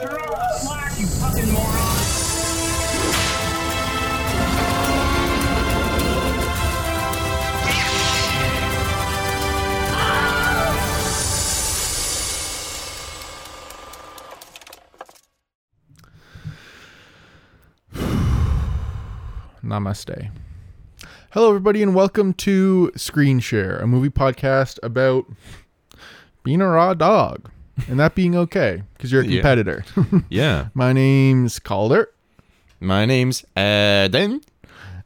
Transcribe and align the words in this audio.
You 0.00 0.06
fucking! 0.08 1.44
Namaste. 19.62 20.30
Hello, 21.32 21.50
everybody, 21.50 21.82
and 21.82 21.94
welcome 21.94 22.32
to 22.34 22.90
Screen 22.96 23.38
Share, 23.40 23.76
a 23.76 23.86
movie 23.86 24.08
podcast 24.08 24.78
about 24.82 25.26
being 26.42 26.62
a 26.62 26.68
raw 26.68 26.94
dog 26.94 27.50
and 27.88 27.98
that 28.00 28.14
being 28.14 28.34
okay 28.36 28.82
because 28.94 29.10
you're 29.12 29.22
a 29.22 29.26
competitor. 29.26 29.84
Yeah. 30.28 30.68
My 30.74 30.92
name's 30.92 31.58
Calder, 31.58 32.10
My 32.80 33.04
name's 33.06 33.44
Adam. 33.56 34.40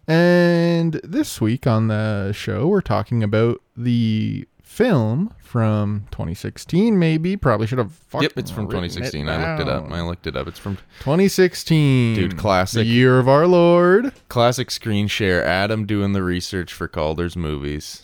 and 0.07 1.01
this 1.05 1.41
week 1.41 1.67
on 1.67 1.89
the 1.89 2.33
show, 2.33 2.67
we're 2.67 2.81
talking 2.81 3.23
about 3.23 3.61
the 3.77 4.47
film 4.63 5.33
from 5.39 6.05
2016, 6.11 6.99
maybe. 6.99 7.37
Probably 7.37 7.67
should 7.67 7.79
have. 7.79 7.93
Yep, 8.21 8.33
it's 8.37 8.51
from 8.51 8.67
written 8.67 8.83
2016. 8.89 9.29
I 9.29 9.57
looked 9.57 9.69
it 9.69 9.73
up. 9.73 9.91
I 9.93 10.01
looked 10.03 10.27
it 10.27 10.37
up. 10.37 10.49
It's 10.49 10.59
from 10.59 10.77
2016. 11.01 12.15
Dude, 12.17 12.37
classic. 12.37 12.79
The 12.81 12.85
year 12.85 13.19
of 13.21 13.29
our 13.29 13.47
Lord. 13.47 14.13
classic 14.29 14.71
screen 14.71 15.07
share. 15.07 15.45
Adam 15.45 15.87
doing 15.87 16.13
the 16.13 16.23
research 16.25 16.73
for 16.73 16.89
Calder's 16.89 17.37
movies. 17.37 18.04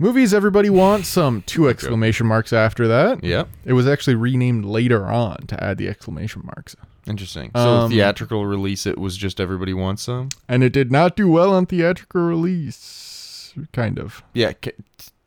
Movies 0.00 0.32
everybody 0.34 0.70
wants 0.70 1.08
some. 1.18 1.42
Two 1.42 1.68
exclamation 1.68 2.26
marks 2.26 2.52
after 2.52 2.88
that. 2.88 3.22
yeah 3.22 3.44
It 3.64 3.74
was 3.74 3.86
actually 3.86 4.16
renamed 4.16 4.64
later 4.64 5.06
on 5.06 5.46
to 5.48 5.62
add 5.62 5.76
the 5.78 5.88
exclamation 5.88 6.42
marks. 6.44 6.74
Interesting. 7.06 7.50
So 7.54 7.60
Um, 7.68 7.90
theatrical 7.90 8.46
release, 8.46 8.86
it 8.86 8.98
was 8.98 9.16
just 9.16 9.40
everybody 9.40 9.74
wants 9.74 10.02
some. 10.02 10.30
And 10.48 10.64
it 10.64 10.72
did 10.72 10.90
not 10.90 11.16
do 11.16 11.28
well 11.28 11.52
on 11.54 11.66
theatrical 11.66 12.22
release. 12.22 13.52
Kind 13.72 13.98
of. 13.98 14.22
Yeah. 14.32 14.52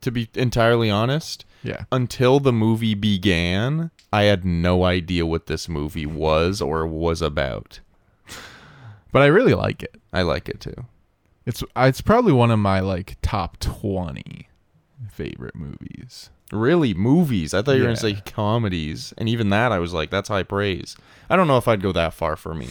to 0.02 0.12
be 0.12 0.28
entirely 0.34 0.90
honest, 0.90 1.45
Yeah. 1.64 1.84
until 1.92 2.40
the 2.40 2.52
movie 2.53 2.95
began, 2.95 3.92
I 4.12 4.23
had 4.23 4.44
no 4.44 4.84
idea 4.86 5.25
what 5.25 5.45
this 5.47 5.69
movie 5.69 6.06
was 6.06 6.62
or 6.62 6.86
was 6.88 7.22
about. 7.22 7.80
But 9.12 9.22
I 9.22 9.28
really 9.28 9.53
like 9.53 9.84
it. 9.84 9.95
I 10.12 10.23
like 10.23 10.50
it 10.50 10.59
too. 10.59 10.86
It's 11.45 11.64
it's 11.75 12.02
probably 12.02 12.34
one 12.34 12.50
of 12.52 12.59
my 12.59 12.80
like 12.80 13.17
top 13.22 13.59
20 13.59 14.47
favorite 15.12 15.56
movies. 15.56 16.30
Really, 16.52 16.94
movies. 16.94 17.54
I 17.54 17.62
thought 17.62 17.73
you 17.73 17.84
were 17.84 17.90
Yeah. 17.90 17.96
gonna 17.96 18.16
say 18.16 18.22
comedies, 18.26 19.14
and 19.18 19.28
even 19.28 19.50
that, 19.50 19.72
I 19.72 19.80
was 19.80 19.94
like, 19.94 20.09
that's 20.12 20.30
high 20.30 20.44
praise. 20.44 20.96
I 21.30 21.36
don't 21.36 21.48
know 21.48 21.58
if 21.58 21.68
I'd 21.68 21.82
go 21.82 21.92
that 21.94 22.14
far 22.14 22.36
for 22.36 22.54
me. 22.54 22.68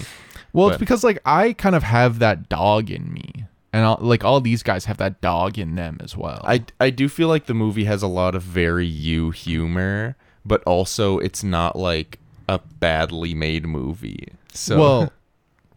Well, 0.53 0.69
But- 0.69 0.75
it's 0.75 0.81
because 0.81 1.03
like 1.05 1.19
I 1.25 1.53
kind 1.55 1.75
of 1.75 1.83
have 1.83 2.19
that 2.21 2.49
dog 2.49 2.91
in 2.91 3.13
me. 3.13 3.47
And 3.75 3.87
all, 3.87 3.99
like 4.03 4.23
all 4.23 4.39
these 4.43 4.63
guys 4.63 4.85
have 4.85 4.99
that 4.99 5.23
dog 5.23 5.59
in 5.59 5.77
them 5.77 5.97
as 6.05 6.15
well. 6.15 6.43
I 6.45 6.63
I 6.79 6.91
do 6.91 7.09
feel 7.09 7.29
like 7.29 7.47
the 7.47 7.55
movie 7.55 7.85
has 7.85 8.03
a 8.03 8.07
lot 8.07 8.35
of 8.35 8.43
very 8.43 8.87
you 8.87 9.31
humor, 9.31 10.15
but 10.45 10.63
also 10.65 11.19
it's 11.19 11.43
not 11.43 11.75
like 11.75 12.19
a 12.51 12.59
badly 12.59 13.33
made 13.33 13.67
movie. 13.67 14.29
So 14.53 14.79
Well, 14.79 15.13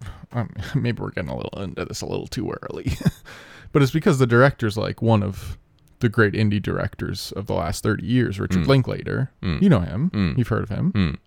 um, 0.33 0.49
maybe 0.75 1.01
we're 1.01 1.11
getting 1.11 1.29
a 1.29 1.37
little 1.37 1.57
into 1.61 1.85
this 1.85 2.01
a 2.01 2.05
little 2.05 2.27
too 2.27 2.53
early, 2.63 2.97
but 3.71 3.81
it's 3.81 3.93
because 3.93 4.19
the 4.19 4.27
director's 4.27 4.75
like 4.75 5.01
one 5.01 5.23
of 5.23 5.57
the 5.99 6.09
great 6.09 6.33
indie 6.33 6.61
directors 6.61 7.31
of 7.33 7.47
the 7.47 7.53
last 7.53 7.83
thirty 7.83 8.05
years, 8.05 8.39
Richard 8.39 8.63
Mm. 8.63 8.67
Linklater. 8.67 9.31
Mm. 9.41 9.61
You 9.61 9.69
know 9.69 9.79
him. 9.79 10.09
Mm. 10.13 10.37
You've 10.37 10.47
heard 10.49 10.63
of 10.63 10.69
him. 10.69 10.91
Mm. 10.93 11.17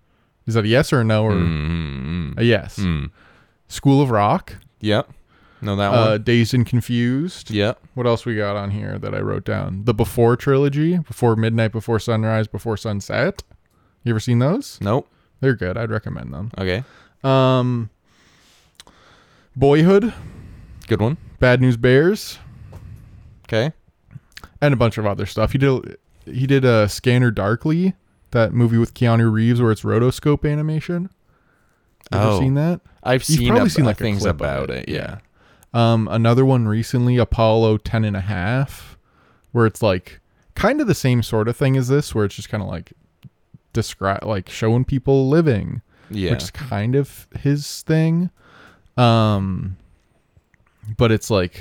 Is 0.47 0.55
that 0.55 0.65
a 0.65 0.69
yes 0.69 0.93
or 0.93 1.01
a 1.01 1.05
no 1.05 1.25
or 1.25 1.33
Mm, 1.33 2.35
mm, 2.35 2.39
a 2.39 2.45
yes? 2.45 2.81
School 3.69 4.01
of 4.01 4.11
Rock, 4.11 4.57
Yep. 4.81 5.11
No, 5.61 5.75
that 5.77 5.89
uh, 5.93 6.11
one. 6.11 6.23
Dazed 6.23 6.55
and 6.55 6.65
Confused. 6.65 7.51
Yep. 7.51 7.79
What 7.95 8.07
else 8.07 8.25
we 8.25 8.37
got 8.37 8.57
on 8.57 8.71
here 8.71 8.97
that 8.99 9.13
I 9.15 9.19
wrote 9.21 9.45
down? 9.45 9.85
The 9.85 9.93
Before 9.93 10.37
trilogy, 10.37 10.97
Before 10.99 11.35
Midnight, 11.37 11.73
Before 11.73 11.99
Sunrise, 11.99 12.47
Before 12.47 12.77
Sunset. 12.77 13.43
You 14.05 14.11
ever 14.13 14.21
seen 14.21 14.39
those? 14.39 14.79
Nope. 14.81 15.09
They're 15.41 15.57
good. 15.57 15.77
I'd 15.77 15.91
recommend 15.91 16.33
them. 16.33 16.51
Okay. 16.57 16.85
Um, 17.25 17.91
Boyhood, 19.57 20.15
Good 20.87 21.01
one. 21.01 21.17
Bad 21.41 21.61
News 21.61 21.77
Bears. 21.77 22.39
Okay. 23.45 23.73
And 24.61 24.75
a 24.75 24.77
bunch 24.77 24.99
of 24.99 25.07
other 25.07 25.27
stuff. 25.27 25.53
He 25.53 25.59
did 25.59 25.97
he 26.25 26.47
did 26.47 26.65
a 26.65 26.71
uh, 26.71 26.87
Scanner 26.89 27.31
Darkly, 27.31 27.95
that 28.33 28.53
movie 28.53 28.77
with 28.79 28.93
Keanu 28.95 29.33
Reeves 29.33 29.61
where 29.63 29.73
it's 29.73 29.83
rotoscope 29.83 30.51
animation. 30.51 31.11
You 32.13 32.19
ever 32.19 32.29
Oh. 32.31 32.41
seen 32.41 32.55
that? 32.55 32.81
I've 33.03 33.23
You've 33.29 33.39
seen, 33.39 33.49
probably 33.49 33.67
ab- 33.67 33.71
seen, 33.71 33.85
like, 33.85 33.97
things 33.99 34.25
about 34.25 34.71
it, 34.71 34.89
it. 34.89 34.95
Yeah. 34.95 35.19
Um, 35.75 36.09
another 36.11 36.45
one 36.45 36.67
recently, 36.69 37.17
Apollo 37.19 37.79
10 37.79 38.05
and 38.05 38.17
a 38.17 38.21
half, 38.21 38.99
where 39.53 39.67
it's 39.67 39.83
like 39.83 40.21
kind 40.55 40.81
of 40.81 40.87
the 40.87 40.95
same 40.95 41.23
sort 41.23 41.49
of 41.49 41.57
thing 41.57 41.77
as 41.77 41.89
this, 41.89 42.15
where 42.15 42.25
it's 42.25 42.35
just 42.35 42.49
kind 42.49 42.63
of 42.63 42.69
like 42.69 42.93
describe 43.73 44.25
like 44.25 44.49
showing 44.49 44.85
people 44.85 45.29
living, 45.29 45.81
Yeah. 46.11 46.31
which 46.33 46.43
is 46.45 46.51
kind 46.51 46.95
of 46.97 47.27
his 47.39 47.83
thing. 47.83 48.31
Um, 48.97 49.77
but 50.97 51.13
it's 51.13 51.31
like 51.31 51.61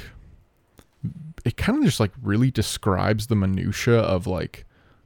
it 1.48 1.56
kind 1.58 1.78
of 1.80 1.86
just 1.86 2.00
like 2.00 2.12
really 2.22 2.52
describes 2.52 3.28
the 3.28 3.36
minutia 3.36 4.00
of 4.00 4.28
like 4.28 4.66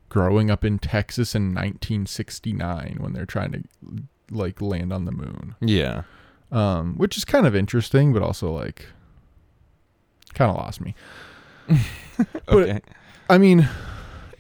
growing 0.09 0.49
up 0.49 0.65
in 0.65 0.79
Texas 0.79 1.35
in 1.35 1.53
1969 1.53 2.97
when 2.99 3.13
they're 3.13 3.25
trying 3.27 3.51
to 3.51 3.63
like 4.31 4.59
land 4.61 4.91
on 4.91 5.05
the 5.05 5.11
moon. 5.11 5.55
yeah. 5.61 6.03
Um, 6.51 6.95
which 6.97 7.15
is 7.15 7.23
kind 7.23 7.47
of 7.47 7.55
interesting, 7.55 8.11
but 8.11 8.21
also 8.21 8.51
like 8.51 8.87
kind 10.33 10.49
of 10.51 10.57
lost 10.57 10.81
me. 10.81 10.95
But- 12.17 12.37
Okay. 12.49 12.81
I 13.29 13.37
mean, 13.37 13.69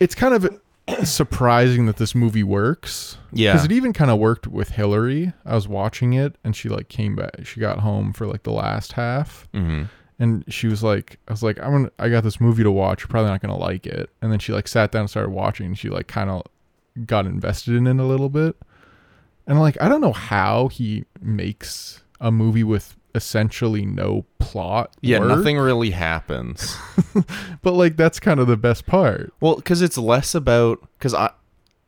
it's 0.01 0.13
kind 0.15 0.33
of 0.33 0.59
surprising 1.05 1.85
that 1.85 1.95
this 1.97 2.13
movie 2.13 2.43
works. 2.43 3.17
Yeah. 3.31 3.53
Because 3.53 3.65
it 3.65 3.71
even 3.71 3.93
kind 3.93 4.11
of 4.11 4.19
worked 4.19 4.47
with 4.47 4.69
Hillary. 4.71 5.31
I 5.45 5.55
was 5.55 5.67
watching 5.67 6.13
it 6.13 6.35
and 6.43 6.55
she 6.55 6.67
like 6.67 6.89
came 6.89 7.15
back. 7.15 7.45
She 7.45 7.59
got 7.61 7.79
home 7.79 8.11
for 8.11 8.27
like 8.27 8.43
the 8.43 8.51
last 8.51 8.93
half 8.93 9.47
mm-hmm. 9.53 9.83
And 10.21 10.45
she 10.47 10.67
was 10.67 10.83
like, 10.83 11.17
I 11.27 11.33
was 11.33 11.41
like, 11.41 11.59
I'm 11.59 11.71
gonna, 11.71 11.91
I 11.97 12.07
got 12.09 12.23
this 12.23 12.39
movie 12.39 12.61
to 12.61 12.69
watch. 12.69 13.01
You're 13.01 13.07
probably 13.07 13.31
not 13.31 13.41
gonna 13.41 13.57
like 13.57 13.87
it. 13.87 14.11
And 14.21 14.31
then 14.31 14.37
she 14.37 14.53
like 14.53 14.67
sat 14.67 14.91
down 14.91 15.01
and 15.01 15.09
started 15.09 15.31
watching. 15.31 15.65
And 15.65 15.77
she 15.77 15.89
like 15.89 16.07
kind 16.07 16.29
of 16.29 16.43
got 17.07 17.25
invested 17.25 17.73
in 17.73 17.87
it 17.87 17.97
a 17.97 18.05
little 18.05 18.29
bit. 18.29 18.55
And 19.47 19.59
like, 19.59 19.81
I 19.81 19.89
don't 19.89 19.99
know 19.99 20.13
how 20.13 20.67
he 20.67 21.05
makes 21.19 22.03
a 22.19 22.31
movie 22.31 22.63
with 22.63 22.95
essentially 23.15 23.83
no 23.83 24.25
plot. 24.37 24.95
Yeah. 25.01 25.21
work, 25.21 25.29
Nothing 25.29 25.57
really 25.57 25.89
happens. 25.89 26.77
But 27.63 27.73
like, 27.73 27.97
that's 27.97 28.19
kind 28.19 28.39
of 28.39 28.45
the 28.45 28.57
best 28.57 28.85
part. 28.85 29.33
Well, 29.39 29.55
because 29.55 29.81
it's 29.81 29.97
less 29.97 30.35
about 30.35 30.87
because 30.97 31.15
I, 31.15 31.31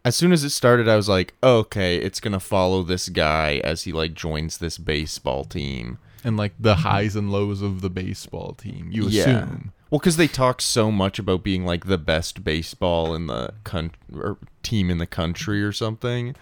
as 0.04 0.16
soon 0.16 0.32
as 0.32 0.44
it 0.44 0.50
started, 0.50 0.88
I 0.88 0.96
was 0.96 1.08
like, 1.08 1.36
okay, 1.44 1.98
it's 1.98 2.20
gonna 2.20 2.40
follow 2.40 2.82
this 2.82 3.10
guy 3.10 3.62
as 3.64 3.84
he 3.84 3.92
like 3.92 4.16
joins 4.16 4.58
this 4.58 4.80
baseball 4.80 5.46
team. 5.46 6.00
And 6.24 6.38
like 6.38 6.54
the 6.60 6.74
mm-hmm. 6.74 6.82
highs 6.82 7.16
and 7.16 7.32
lows 7.32 7.62
of 7.62 7.82
the 7.82 7.90
baseball 7.90 8.54
team. 8.54 8.90
You 8.92 9.08
Yeah. 9.08 9.22
assume. 9.22 9.74
Well, 9.90 10.00
because 10.00 10.18
they 10.18 10.28
talk 10.28 10.62
so 10.62 10.92
much 10.92 11.20
about 11.20 11.44
being 11.44 11.66
like 11.66 11.86
the 11.86 12.00
best 12.00 12.44
baseball 12.44 13.14
in 13.14 13.28
the 13.28 13.54
con- 13.64 13.92
or 14.14 14.38
team 14.64 14.90
in 14.90 14.98
the 14.98 15.06
country 15.06 15.64
or 15.64 15.72
something, 15.72 16.36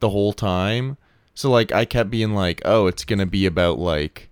the 0.00 0.08
whole 0.08 0.32
time. 0.32 0.96
So 1.34 1.50
like, 1.50 1.70
I 1.70 1.84
kept 1.84 2.10
being 2.10 2.34
like, 2.34 2.62
oh, 2.64 2.86
it's 2.86 3.04
gonna 3.04 3.26
be 3.26 3.44
about 3.44 3.78
like 3.78 4.30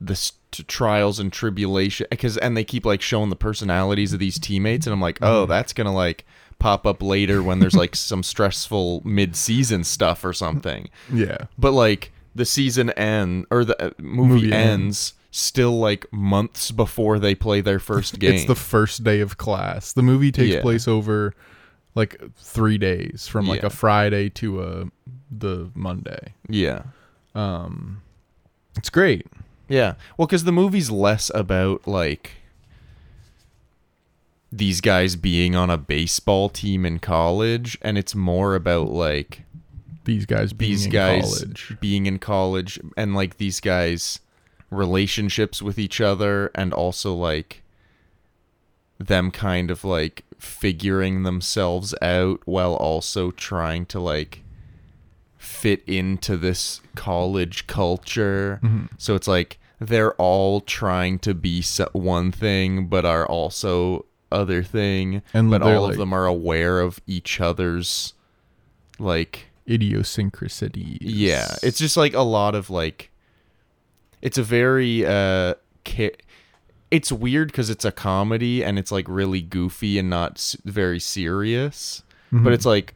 the 0.00 0.16
st- 0.16 0.68
trials 0.68 1.18
and 1.18 1.32
tribulation 1.32 2.06
because 2.10 2.36
and 2.38 2.56
they 2.56 2.64
keep 2.64 2.86
like 2.86 3.02
showing 3.02 3.30
the 3.30 3.36
personalities 3.36 4.12
of 4.12 4.18
these 4.18 4.38
teammates 4.38 4.86
and 4.86 4.92
i'm 4.92 5.00
like 5.00 5.18
oh 5.20 5.42
mm-hmm. 5.42 5.50
that's 5.50 5.72
gonna 5.72 5.92
like 5.92 6.24
pop 6.58 6.86
up 6.86 7.02
later 7.02 7.42
when 7.42 7.58
there's 7.58 7.74
like 7.74 7.94
some 7.96 8.22
stressful 8.22 9.02
mid-season 9.04 9.84
stuff 9.84 10.24
or 10.24 10.32
something 10.32 10.88
Yeah. 11.12 11.46
but 11.58 11.72
like 11.72 12.12
the 12.36 12.44
season 12.44 12.90
end 12.90 13.46
or 13.50 13.64
the 13.64 13.80
uh, 13.82 13.90
movie, 13.98 14.46
Movie 14.46 14.52
ends 14.52 15.14
still 15.30 15.78
like 15.78 16.06
months 16.12 16.70
before 16.70 17.18
they 17.18 17.34
play 17.34 17.60
their 17.60 17.78
first 17.78 18.18
game 18.18 18.34
It's 18.36 18.44
the 18.44 18.54
first 18.54 19.04
day 19.04 19.20
of 19.20 19.36
class. 19.38 19.92
The 19.92 20.02
movie 20.02 20.32
takes 20.32 20.54
Yeah. 20.54 20.62
place 20.62 20.86
over 20.88 21.34
like 21.94 22.20
three 22.36 22.78
days 22.78 23.26
from 23.28 23.46
like 23.46 23.60
Yeah. 23.62 23.66
a 23.66 23.70
Friday 23.70 24.28
to 24.30 24.62
a 24.62 24.84
the 25.30 25.70
Monday. 25.74 26.34
yeah 26.48 26.82
Um, 27.34 28.02
it's 28.76 28.90
great. 28.90 29.26
Yeah. 29.68 29.94
Well, 30.16 30.26
because 30.26 30.44
the 30.44 30.52
movie's 30.52 30.90
less 30.90 31.30
about 31.34 31.86
like 31.88 32.32
these 34.52 34.80
guys 34.80 35.16
being 35.16 35.54
on 35.56 35.70
a 35.70 35.76
baseball 35.76 36.48
team 36.48 36.86
in 36.86 36.98
college, 36.98 37.76
and 37.82 37.98
it's 37.98 38.14
more 38.14 38.54
about 38.54 38.90
like 38.90 39.42
These 40.06 40.24
guys 40.26 40.52
being 40.54 40.70
these 40.70 40.86
in 40.86 40.92
guys 40.92 41.20
college. 41.40 41.76
being 41.80 42.06
in 42.06 42.18
college 42.18 42.80
and 42.96 43.14
like 43.14 43.36
these 43.36 43.60
guys 43.60 44.20
relationships 44.70 45.60
with 45.62 45.78
each 45.78 46.00
other 46.00 46.50
and 46.54 46.72
also 46.72 47.14
like 47.14 47.62
them 48.98 49.30
kind 49.30 49.70
of 49.70 49.84
like 49.84 50.24
figuring 50.38 51.22
themselves 51.22 51.94
out 52.02 52.40
while 52.46 52.74
also 52.74 53.30
trying 53.30 53.84
to 53.86 54.00
like 54.00 54.42
fit 55.36 55.82
into 55.86 56.36
this 56.36 56.80
college 56.94 57.66
culture. 57.66 58.58
Mm-hmm. 58.62 58.86
So 58.98 59.14
it's 59.14 59.28
like 59.28 59.58
they're 59.78 60.14
all 60.14 60.60
trying 60.62 61.18
to 61.20 61.34
be 61.34 61.60
so- 61.62 61.90
one 61.92 62.32
thing, 62.32 62.86
but 62.86 63.04
are 63.04 63.26
also 63.26 64.06
other 64.32 64.62
thing. 64.62 65.22
And 65.34 65.50
but 65.50 65.62
all 65.62 65.82
like- 65.82 65.92
of 65.92 65.98
them 65.98 66.12
are 66.12 66.26
aware 66.26 66.80
of 66.80 67.00
each 67.06 67.40
other's 67.40 68.14
like 68.98 69.46
idiosyncrasies. 69.68 70.98
yeah. 71.00 71.56
It's 71.62 71.78
just 71.78 71.96
like 71.96 72.14
a 72.14 72.20
lot 72.22 72.54
of 72.54 72.70
like. 72.70 73.10
It's 74.22 74.38
a 74.38 74.42
very 74.42 75.04
uh. 75.06 75.54
Ca- 75.86 76.16
it's 76.90 77.10
weird 77.12 77.48
because 77.48 77.68
it's 77.70 77.84
a 77.84 77.90
comedy 77.92 78.62
and 78.64 78.78
it's 78.78 78.90
like 78.92 79.06
really 79.08 79.40
goofy 79.42 79.98
and 79.98 80.08
not 80.08 80.32
s- 80.32 80.56
very 80.64 81.00
serious, 81.00 82.02
Mm-hmm. 82.32 82.44
but 82.44 82.52
it's 82.52 82.66
like 82.66 82.94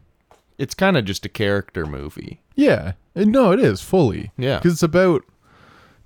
it's 0.59 0.75
kind 0.75 0.97
of 0.97 1.05
just 1.05 1.25
a 1.25 1.29
character 1.29 1.87
movie. 1.87 2.41
yeah. 2.57 2.93
And 3.15 3.33
No, 3.33 3.51
it 3.53 3.59
is 3.61 3.81
fully. 3.83 4.31
Yeah. 4.39 4.59
because 4.59 4.75
it's 4.75 4.83
about 4.85 5.25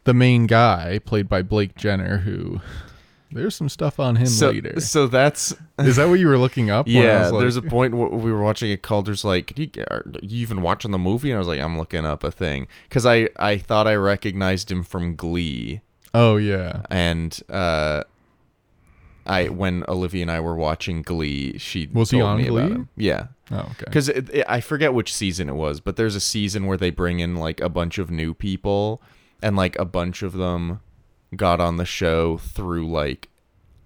the 0.05 0.15
main 0.15 0.47
guy 0.47 0.99
played 1.05 1.29
by 1.29 1.43
Blake 1.43 1.75
Jenner, 1.77 2.19
who 2.19 2.61
there's 3.35 3.55
some 3.55 3.69
stuff 3.69 4.01
on 4.01 4.17
him 4.17 4.27
So 4.27 4.51
later. 4.51 4.81
so 4.81 5.07
that's 5.07 5.55
Is 5.79 5.97
that 5.97 6.09
what 6.09 6.19
you 6.21 6.29
were 6.29 6.39
looking 6.39 6.71
up? 6.71 6.89
yeah. 6.89 7.29
like- 7.29 7.41
there's 7.41 7.57
a 7.57 7.63
point 7.63 7.95
where 7.95 8.09
we 8.09 8.33
were 8.33 8.43
watching 8.43 8.71
it 8.71 8.83
called. 8.83 9.07
There's 9.07 9.25
like, 9.25 9.55
"Did 9.55 9.77
you, 9.77 9.85
are 9.91 10.05
you 10.23 10.41
even 10.41 10.63
watching 10.63 10.91
the 10.93 10.99
movie? 10.99 11.31
And 11.31 11.37
I 11.37 11.39
was 11.41 11.49
like, 11.49 11.61
I'm 11.61 11.77
looking 11.77 12.07
up 12.07 12.25
a 12.25 12.31
thing 12.31 12.67
because 12.89 13.05
I 13.05 13.29
I 13.37 13.59
thought 13.59 13.87
I 13.87 13.95
recognized 13.97 14.71
him 14.71 14.83
from 14.85 15.17
Glee. 15.17 15.81
oh 16.15 16.37
yeah. 16.37 16.83
and 16.91 17.39
uh 17.51 18.05
I 19.27 19.49
when 19.49 19.85
Olivia 19.89 20.23
and 20.23 20.31
I 20.31 20.41
were 20.41 20.55
watching 20.55 21.01
Glee, 21.03 21.57
she 21.59 21.89
Was 21.93 22.11
he 22.11 22.21
on 22.21 22.39
me 22.39 22.49
about 22.49 22.67
Glee? 22.67 22.75
him. 22.75 22.89
Yeah, 22.97 23.27
Oh 23.51 23.61
okay. 23.61 23.85
because 23.87 24.11
I 24.47 24.61
forget 24.61 24.93
which 24.93 25.15
season 25.15 25.49
it 25.49 25.55
was, 25.55 25.81
but 25.81 25.97
there's 25.97 26.15
a 26.15 26.21
season 26.21 26.67
where 26.67 26.77
they 26.77 26.91
bring 26.91 27.21
in 27.21 27.37
like 27.37 27.61
a 27.63 27.71
bunch 27.71 27.97
of 27.99 28.11
new 28.11 28.35
people, 28.35 29.01
and 29.43 29.57
like 29.57 29.79
a 29.79 29.87
bunch 29.87 30.23
of 30.23 30.35
them 30.35 30.81
got 31.37 31.61
on 31.61 31.77
the 31.77 31.85
show 31.85 32.37
through 32.39 32.89
like 32.89 33.29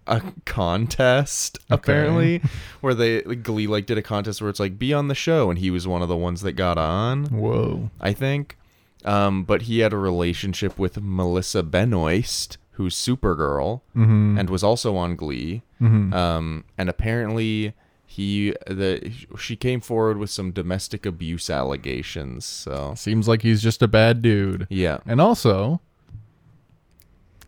a 0.06 0.22
contest 0.46 1.58
apparently 1.70 2.40
where 2.80 2.94
they 2.94 3.22
like, 3.24 3.42
glee 3.42 3.66
like 3.66 3.84
did 3.84 3.98
a 3.98 4.02
contest 4.02 4.40
where 4.40 4.48
it's 4.48 4.58
like 4.60 4.78
be 4.78 4.92
on 4.94 5.08
the 5.08 5.14
show 5.14 5.50
and 5.50 5.58
he 5.58 5.70
was 5.70 5.86
one 5.86 6.00
of 6.00 6.08
the 6.08 6.16
ones 6.16 6.40
that 6.42 6.52
got 6.52 6.78
on 6.78 7.26
Whoa. 7.26 7.90
I 8.00 8.12
think. 8.14 8.56
Um, 9.04 9.44
but 9.44 9.62
he 9.62 9.78
had 9.80 9.92
a 9.92 9.96
relationship 9.98 10.76
with 10.78 11.00
Melissa 11.00 11.62
Benoist, 11.62 12.58
who's 12.72 12.96
Supergirl, 12.96 13.82
Mm-hmm. 13.96 14.38
and 14.38 14.50
was 14.50 14.64
also 14.64 14.96
on 14.96 15.14
Glee. 15.14 15.62
Mhm. 15.80 16.12
Um, 16.12 16.64
and 16.76 16.88
apparently 16.88 17.74
he 18.06 18.54
the 18.66 19.12
she 19.38 19.54
came 19.54 19.80
forward 19.80 20.16
with 20.18 20.30
some 20.30 20.50
domestic 20.50 21.06
abuse 21.06 21.48
allegations. 21.50 22.44
So 22.44 22.94
Seems 22.96 23.28
like 23.28 23.42
he's 23.42 23.62
just 23.62 23.82
a 23.82 23.88
bad 23.88 24.20
dude. 24.22 24.66
yeah, 24.70 24.98
And 25.06 25.20
also 25.20 25.80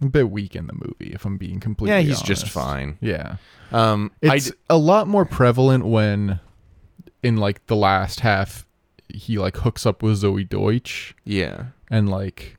a 0.03 0.07
bit 0.07 0.31
weak 0.31 0.57
in 0.57 0.67
the 0.67 0.73
movie, 0.73 1.13
if 1.13 1.25
I'm 1.25 1.37
being 1.37 1.61
completely 1.61 1.97
yeah, 1.97 2.03
he's 2.03 2.23
just 2.23 2.49
fine. 2.49 2.99
Yeah. 3.01 3.37
Um, 3.73 4.11
It's 4.23 4.51
d- 4.51 4.57
a 4.69 4.77
lot 4.77 5.07
more 5.07 5.25
prevalent 5.25 5.87
when 5.87 6.41
in 7.23 7.37
like 7.37 7.67
the 7.67 7.77
last 7.77 8.21
half 8.21 8.67
he 9.09 9.39
like 9.39 9.57
hooks 9.59 9.85
up 9.85 10.03
with 10.03 10.23
Zoey 10.23 10.49
Deutch 10.49 11.15
yeah. 11.25 11.65
and 11.91 12.09
like 12.09 12.57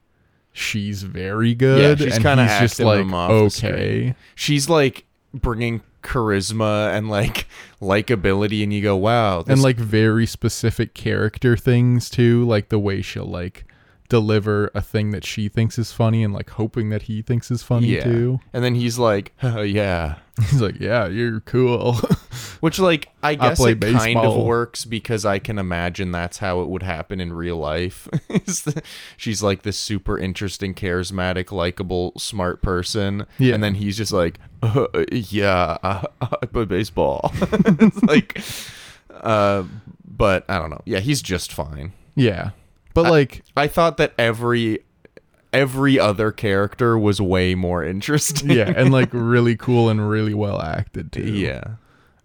she's 0.52 1.04
very 1.04 1.56
good 1.56 2.00
Yeah, 2.00 2.06
she's 2.06 2.20
kinda 2.20 2.46
just 2.60 2.80
like 2.80 3.06
okay. 3.12 4.16
She's 4.36 4.70
like 4.70 5.06
bringing 5.34 5.82
charisma 6.04 6.96
and 6.96 7.10
like 7.10 7.48
likability, 7.82 8.64
and 8.64 8.74
you 8.74 8.82
go, 8.82 8.96
wow, 8.96 9.42
this 9.42 9.54
and 9.54 9.62
like 9.62 9.78
very 9.78 10.26
specific 10.26 10.94
character 10.94 11.56
things 11.56 12.10
too, 12.10 12.46
like 12.46 12.70
the 12.70 12.80
way 12.80 13.02
she'll 13.02 13.26
like 13.26 13.66
deliver 14.12 14.70
a 14.76 14.82
thing 14.82 15.12
that 15.12 15.26
she 15.26 15.48
thinks 15.48 15.80
is 15.80 15.94
funny 15.94 16.22
and 16.22 16.34
like 16.34 16.50
hoping 16.50 16.90
that 16.90 17.04
he 17.04 17.22
thinks 17.22 17.50
is 17.50 17.64
funny 17.64 17.88
yeah. 17.88 18.04
too. 18.04 18.42
And 18.52 18.62
then 18.62 18.76
he's 18.76 19.00
like, 19.00 19.32
oh, 19.42 19.62
yeah. 19.62 20.18
He's 20.50 20.62
like, 20.62 20.80
"Yeah, 20.80 21.08
you're 21.08 21.42
cool." 21.42 21.94
Which, 22.62 22.80
like, 22.80 23.10
I 23.22 23.36
guess 23.36 23.58
play 23.60 23.74
it 23.74 23.82
kind 23.82 24.18
of 24.18 24.44
works 24.44 24.86
because 24.86 25.24
I 25.24 25.38
can 25.40 25.60
imagine 25.60 26.12
that's 26.12 26.38
how 26.40 26.62
it 26.62 26.70
would 26.70 26.82
happen 26.82 27.20
in 27.20 27.34
real 27.34 27.58
life. 27.58 28.08
She's 29.18 29.44
like 29.44 29.62
this 29.62 29.78
super 29.78 30.18
interesting, 30.18 30.74
charismatic, 30.74 31.52
likable, 31.52 32.14
smart 32.18 32.64
person, 32.64 33.28
Yeah. 33.38 33.54
and 33.54 33.64
then 33.64 33.76
he's 33.76 33.98
just 33.98 34.14
like, 34.14 34.40
uh, 34.64 34.88
"Yeah, 35.12 35.78
I, 35.84 36.08
I 36.22 36.46
play 36.48 36.66
baseball." 36.66 37.32
it's 37.36 38.02
like, 38.04 38.42
uh, 39.12 39.64
but 40.08 40.50
I 40.50 40.58
don't 40.58 40.70
know. 40.72 40.82
Yeah, 40.86 41.00
he's 41.00 41.22
just 41.22 41.52
fine. 41.54 41.92
yeah. 42.16 42.52
But 42.94 43.10
like 43.10 43.44
I 43.58 43.68
thought 43.68 43.98
that 43.98 44.14
every 44.18 44.80
every 45.54 46.00
other 46.00 46.32
character 46.32 46.98
was 46.98 47.22
way 47.22 47.56
more 47.56 47.84
interesting. 47.94 48.50
yeah, 48.52 48.72
and 48.76 48.92
like 48.92 49.10
really 49.14 49.56
cool 49.56 49.90
and 49.90 50.10
really 50.10 50.34
well 50.34 50.62
acted 50.62 51.12
too. 51.12 51.24
yeah. 51.34 51.64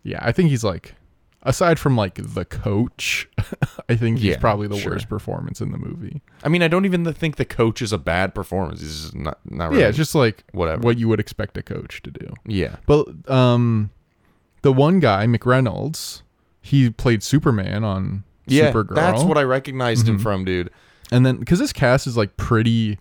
Yeah, 0.03 0.21
I 0.23 0.31
think 0.31 0.51
he's 0.51 0.63
like 0.63 0.95
aside 1.43 1.79
from 1.81 1.97
like 1.97 2.15
the 2.23 2.45
coach, 2.45 3.29
I 3.89 3.97
think 3.97 4.19
he's 4.19 4.33
Yeah, 4.35 4.39
probably 4.39 4.69
the 4.69 4.79
sure. 4.79 4.93
worst 4.93 5.09
performance 5.09 5.61
in 5.61 5.73
the 5.73 5.79
movie. 5.79 6.23
I 6.45 6.49
mean, 6.49 6.63
I 6.63 6.69
don't 6.69 6.85
even 6.85 7.13
think 7.13 7.37
the 7.37 7.45
coach 7.45 7.83
is 7.83 7.93
a 7.93 7.99
bad 7.99 8.33
performance. 8.35 8.81
He's 8.81 9.03
just 9.03 9.15
not 9.17 9.39
not 9.45 9.71
really. 9.71 9.83
Yeah, 9.83 9.89
it's 9.89 9.97
just 9.97 10.15
like 10.15 10.45
whatever. 10.53 10.83
what 10.83 10.99
you 10.99 11.09
would 11.09 11.19
expect 11.21 11.57
a 11.59 11.63
coach 11.63 12.03
to 12.03 12.11
do. 12.13 12.33
yeah. 12.47 12.77
But 12.87 13.09
um 13.31 13.91
the 14.63 14.73
one 14.73 15.01
guy, 15.01 15.27
McReynolds, 15.27 16.23
he 16.61 16.91
played 16.91 17.23
Superman 17.25 17.83
on 17.85 18.23
Yeah, 18.47 18.73
Supergirl. 18.73 18.95
that's 18.95 19.23
what 19.25 19.37
I 19.39 19.43
recognized 19.43 20.09
him 20.09 20.19
Mhm. 20.19 20.23
from, 20.23 20.45
dude. 20.45 20.71
And 21.11 21.25
then 21.27 21.45
cuz 21.45 21.59
this 21.59 21.73
cast 21.73 22.07
is 22.07 22.17
like 22.17 22.37
pretty 22.37 22.99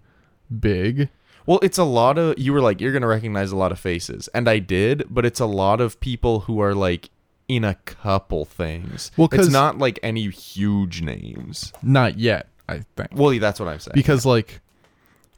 big. 0.60 1.10
Well, 1.46 1.60
it's 1.62 1.78
a 1.78 1.84
lot 1.84 2.18
of 2.18 2.38
you 2.40 2.54
were 2.54 2.62
like 2.62 2.82
you're 2.82 2.92
gonna 2.94 3.08
recognize 3.08 3.52
a 3.52 3.56
lot 3.56 3.72
of 3.72 3.80
faces, 3.80 4.28
and 4.34 4.50
I 4.50 4.60
did, 4.60 5.06
but 5.10 5.26
it's 5.26 5.40
a 5.40 5.46
lot 5.46 5.80
of 5.82 6.00
people 6.00 6.42
who 6.42 6.60
are 6.60 6.74
like 6.74 7.10
in 7.48 7.64
a 7.64 7.76
couple 7.86 8.46
things. 8.46 9.12
Well, 9.18 9.30
it's 9.32 9.50
not 9.52 9.78
like 9.78 10.00
any 10.02 10.30
huge 10.30 11.02
names. 11.04 11.72
Not 11.84 12.18
yet, 12.18 12.48
I 12.68 12.82
think. 12.98 13.10
Well, 13.14 13.38
that's 13.40 13.60
what 13.60 13.70
I'm 13.70 13.80
saying. 13.80 13.94
because 13.94 14.26
like 14.26 14.62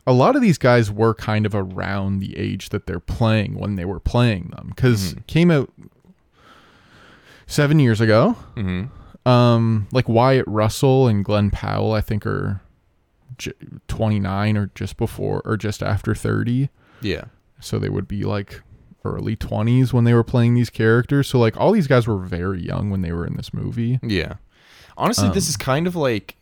a 0.06 0.14
lot 0.14 0.38
of 0.38 0.42
these 0.42 0.58
guys 0.58 0.90
were 0.90 1.14
kind 1.14 1.46
of 1.46 1.54
around 1.54 2.20
the 2.20 2.38
age 2.38 2.70
that 2.70 2.88
they're 2.88 3.02
playing 3.02 3.56
when 3.60 3.76
they 3.76 3.84
were 3.84 4.00
playing 4.00 4.54
them 4.56 4.68
because 4.74 5.16
Mhm. 5.16 5.28
came 5.28 5.52
out 5.52 5.70
seven 7.46 7.80
years 7.80 8.00
ago 8.02 8.34
hmm 8.56 8.84
um 9.28 9.88
like 9.92 10.08
wyatt 10.08 10.48
russell 10.48 11.08
and 11.08 11.26
glen 11.26 11.50
powell 11.52 11.92
i 11.94 12.02
think 12.02 12.26
are 12.26 12.62
j- 13.38 13.52
29 13.88 14.58
or 14.58 14.72
just 14.76 14.98
before 14.98 15.42
or 15.46 15.58
just 15.58 15.84
after 15.84 16.16
30 16.16 16.70
yeah, 17.02 17.26
so 17.60 17.78
they 17.78 17.90
would 17.90 18.08
be 18.08 18.24
like 18.24 18.62
early 19.06 19.36
20s 19.36 19.94
when 19.94 20.04
they 20.04 20.14
were 20.14 20.24
playing 20.24 20.54
these 20.56 20.70
characters 20.70 21.28
so 21.28 21.38
like 21.40 21.56
all 21.58 21.72
these 21.72 21.88
guys 21.88 22.08
were 22.08 22.18
very 22.18 22.62
young 22.62 22.90
when 22.90 23.02
they 23.02 23.12
were 23.12 23.26
in 23.26 23.36
this 23.38 23.54
movie 23.54 24.00
yeah. 24.02 24.36
Honestly, 25.00 25.30
this 25.30 25.46
Um, 25.48 25.50
is 25.50 25.58
kind 25.58 25.86
of 25.86 25.96
like. 25.96 26.36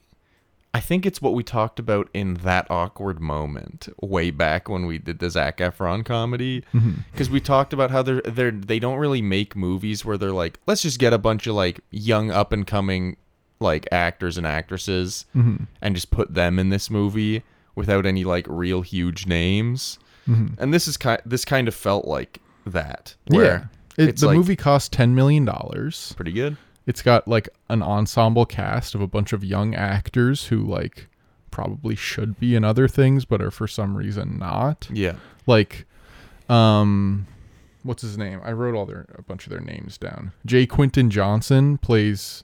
I 0.76 0.82
think 0.82 1.06
it's 1.06 1.22
what 1.22 1.34
we 1.34 1.42
talked 1.42 1.80
about 1.80 2.10
in 2.14 2.34
that 2.44 2.68
awkward 2.70 3.22
moment 3.22 3.88
way 4.02 4.30
back 4.30 4.68
when 4.68 4.86
we 4.86 4.98
did 4.98 5.20
the 5.20 5.30
Zac 5.30 5.60
Efron 5.60 6.04
comedy. 6.04 6.66
because 7.14 7.30
we 7.30 7.40
talked 7.40 7.72
about 7.72 7.92
how 7.92 8.02
they're 8.02 8.20
they're 8.22 8.52
they 8.52 8.80
don't 8.80 8.98
really 8.98 9.22
make 9.22 9.56
movies 9.56 10.04
where 10.04 10.18
they're 10.18 10.34
like 10.34 10.60
let's 10.68 10.82
just 10.82 11.00
get 11.00 11.14
a 11.14 11.18
bunch 11.18 11.48
of 11.48 11.56
like 11.56 11.80
young 11.92 12.30
up 12.30 12.52
and 12.52 12.68
coming 12.68 13.16
like 13.62 13.88
actors 13.90 14.38
and 14.38 14.46
actresses 14.46 15.26
Mhm. 15.34 15.68
and 15.82 15.96
just 15.96 16.12
put 16.12 16.34
them 16.34 16.60
in 16.60 16.70
this 16.72 16.90
movie 16.90 17.44
without 17.74 18.06
any 18.06 18.26
like 18.26 18.46
real 18.50 18.82
huge 18.82 19.26
names 19.28 19.98
Mhm. 20.28 20.56
and 20.60 20.74
this 20.74 20.90
is 20.90 20.98
kind 20.98 21.22
this 21.26 21.46
kind 21.46 21.70
of 21.70 21.74
felt 21.74 22.06
like 22.06 22.42
that 22.66 23.16
yeah 23.30 23.66
it, 23.98 24.10
it's 24.10 24.22
the 24.22 24.28
like- 24.28 24.36
movie 24.38 24.58
cost 24.58 24.92
10 24.92 25.16
million 25.16 25.46
dollars 25.46 26.12
pretty 26.18 26.34
good 26.34 26.58
It's 26.88 27.02
got 27.02 27.28
like 27.28 27.50
an 27.70 27.82
ensemble 27.82 28.46
cast 28.46 28.94
of 28.96 29.02
a 29.02 29.08
bunch 29.08 29.34
of 29.34 29.44
young 29.44 29.74
actors 29.76 30.48
who 30.48 30.60
like 30.64 31.08
probably 31.52 31.96
should 31.96 32.40
be 32.40 32.54
in 32.56 32.64
other 32.64 32.88
things 32.88 33.24
but 33.26 33.42
are 33.42 33.50
for 33.52 33.68
some 33.68 33.96
reason 33.98 34.38
not. 34.38 34.88
yeah 34.92 35.16
Like 35.48 35.86
um 36.50 37.26
what's 37.84 38.02
his 38.02 38.18
name? 38.18 38.42
I 38.44 38.52
wrote 38.52 38.76
all 38.76 38.86
their 38.86 39.06
a 39.16 39.22
bunch 39.22 39.46
of 39.46 39.52
their 39.52 39.62
names 39.62 39.98
down. 39.98 40.32
J. 40.46 40.66
Quinton 40.66 41.10
Johnson 41.10 41.78
plays 41.78 42.44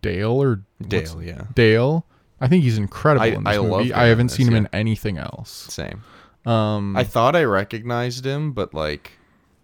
Dale 0.00 0.42
or 0.42 0.62
Dale 0.86 1.22
yeah 1.22 1.44
Dale. 1.54 2.06
I 2.40 2.48
think 2.48 2.64
he's 2.64 2.78
incredible 2.78 3.24
I- 3.24 3.28
in 3.28 3.44
this 3.44 3.54
I 3.54 3.58
love 3.58 3.80
movie. 3.80 3.92
I 3.94 4.06
haven't 4.06 4.28
this, 4.28 4.36
seen 4.36 4.46
him 4.48 4.54
yeah. 4.54 4.58
in 4.60 4.68
anything 4.72 5.18
else. 5.18 5.50
same 5.50 6.02
Um 6.46 6.96
I 6.96 7.04
thought 7.04 7.36
I 7.36 7.44
recognized 7.44 8.24
him 8.24 8.52
but 8.52 8.72
like 8.74 9.12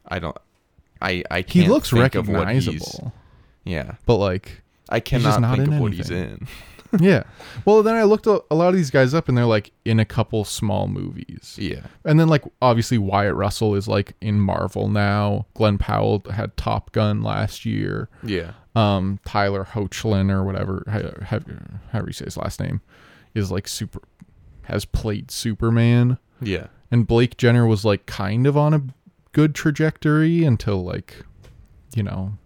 I 0.06 0.18
don't 0.18 0.36
I 1.00 1.22
I 1.30 1.44
he 1.46 1.66
looks 1.68 1.90
think 1.90 2.14
of 2.14 2.28
what 2.28 2.48
he's- 2.50 2.66
recognizable. 2.66 3.12
Yeah 3.68 3.94
But 4.06 4.16
like 4.16 4.62
I 4.88 5.00
cannot 5.00 5.40
not 5.40 5.56
think 5.56 5.68
in 5.68 5.74
of 5.74 5.80
what 5.80 5.92
he's 5.92 6.10
in 6.10 6.46
yeah. 7.00 7.24
Well, 7.66 7.82
then 7.82 7.94
I 7.96 8.04
looked 8.04 8.26
a, 8.26 8.42
a 8.50 8.54
lot 8.54 8.68
of 8.70 8.74
these 8.76 8.90
guys 8.90 9.12
up 9.12 9.28
and 9.28 9.36
they're 9.36 9.44
like 9.44 9.72
in 9.84 10.00
a 10.00 10.06
couple 10.06 10.44
small 10.46 10.88
movies. 10.88 11.56
yeah 11.60 11.82
And 12.06 12.18
then 12.18 12.28
like 12.28 12.42
obviously 12.62 12.96
Wyatt 12.96 13.34
Russell 13.34 13.74
is 13.74 13.86
like 13.86 14.14
in 14.22 14.40
Marvel 14.40 14.88
now. 14.88 15.44
Glen 15.52 15.76
Powell 15.76 16.22
had 16.32 16.56
Top 16.56 16.90
Gun 16.92 17.22
last 17.22 17.66
year. 17.66 18.08
yeah 18.22 18.52
Um, 18.74 19.18
Tyler 19.26 19.64
Hoechlin 19.70 20.30
or 20.30 20.42
whatever, 20.44 20.84
how- 20.88 21.24
how- 21.26 21.40
however 21.92 22.06
you 22.08 22.12
say 22.14 22.24
his 22.24 22.38
last 22.38 22.58
name, 22.58 22.80
is 23.34 23.50
like 23.50 23.68
super 23.68 24.00
has 24.62 24.84
played 24.86 25.30
Superman, 25.30 26.16
Yeah. 26.40 26.68
and 26.90 27.06
Blake 27.06 27.36
Jenner 27.36 27.66
was 27.66 27.84
like 27.84 28.06
kind 28.06 28.46
of 28.46 28.56
on 28.56 28.72
a 28.72 28.82
good 29.32 29.54
trajectory 29.54 30.44
until 30.44 30.82
like, 30.84 31.24
you 31.94 32.02
know, 32.02 32.38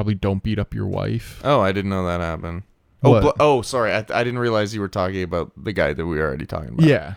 probably 0.00 0.14
don't 0.14 0.42
beat 0.42 0.58
up 0.58 0.72
your 0.72 0.86
wife. 0.86 1.42
Oh, 1.44 1.60
I 1.60 1.72
didn't 1.72 1.90
know 1.90 2.06
that 2.06 2.20
happened. 2.22 2.62
Oh, 3.02 3.20
bl- 3.20 3.28
oh, 3.38 3.60
sorry. 3.60 3.92
I, 3.92 3.98
I 3.98 4.24
didn't 4.24 4.38
realize 4.38 4.74
you 4.74 4.80
were 4.80 4.88
talking 4.88 5.22
about 5.22 5.52
the 5.62 5.74
guy 5.74 5.92
that 5.92 6.06
we 6.06 6.16
were 6.16 6.24
already 6.26 6.46
talking 6.46 6.70
about. 6.70 6.86
Yeah. 6.86 7.14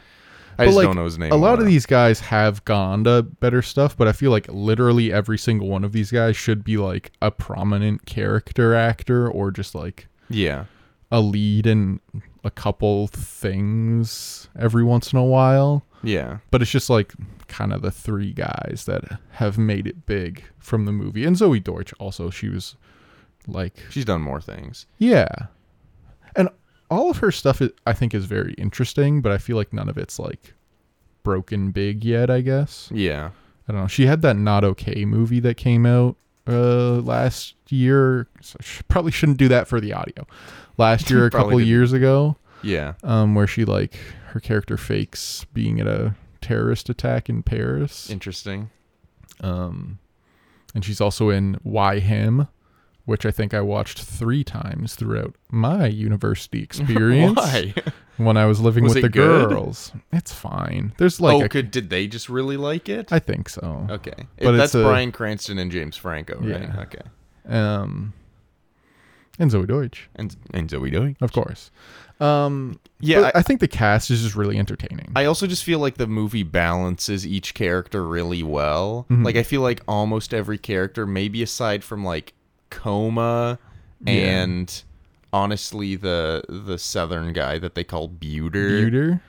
I 0.57 0.57
But, 0.57 0.65
just 0.65 0.75
like, 0.77 0.85
don't 0.87 0.97
know 0.97 1.05
his 1.05 1.17
name. 1.17 1.31
a 1.31 1.35
lot 1.37 1.59
of 1.59 1.65
these 1.65 1.85
guys 1.85 2.19
have 2.19 2.63
gone 2.65 3.05
to 3.05 3.23
better 3.23 3.61
stuff, 3.61 3.95
but 3.95 4.09
I 4.09 4.11
feel 4.11 4.31
like 4.31 4.47
literally 4.49 5.13
every 5.13 5.37
single 5.37 5.69
one 5.69 5.85
of 5.85 5.93
these 5.93 6.11
guys 6.11 6.35
should 6.35 6.65
be 6.65 6.75
like 6.75 7.13
a 7.21 7.31
prominent 7.31 8.05
character 8.05 8.75
actor 8.75 9.29
or 9.29 9.49
just 9.49 9.73
like 9.75 10.07
Yeah. 10.29 10.65
a 11.09 11.21
lead 11.21 11.65
in 11.65 12.01
a 12.43 12.51
couple 12.51 13.07
things 13.07 14.49
every 14.59 14.83
once 14.83 15.13
in 15.13 15.19
a 15.19 15.23
while. 15.23 15.85
Yeah. 16.03 16.39
But 16.51 16.61
it's 16.61 16.71
just 16.71 16.89
like 16.89 17.13
kind 17.47 17.71
of 17.73 17.81
the 17.81 17.91
three 17.91 18.33
guys 18.33 18.83
that 18.87 19.19
have 19.31 19.57
made 19.57 19.87
it 19.87 20.05
big 20.05 20.43
from 20.59 20.85
the 20.85 20.91
movie. 20.91 21.25
And 21.25 21.35
Zoey 21.35 21.63
Deutch 21.63 21.93
also, 21.99 22.29
she 22.29 22.49
was 22.49 22.75
like, 23.47 23.75
She's 23.89 24.05
done 24.05 24.21
more 24.21 24.41
things. 24.41 24.85
yeah. 24.97 25.27
And 26.35 26.49
all 26.89 27.09
of 27.09 27.17
her 27.17 27.31
stuff, 27.31 27.61
is, 27.61 27.69
I 27.87 27.93
think, 27.93 28.13
is 28.13 28.25
very 28.25 28.53
interesting, 28.53 29.21
but 29.21 29.31
I 29.31 29.37
feel 29.37 29.55
like 29.55 29.71
none 29.73 29.87
of 29.89 29.97
it's 29.97 30.17
like 30.19 30.53
broken 31.23 31.71
big 31.71 32.03
yet, 32.03 32.29
I 32.29 32.41
guess. 32.41 32.89
Yeah. 32.93 33.31
I 33.67 33.71
don't 33.71 33.81
know. 33.81 33.87
She 33.87 34.05
had 34.07 34.21
that 34.23 34.35
Not 34.35 34.63
Okay 34.63 35.05
movie 35.05 35.39
that 35.41 35.55
came 35.57 35.85
out 35.85 36.17
uh 36.47 36.95
last 36.99 37.55
year. 37.69 38.27
So 38.41 38.57
sh- 38.61 38.81
probably 38.89 39.11
shouldn't 39.11 39.37
do 39.37 39.47
that 39.47 39.67
for 39.67 39.79
the 39.79 39.93
audio. 39.93 40.27
Last 40.77 41.09
year, 41.11 41.25
a 41.25 41.31
couple 41.31 41.51
didn't. 41.51 41.67
years 41.67 41.93
ago, 41.93 42.35
Yeah. 42.63 42.93
um, 43.03 43.35
where 43.35 43.47
she 43.47 43.63
like 43.63 43.97
her 44.33 44.39
character 44.39 44.77
fakes 44.77 45.45
being 45.53 45.79
at 45.79 45.87
a 45.87 46.15
terrorist 46.41 46.89
attack 46.89 47.29
in 47.29 47.43
Paris. 47.43 48.09
Interesting. 48.09 48.69
Um, 49.41 49.99
and 50.75 50.83
she's 50.83 50.99
also 50.99 51.29
in 51.29 51.59
Why 51.63 51.99
Him, 51.99 52.47
which 53.05 53.25
I 53.25 53.31
think 53.31 53.53
I 53.53 53.61
watched 53.61 54.01
three 54.01 54.43
times 54.43 54.95
throughout 54.95 55.35
my 55.51 55.85
university 55.87 56.63
experience 56.63 57.37
Why? 57.37 57.73
when 58.17 58.37
I 58.37 58.45
was 58.45 58.59
living 58.59 58.83
Was 58.85 58.95
with 58.95 59.03
the 59.03 59.09
good? 59.09 59.49
girls. 59.49 59.91
It's 60.11 60.33
fine. 60.33 60.93
There's 60.97 61.21
like 61.21 61.35
oh, 61.41 61.45
a- 61.45 61.49
could 61.49 61.69
did 61.71 61.89
they 61.89 62.07
just 62.07 62.27
really 62.29 62.57
like 62.57 62.89
it? 62.89 63.11
I 63.11 63.19
think 63.19 63.49
so. 63.49 63.85
okay. 63.89 64.27
But 64.39 64.53
that's 64.53 64.73
a- 64.75 64.83
Bryan 64.83 65.11
Cranston 65.11 65.57
and 65.59 65.71
James 65.71 65.95
Franco, 65.95 66.39
right? 66.39 66.61
Yeah. 66.63 66.81
Okay. 66.81 67.01
Um, 67.47 68.13
and 69.39 69.51
Zoey 69.51 69.67
Deutch, 69.67 70.09
And 70.15 70.35
and 70.53 70.69
Zoe 70.69 70.89
doing? 70.89 71.17
of 71.21 71.31
course. 71.33 71.71
Um, 72.19 72.79
Yeah. 72.99 73.31
I, 73.33 73.39
I, 73.39 73.41
think 73.41 73.59
the 73.59 73.67
cast 73.67 74.09
is 74.11 74.21
just 74.21 74.35
really 74.35 74.57
entertaining. 74.57 75.11
I 75.15 75.25
also 75.25 75.45
just 75.47 75.63
feel 75.63 75.79
like 75.79 75.95
the 75.97 76.07
movie 76.07 76.43
balances 76.43 77.25
each 77.27 77.53
character 77.53 78.05
really 78.05 78.43
well. 78.43 79.05
Mhm. 79.09 79.25
Like 79.25 79.35
I 79.35 79.43
feel 79.43 79.61
like 79.61 79.81
almost 79.87 80.33
every 80.33 80.57
character, 80.57 81.05
maybe 81.05 81.43
aside 81.43 81.83
from 81.83 82.03
like 82.05 82.33
Coma 82.69 83.59
Yeah. 84.05 84.13
and 84.13 84.83
honestly 85.33 85.95
the 85.95 86.43
the 86.47 86.77
southern 86.77 87.33
guy 87.33 87.57
that 87.57 87.75
they 87.75 87.83
call 87.83 88.07
Beuter. 88.07 88.67
Beuter, 88.83 89.21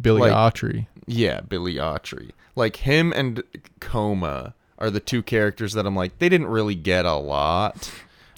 Billy 0.00 0.22
Like- 0.22 0.32
Autry. 0.54 0.86
Yeah, 1.06 1.40
Billy 1.42 1.74
Autry. 1.74 2.30
Like 2.56 2.76
him 2.76 3.12
and 3.14 3.42
Coma 3.80 4.54
are 4.78 4.90
the 4.90 5.00
two 5.00 5.22
characters 5.22 5.74
that 5.74 5.86
I'm 5.86 5.94
like 5.94 6.18
they 6.18 6.28
didn't 6.28 6.48
really 6.48 6.74
get 6.74 7.04
a 7.04 7.14
lot. 7.14 7.90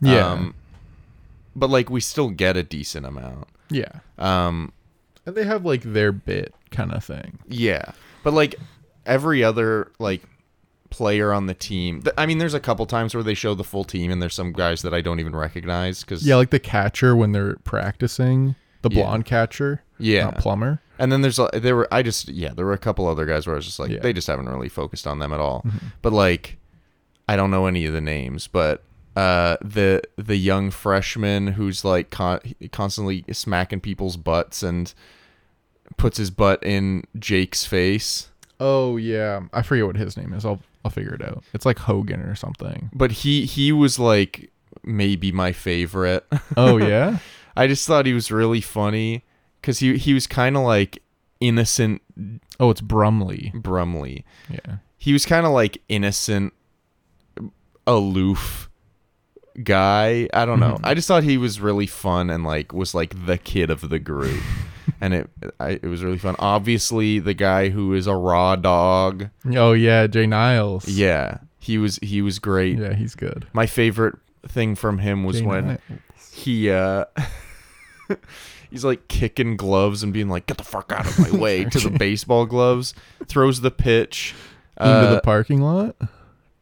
Yeah. 0.03 0.49
but 1.55 1.71
like 1.71 1.89
we 1.89 2.01
still 2.01 2.29
get 2.31 2.57
a 2.57 2.63
decent 2.63 3.07
amount. 3.07 3.49
Yeah, 3.71 3.91
Um 4.19 4.73
and 5.27 5.35
they 5.35 5.45
have 5.45 5.65
like 5.65 5.83
their 5.83 6.13
bit 6.13 6.55
kind 6.71 6.93
of 6.93 7.05
thing. 7.05 7.39
Yeah, 7.49 7.93
but 8.23 8.33
like 8.33 8.55
every 9.05 9.43
other 9.45 9.91
like 9.99 10.23
player 10.91 11.33
on 11.33 11.47
the 11.47 11.55
team, 11.55 12.03
th- 12.03 12.15
I 12.17 12.27
mean, 12.27 12.39
there's 12.39 12.55
a 12.55 12.61
couple 12.61 12.87
times 12.87 13.15
where 13.15 13.25
they 13.25 13.35
show 13.35 13.55
the 13.55 13.65
full 13.65 13.85
team, 13.85 14.11
and 14.11 14.23
there's 14.23 14.35
some 14.35 14.53
guys 14.53 14.83
that 14.83 14.95
I 14.95 15.01
don't 15.01 15.19
even 15.21 15.35
recognize 15.35 16.03
because 16.03 16.25
Yeah, 16.27 16.37
like 16.37 16.51
the 16.51 16.61
catcher 16.61 17.17
when 17.17 17.33
they're 17.33 17.57
practicing, 17.65 18.55
the 18.83 18.91
Yeah. 18.91 19.03
blonde 19.03 19.25
catcher, 19.25 19.83
yeah. 19.99 20.25
not 20.27 20.39
Plummer. 20.39 20.81
And 20.99 21.11
then 21.13 21.21
there's 21.23 21.39
a- 21.39 21.51
there 21.53 21.77
were 21.77 21.89
I 21.93 22.03
just 22.03 22.29
yeah 22.29 22.55
there 22.55 22.65
were 22.65 22.73
a 22.73 22.79
couple 22.79 23.07
other 23.09 23.27
guys 23.27 23.47
where 23.47 23.55
I 23.55 23.59
was 23.59 23.67
just 23.67 23.79
like 23.79 23.91
Yeah. 23.91 23.99
they 24.01 24.13
just 24.13 24.27
haven't 24.29 24.49
really 24.49 24.69
focused 24.69 25.07
on 25.07 25.19
them 25.19 25.33
at 25.33 25.41
all. 25.41 25.63
Mhm. 25.67 25.93
But 26.03 26.13
like 26.13 26.57
I 27.29 27.35
don't 27.37 27.51
know 27.51 27.67
any 27.67 27.85
of 27.87 27.93
the 27.93 28.01
names, 28.01 28.47
but 28.47 28.85
uh 29.17 29.57
the 29.63 30.03
the 30.17 30.37
young 30.37 30.71
freshman 30.71 31.49
who's 31.49 31.85
like 31.85 32.11
con- 32.11 32.41
constantly 32.71 33.25
smacking 33.33 33.81
people's 33.81 34.17
butts 34.17 34.63
and 34.63 34.93
puts 35.97 36.19
his 36.19 36.31
butt 36.31 36.63
in 36.63 37.03
Jake's 37.19 37.65
face. 37.65 38.29
Oh 38.61 38.97
yeah, 38.99 39.41
I 39.53 39.63
forget 39.63 39.87
what 39.87 39.97
his 39.97 40.17
name 40.17 40.33
is. 40.33 40.45
I'll 40.45 40.61
I'll 40.85 40.91
figure 40.91 41.15
it 41.15 41.23
out. 41.23 41.43
It's 41.55 41.65
like 41.67 41.79
Hogan 41.79 42.21
or 42.21 42.35
something. 42.35 42.91
But 42.93 43.11
he 43.13 43.47
he 43.47 43.73
was 43.73 43.99
like 43.99 44.51
maybe 44.85 45.33
my 45.33 45.53
favorite. 45.53 46.25
Oh 46.57 46.77
yeah, 46.77 47.19
I 47.57 47.67
just 47.67 47.87
thought 47.87 48.07
he 48.07 48.13
was 48.15 48.31
really 48.31 48.61
funny 48.61 49.25
because 49.61 49.79
he 49.81 49.97
he 49.97 50.13
was 50.15 50.27
kind 50.27 50.57
of 50.57 50.63
like 50.63 51.03
innocent 51.41 52.03
oh 52.61 52.71
it's 52.71 52.81
Brumley. 52.81 53.53
Brumley. 53.55 54.25
Yeah, 54.51 54.77
He 54.99 55.13
was 55.13 55.25
kind 55.27 55.45
of 55.47 55.53
like 55.53 55.83
innocent, 55.89 56.53
aloof 57.87 58.66
guy. 59.63 60.29
I 60.35 60.45
don't 60.45 60.61
know. 60.61 60.75
Mhm. 60.75 60.81
I 60.85 60.95
just 60.95 61.09
thought 61.09 61.23
he 61.25 61.37
was 61.39 61.61
really 61.61 61.87
fun 61.87 62.31
and 62.31 62.45
like 62.45 62.73
was 62.73 62.95
like 62.95 63.27
the 63.27 63.39
kid 63.39 63.71
of 63.71 63.89
the 63.89 63.99
group, 63.99 64.43
and 65.01 65.15
it 65.15 65.31
I, 65.61 65.71
it 65.71 65.85
was 65.87 66.03
really 66.05 66.19
fun. 66.19 66.37
Obviously, 66.39 67.19
the 67.19 67.35
guy 67.35 67.69
who 67.71 67.95
is 67.95 68.07
a 68.07 68.15
raw 68.17 68.57
dog. 68.57 69.29
oh 69.55 69.73
yeah, 69.73 70.07
Jay 70.07 70.27
Niles. 70.27 70.89
Yeah, 70.89 71.39
he 71.59 71.79
was 71.79 71.99
he 72.03 72.23
was 72.23 72.39
great. 72.39 72.79
yeah, 72.79 72.95
he's 72.95 73.15
good. 73.15 73.47
My 73.53 73.67
favorite 73.67 74.17
thing 74.49 74.75
from 74.75 74.99
him 74.99 75.25
was 75.25 75.41
Jay 75.41 75.47
when 75.47 75.67
Niles. 75.67 75.81
he 76.33 76.71
uh 76.71 77.05
he's 78.71 78.85
like 78.85 79.09
kicking 79.09 79.57
gloves 79.57 80.03
and 80.03 80.13
being 80.13 80.29
like 80.29 80.47
get 80.47 80.57
the 80.59 80.65
fuck 80.65 80.93
out 80.93 81.07
of 81.07 81.19
my 81.19 81.37
way 81.39 81.65
to 81.65 81.79
the 81.81 81.91
baseball 81.99 82.47
gloves 82.47 82.95
throws 83.27 83.61
the 83.61 83.71
pitch 83.71 84.35
into 84.79 84.89
uh, 84.91 85.15
the 85.15 85.21
parking 85.21 85.61
lot, 85.63 85.97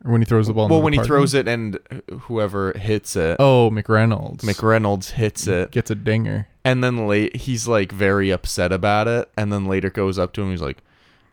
or 0.04 0.12
when 0.12 0.20
he 0.20 0.24
throws 0.26 0.46
the 0.46 0.52
ball. 0.52 0.68
well 0.68 0.82
when 0.82 0.92
he 0.92 0.98
throws 1.02 1.32
it 1.34 1.48
and 1.48 1.78
whoever 2.22 2.72
hits 2.78 3.16
it 3.16 3.36
Oh, 3.40 3.70
McReynolds. 3.72 4.40
mcreynolds 4.40 5.12
hits 5.12 5.46
it 5.46 5.70
gets 5.70 5.90
a 5.90 5.94
dinger. 5.94 6.46
and 6.64 6.82
then 6.84 7.06
late 7.08 7.36
he's 7.36 7.66
like 7.68 7.90
very 7.92 8.30
upset 8.30 8.72
about 8.72 9.08
it 9.08 9.30
and 9.36 9.52
then 9.52 9.64
later 9.66 9.90
goes 9.90 10.18
up 10.18 10.32
to 10.34 10.42
him 10.42 10.50
he's 10.50 10.60
like 10.62 10.78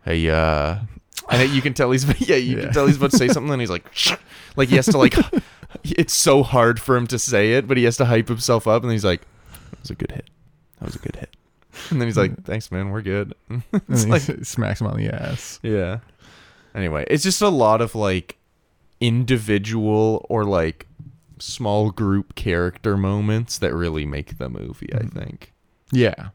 hey 0.06 0.30
uh 0.30 0.78
and 1.30 1.52
you 1.52 1.62
can 1.62 1.74
tell 1.74 1.92
he's 1.92 2.06
yeah 2.30 2.36
you 2.36 2.58
Yeah. 2.58 2.64
can 2.66 2.74
tell 2.74 2.88
he's 2.88 2.98
about 2.98 3.12
to 3.12 3.18
say 3.18 3.28
something 3.28 3.52
and 3.52 3.62
he's 3.62 3.70
like 3.70 3.86
"Shh." 3.94 4.14
like 4.56 4.70
he 4.70 4.76
has 4.78 4.86
to 4.88 4.98
like 4.98 5.16
it's 5.84 6.14
so 6.14 6.44
hard 6.44 6.80
for 6.80 6.96
him 6.98 7.08
to 7.08 7.20
say 7.20 7.54
it 7.54 7.68
but 7.68 7.78
he 7.78 7.84
has 7.84 7.98
to 7.98 8.06
hype 8.06 8.28
himself 8.28 8.68
up 8.68 8.84
and 8.84 8.92
he's 8.92 9.06
like 9.06 9.22
that 9.72 9.80
was 9.82 9.90
a 9.90 9.96
good 9.96 10.12
hit 10.12 10.30
that 10.80 10.86
was 10.86 10.96
a 10.96 11.00
good 11.00 11.16
hit 11.16 11.36
and 11.90 12.02
then 12.02 12.08
he's 12.08 12.18
like 12.18 12.42
thanks 12.46 12.72
man 12.72 12.90
we're 12.90 13.02
good 13.02 13.34
it's 13.90 14.06
like 14.08 14.22
smacks 14.44 14.82
him 14.82 14.88
on 14.88 14.98
the 14.98 15.08
ass. 15.10 15.60
yeah 15.64 16.00
anyway 16.76 17.06
it's 17.10 17.24
just 17.24 17.42
a 17.42 17.50
lot 17.50 17.82
of 17.82 17.96
like 17.96 18.38
individual 19.02 20.26
or 20.30 20.46
like 20.46 20.88
small 21.40 21.90
group 21.92 22.36
character 22.36 22.96
moments 22.96 23.58
that 23.58 23.74
really 23.74 24.06
make 24.06 24.38
the 24.38 24.48
movie 24.50 24.90
i 24.94 25.00
Mhm. 25.00 25.14
think 25.14 25.54
Yeah, 25.92 26.30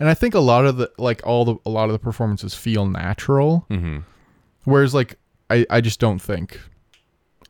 and 0.00 0.08
I 0.08 0.14
think 0.14 0.34
a 0.34 0.40
lot 0.40 0.64
of 0.64 0.78
the 0.78 0.90
like 0.96 1.20
all 1.26 1.44
the 1.44 1.56
a 1.66 1.70
lot 1.70 1.86
of 1.90 1.92
the 1.92 1.98
performances 1.98 2.54
feel 2.54 2.86
natural, 2.86 3.66
mm-hmm. 3.70 3.98
whereas 4.64 4.94
like 4.94 5.16
I 5.50 5.66
I 5.68 5.80
just 5.82 6.00
don't 6.00 6.22
think 6.22 6.58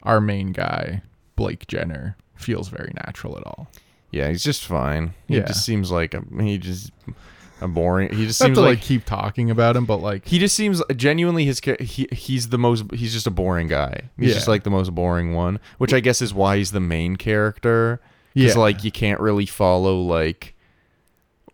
our 0.03 0.21
main 0.21 0.51
guy 0.53 1.03
Blake 1.37 1.67
Jenner 1.69 2.17
feels 2.35 2.69
very 2.69 2.93
natural 3.07 3.37
at 3.39 3.45
all. 3.47 3.69
Yeah, 4.11 4.29
he's 4.31 4.43
just 4.45 4.65
fine. 4.67 5.15
He 5.29 5.37
Yeah. 5.37 5.47
just 5.47 5.65
seems 5.65 5.91
like 5.93 6.13
a, 6.15 6.23
he 6.43 6.59
just 6.59 6.91
boring. 7.69 8.13
He 8.15 8.27
just 8.27 8.39
seems 8.39 8.57
to 8.57 8.61
like, 8.63 8.79
like 8.79 8.83
keep 8.85 9.05
talking 9.05 9.51
about 9.51 9.77
him, 9.77 9.85
but 9.87 9.99
like 9.99 10.27
he 10.27 10.39
just 10.39 10.55
seems 10.57 10.83
genuinely 10.97 11.45
his 11.45 11.61
he 11.81 12.09
he's 12.13 12.49
the 12.51 12.59
most 12.59 12.85
he's 12.93 13.13
just 13.13 13.27
a 13.27 13.31
boring 13.31 13.69
guy. 13.69 14.11
He's 14.19 14.29
Yeah. 14.29 14.35
just 14.35 14.49
like 14.49 14.65
the 14.65 14.71
most 14.71 14.95
boring 14.95 15.35
one, 15.35 15.59
which 15.79 15.93
I 15.93 16.01
guess 16.01 16.21
is 16.23 16.35
why 16.35 16.57
he's 16.59 16.73
the 16.73 16.81
main 16.81 17.17
character. 17.17 18.01
yeah, 18.35 18.53
like 18.55 18.83
you 18.85 18.91
can't 18.91 19.21
really 19.21 19.47
follow 19.47 20.01
like 20.01 20.55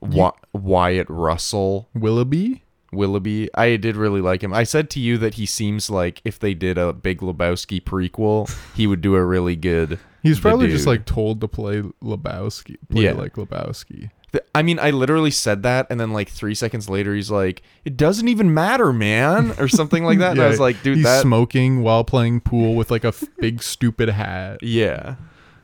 Wy- 0.01 0.33
Wyatt 0.53 1.07
Russell 1.11 1.89
Willoughby. 1.95 2.63
Willoughby. 2.93 3.49
I 3.55 3.77
did 3.77 3.95
really 3.97 4.21
like 4.21 4.43
him. 4.43 4.53
I 4.53 4.65
said 4.65 4.91
to 4.91 5.01
you 5.01 5.17
that 5.19 5.35
he 5.35 5.47
seems 5.47 5.91
like 5.91 6.21
if 6.25 6.39
they 6.41 6.55
did 6.55 6.77
a 6.79 6.93
Big 6.93 7.21
Lebowski 7.21 7.81
prequel, 7.83 8.51
he 8.77 8.87
would 8.87 9.01
do 9.01 9.15
a 9.15 9.25
really 9.25 9.55
good. 9.57 9.99
He's 10.23 10.37
the 10.37 10.43
probably 10.43 10.69
just 10.69 10.81
dude. 10.85 10.87
like 10.89 11.07
told 11.07 11.41
to 11.43 11.49
play 11.49 11.83
Lebowski, 12.03 12.77
play 12.89 13.05
Yeah. 13.05 13.13
like 13.13 13.35
Lebowski. 13.35 14.11
I 14.55 14.63
mean, 14.63 14.79
I 14.79 14.91
literally 14.91 15.31
said 15.31 15.63
that, 15.65 15.87
and 15.91 15.99
then 15.99 16.13
like 16.13 16.29
three 16.29 16.55
seconds 16.55 16.89
later, 16.89 17.15
he's 17.15 17.31
like, 17.31 17.63
"It 17.85 17.97
doesn't 17.97 18.29
even 18.29 18.55
matter, 18.55 18.93
man," 18.93 19.53
or 19.59 19.67
something 19.69 20.05
like 20.05 20.19
that. 20.21 20.33
and 20.33 20.41
I 20.43 20.49
was 20.49 20.61
like, 20.69 20.83
"Dude, 20.83 20.97
he's 20.99 21.05
that." 21.05 21.23
smoking 21.23 21.83
while 21.83 22.05
playing 22.05 22.41
pool 22.43 22.75
with 22.75 22.91
like 22.91 23.05
a 23.05 23.09
f- 23.09 23.25
big 23.39 23.63
stupid 23.63 24.09
hat. 24.11 24.63
yeah, 24.63 25.17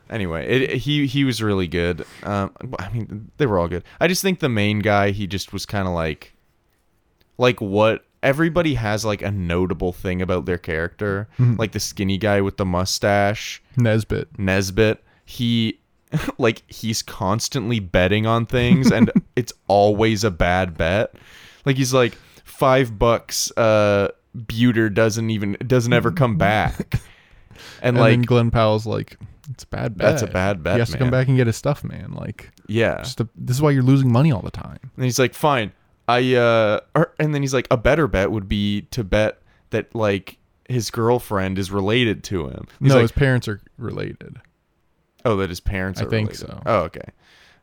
anyway, 0.09 0.45
it, 0.47 0.61
it- 0.63 0.77
he 0.79 1.07
he 1.07 1.23
was 1.23 1.41
really 1.41 1.67
good. 1.67 2.05
Um, 2.23 2.51
I 2.79 2.89
mean, 2.89 3.31
they 3.37 3.45
were 3.45 3.57
all 3.57 3.67
good. 3.69 3.83
I 4.01 4.07
just 4.07 4.21
think 4.21 4.39
the 4.39 4.49
main 4.49 4.79
guy, 4.79 5.11
he 5.11 5.27
just 5.27 5.53
was 5.53 5.65
kind 5.65 5.87
of 5.87 5.93
like, 5.93 6.33
like 7.37 7.61
what 7.61 8.03
everybody 8.23 8.73
has 8.73 9.05
like 9.05 9.21
a 9.21 9.31
notable 9.31 9.93
thing 9.93 10.21
about 10.21 10.45
their 10.45 10.57
character. 10.57 11.27
Like 11.39 11.71
the 11.71 11.79
skinny 11.79 12.17
guy 12.17 12.41
with 12.41 12.57
the 12.57 12.65
mustache, 12.65 13.61
Nesbit. 13.77 14.37
Nesbit. 14.39 15.03
He, 15.23 15.79
like, 16.37 16.63
he's 16.67 17.01
constantly 17.01 17.79
betting 17.79 18.25
on 18.25 18.45
things, 18.45 18.91
and 18.91 19.11
it's 19.35 19.53
always 19.67 20.23
a 20.23 20.31
bad 20.31 20.77
bet. 20.77 21.15
Like 21.65 21.75
he's 21.75 21.93
like 21.93 22.13
five 22.43 22.97
bucks. 22.97 23.51
Uh, 23.57 24.09
Beuter 24.47 24.89
doesn't 24.89 25.29
even 25.29 25.57
doesn't 25.65 25.91
ever 25.93 26.11
come 26.11 26.37
back. 26.37 27.01
And, 27.81 27.97
And 27.97 27.97
like 27.97 28.25
Glen 28.25 28.51
Powell's 28.51 28.85
like, 28.85 29.17
it's 29.49 29.63
a 29.63 29.67
bad 29.67 29.97
bet. 29.97 30.11
That's 30.11 30.21
a 30.21 30.27
bad 30.27 30.63
bet, 30.63 30.75
He 30.75 30.79
has 30.79 30.91
to 30.91 30.97
come 30.97 31.11
back 31.11 31.27
and 31.27 31.37
get 31.37 31.47
his 31.47 31.57
stuff, 31.57 31.83
man. 31.83 32.13
Like, 32.13 32.51
yeah, 32.67 32.97
just 32.99 33.19
a, 33.19 33.27
this 33.35 33.55
is 33.55 33.61
why 33.61 33.71
you're 33.71 33.83
losing 33.83 34.11
money 34.11 34.31
all 34.31 34.41
the 34.41 34.51
time. 34.51 34.79
And 34.95 35.05
he's 35.05 35.19
like, 35.19 35.33
fine. 35.33 35.71
I 36.07 36.35
uh 36.35 36.79
or, 36.95 37.13
and 37.19 37.33
then 37.33 37.41
he's 37.41 37.53
like, 37.53 37.67
a 37.69 37.77
better 37.77 38.07
bet 38.07 38.31
would 38.31 38.47
be 38.47 38.83
to 38.91 39.03
bet 39.03 39.41
that 39.71 39.93
like 39.93 40.37
his 40.69 40.89
girlfriend 40.89 41.59
is 41.59 41.71
related 41.71 42.23
to 42.25 42.47
him. 42.47 42.67
He's 42.79 42.89
no, 42.89 42.95
like, 42.95 43.01
his 43.03 43.11
parents 43.11 43.47
are 43.47 43.61
related. 43.77 44.39
Oh, 45.27 45.37
that 45.37 45.49
his 45.49 45.59
parents 45.59 45.99
I 45.99 46.05
think 46.05 46.29
related. 46.29 46.47
so. 46.47 46.61
Oh, 46.65 46.79
okay. 46.83 47.09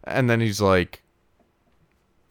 And 0.05 0.29
then 0.29 0.41
he's 0.41 0.61
like, 0.61 1.03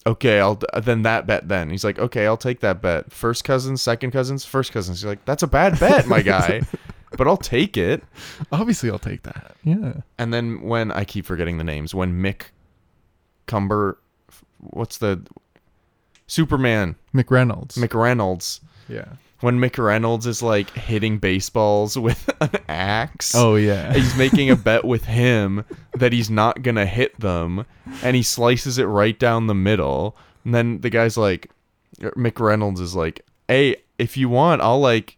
okay, 0.05 0.39
I'll 0.39 0.59
then 0.81 1.01
that 1.03 1.25
bet. 1.25 1.47
Then 1.47 1.69
he's 1.69 1.83
like, 1.83 1.99
okay, 1.99 2.25
I'll 2.25 2.37
take 2.37 2.59
that 2.59 2.81
bet. 2.81 3.11
First 3.11 3.43
cousins, 3.43 3.81
second 3.81 4.11
cousins, 4.11 4.45
first 4.45 4.71
cousins. 4.71 5.01
He's 5.01 5.05
like, 5.05 5.25
that's 5.25 5.43
a 5.43 5.47
bad 5.47 5.79
bet, 5.79 6.07
my 6.07 6.21
guy, 6.21 6.61
but 7.17 7.27
I'll 7.27 7.37
take 7.37 7.77
it. 7.77 8.03
Obviously, 8.51 8.89
I'll 8.89 8.99
take 8.99 9.23
that. 9.23 9.55
Yeah. 9.63 10.01
And 10.17 10.33
then 10.33 10.61
when 10.61 10.91
I 10.91 11.03
keep 11.03 11.25
forgetting 11.25 11.57
the 11.57 11.63
names, 11.63 11.95
when 11.95 12.21
Mick 12.21 12.43
Cumber, 13.47 13.97
what's 14.59 14.97
the 14.99 15.25
Superman 16.27 16.95
McReynolds. 17.13 17.77
McReynolds 17.77 18.59
yeah. 18.87 19.05
When 19.43 19.59
McReynolds 19.59 20.25
is 20.25 20.41
like 20.41 20.69
hitting 20.69 21.17
baseballs 21.17 21.97
with 21.97 22.29
an 22.41 22.49
axe. 22.69 23.35
Oh 23.35 23.55
yeah. 23.55 23.93
He's 23.93 24.15
making 24.15 24.49
a 24.49 24.55
bet 24.55 24.85
with 24.85 25.03
him 25.03 25.65
that 25.95 26.13
he's 26.13 26.29
not 26.29 26.61
gonna 26.61 26.85
hit 26.85 27.19
them, 27.19 27.65
and 28.01 28.15
he 28.15 28.23
slices 28.23 28.77
it 28.77 28.85
right 28.85 29.19
down 29.19 29.47
the 29.47 29.53
middle. 29.53 30.15
And 30.45 30.55
then 30.55 30.79
the 30.79 30.89
guy's 30.89 31.17
like, 31.17 31.51
er, 32.01 32.13
McReynolds 32.15 32.79
is 32.79 32.95
like, 32.95 33.25
"Hey, 33.49 33.75
if 33.97 34.15
you 34.15 34.29
want, 34.29 34.61
I'll 34.61 34.79
like, 34.79 35.17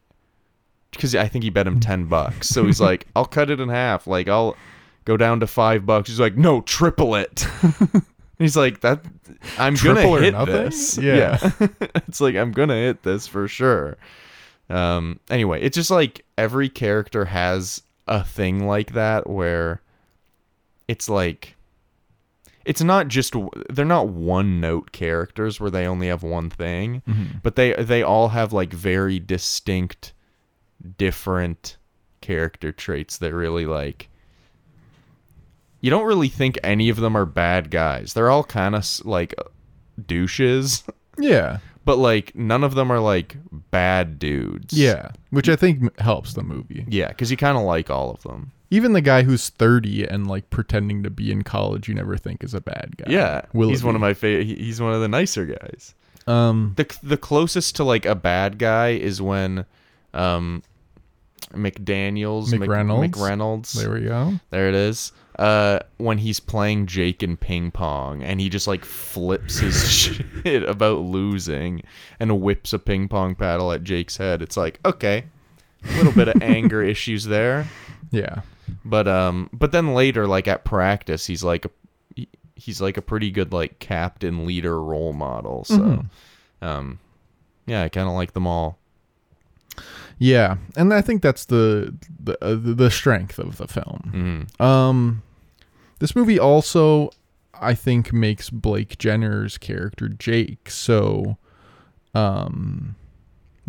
because 0.89 1.13
I 1.13 1.27
think 1.27 1.43
he 1.43 1.51
bet 1.51 1.67
him 1.67 1.79
ten 1.79 2.05
bucks. 2.05 2.49
So 2.49 2.65
he's 2.65 2.81
like, 2.81 3.05
I'll 3.15 3.25
cut 3.25 3.51
it 3.51 3.59
in 3.59 3.69
half. 3.69 4.07
Like 4.07 4.27
I'll 4.27 4.57
go 5.05 5.17
down 5.17 5.39
to 5.41 5.47
five 5.47 5.85
bucks. 5.85 6.09
He's 6.09 6.19
like, 6.19 6.35
no, 6.35 6.61
triple 6.61 7.13
it. 7.13 7.45
he's 8.37 8.55
like 8.57 8.81
that. 8.81 9.01
I'm 9.57 9.75
Triple 9.75 10.03
gonna 10.15 10.21
hit 10.21 10.33
nothing? 10.33 10.53
this. 10.53 10.97
Yeah. 11.01 11.37
it's 12.07 12.21
like 12.21 12.35
I'm 12.35 12.51
gonna 12.51 12.75
hit 12.75 13.03
this 13.03 13.27
for 13.27 13.47
sure. 13.47 13.97
Um. 14.69 15.19
Anyway, 15.29 15.61
it's 15.61 15.75
just 15.75 15.91
like 15.91 16.25
every 16.37 16.69
character 16.69 17.25
has 17.25 17.81
a 18.07 18.23
thing 18.23 18.65
like 18.67 18.93
that 18.93 19.29
where 19.29 19.81
it's 20.87 21.09
like 21.09 21.55
it's 22.65 22.81
not 22.81 23.07
just 23.07 23.33
they're 23.69 23.85
not 23.85 24.07
one 24.09 24.59
note 24.59 24.91
characters 24.91 25.59
where 25.59 25.69
they 25.71 25.85
only 25.87 26.07
have 26.07 26.23
one 26.23 26.49
thing 26.49 27.01
Mm-hmm. 27.07 27.37
but 27.43 27.55
they 27.55 27.73
they 27.73 28.01
all 28.03 28.29
have 28.29 28.53
like 28.53 28.73
very 28.73 29.19
distinct 29.19 30.13
different 30.97 31.77
character 32.21 32.71
traits 32.71 33.17
that 33.19 33.33
really 33.33 33.65
like 33.65 34.09
you 35.85 35.91
don't 35.91 36.05
really 36.07 36.29
think 36.29 36.57
any 36.63 36.89
of 36.89 36.97
them 36.97 37.15
are 37.15 37.25
bad 37.25 37.69
guys 37.69 38.13
they're 38.13 38.29
all 38.31 38.43
kind 38.43 38.73
of 38.75 38.83
like 39.05 39.35
douches 40.07 40.83
Yeah. 41.19 41.59
but 41.85 41.97
like 41.97 42.35
none 42.35 42.63
of 42.63 42.73
them 42.75 42.91
are 42.91 42.99
like 42.99 43.37
bad 43.71 44.17
dudes 44.19 44.73
Yeah. 44.73 45.11
Which 45.29 45.47
I 45.49 45.55
think 45.55 45.97
helps 45.99 46.33
the 46.33 46.43
movie. 46.43 46.85
yeah 46.87 47.09
because 47.09 47.29
you 47.31 47.37
kind 47.37 47.57
of 47.57 47.63
like 47.63 47.89
all 47.89 48.09
of 48.11 48.21
them 48.23 48.51
Even 48.71 48.93
the 48.93 49.01
guy 49.01 49.21
who's 49.23 49.49
30 49.49 50.05
and 50.07 50.27
like 50.27 50.49
pretending 50.49 51.03
to 51.03 51.09
be 51.09 51.31
in 51.31 51.43
college, 51.43 51.87
you 51.87 51.93
never 51.93 52.17
think 52.17 52.43
is 52.43 52.53
a 52.53 52.61
bad 52.61 52.95
guy. 52.97 53.05
yeah 53.09 53.41
Will 53.53 53.69
he's 53.69 53.83
one 53.83 53.95
of 53.95 54.01
my 54.01 54.13
favorite 54.13 54.47
he's 54.57 54.81
one 54.81 54.93
of 54.93 55.01
the 55.01 55.07
nicer 55.07 55.45
guys 55.45 55.93
Um. 56.27 56.73
the 56.77 56.85
the 57.03 57.17
closest 57.17 57.75
to 57.77 57.83
like 57.83 58.05
a 58.05 58.15
bad 58.15 58.57
guy 58.57 58.89
is 58.89 59.21
when 59.21 59.65
um 60.13 60.63
McDaniel's 61.53 62.51
Mc- 62.51 62.61
McReynolds? 62.61 63.11
McReynolds 63.11 63.73
There 63.73 63.91
we 63.91 64.01
go. 64.01 64.33
There 64.49 64.67
it 64.67 64.75
is. 64.75 65.11
Uh, 65.37 65.79
when 65.97 66.17
he's 66.19 66.39
playing 66.39 66.85
Jake 66.87 67.21
in 67.21 67.35
ping 67.35 67.69
pong, 67.71 68.23
and 68.23 68.39
he 68.39 68.47
just 68.47 68.67
like 68.67 68.85
flips 68.85 69.57
his 69.59 69.89
shit 70.43 70.63
about 70.63 70.99
losing, 70.99 71.81
and 72.19 72.39
whips 72.41 72.71
a 72.71 72.79
ping 72.79 73.07
pong 73.09 73.35
paddle 73.35 73.71
at 73.73 73.83
Jake's 73.83 74.15
head. 74.17 74.41
It's 74.41 74.55
like 74.55 74.79
okay, 74.85 75.25
a 75.83 75.97
little 75.97 76.13
bit 76.13 76.29
of 76.29 76.41
anger 76.41 76.81
issues 76.93 77.25
there, 77.25 77.67
Yeah. 78.11 78.41
but 78.85 79.07
um, 79.09 79.49
but 79.51 79.71
then 79.73 79.93
later, 79.93 80.25
like 80.25 80.47
at 80.47 80.63
practice, 80.63 81.25
he's 81.25 81.43
like 81.43 81.65
a 81.65 81.69
he- 82.15 82.29
he's 82.55 82.79
like 82.79 82.95
a 82.95 83.01
pretty 83.01 83.29
good 83.29 83.51
like 83.51 83.79
captain, 83.79 84.45
leader, 84.45 84.81
role 84.81 85.11
model. 85.11 85.65
So, 85.65 85.77
Mhm. 85.77 86.05
um, 86.61 86.99
yeah, 87.65 87.83
I 87.83 87.89
kind 87.89 88.07
of 88.07 88.13
like 88.15 88.31
them 88.31 88.47
all. 88.47 88.79
Yeah, 90.17 90.57
and 90.77 90.93
I 90.93 91.01
think 91.01 91.21
that's 91.21 91.45
the 91.45 91.93
the 92.23 92.37
uh, 92.43 92.55
the 92.59 92.89
strength 92.89 93.37
of 93.39 93.57
the 93.57 93.67
film. 93.67 94.47
hmm 94.59 94.63
Um, 94.63 95.23
this 95.99 96.15
movie 96.15 96.39
also, 96.39 97.09
I 97.53 97.73
think, 97.73 98.13
makes 98.13 98.49
Blake 98.49 98.97
Jenner's 98.97 99.57
character 99.57 100.07
Jake 100.09 100.69
so, 100.69 101.37
um, 102.13 102.95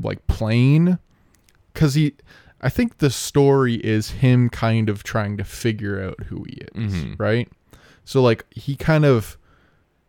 like 0.01 0.27
plain, 0.27 0.99
because 1.73 1.95
he, 1.95 2.15
I 2.61 2.69
think 2.69 2.99
the 2.99 3.11
story 3.11 3.75
is 3.77 4.11
him 4.11 4.49
kind 4.49 4.89
of 4.89 5.03
trying 5.03 5.37
to 5.39 5.45
figure 5.45 6.03
out 6.03 6.21
who 6.27 6.45
he 6.45 6.59
is, 6.75 6.93
Mhm. 6.95 7.19
right? 7.19 7.49
So 8.05 8.23
like 8.23 8.45
he 8.53 8.77
kind 8.77 9.05
of 9.05 9.37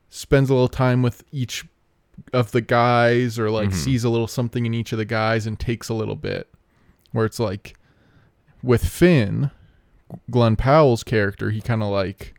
spends 0.09 0.49
a 0.49 0.53
little 0.53 0.67
time 0.69 1.01
with 1.01 1.23
each 1.31 1.65
of 2.33 2.51
the 2.51 2.61
guys 2.61 3.37
or 3.39 3.49
like 3.49 3.69
Mhm. 3.69 3.73
sees 3.73 4.03
a 4.03 4.09
little 4.09 4.27
something 4.27 4.65
in 4.65 4.73
each 4.73 4.91
of 4.91 4.97
the 4.97 5.05
guys 5.05 5.45
and 5.47 5.59
takes 5.59 5.89
a 5.89 5.93
little 5.93 6.15
bit. 6.15 6.49
Where 7.11 7.25
it's 7.25 7.39
like 7.39 7.75
with 8.63 8.85
Finn 8.85 9.51
Glen 10.31 10.55
Powell's 10.55 11.03
character 11.03 11.51
he 11.51 11.61
kind 11.61 11.81
of 11.83 11.89
like 11.89 12.33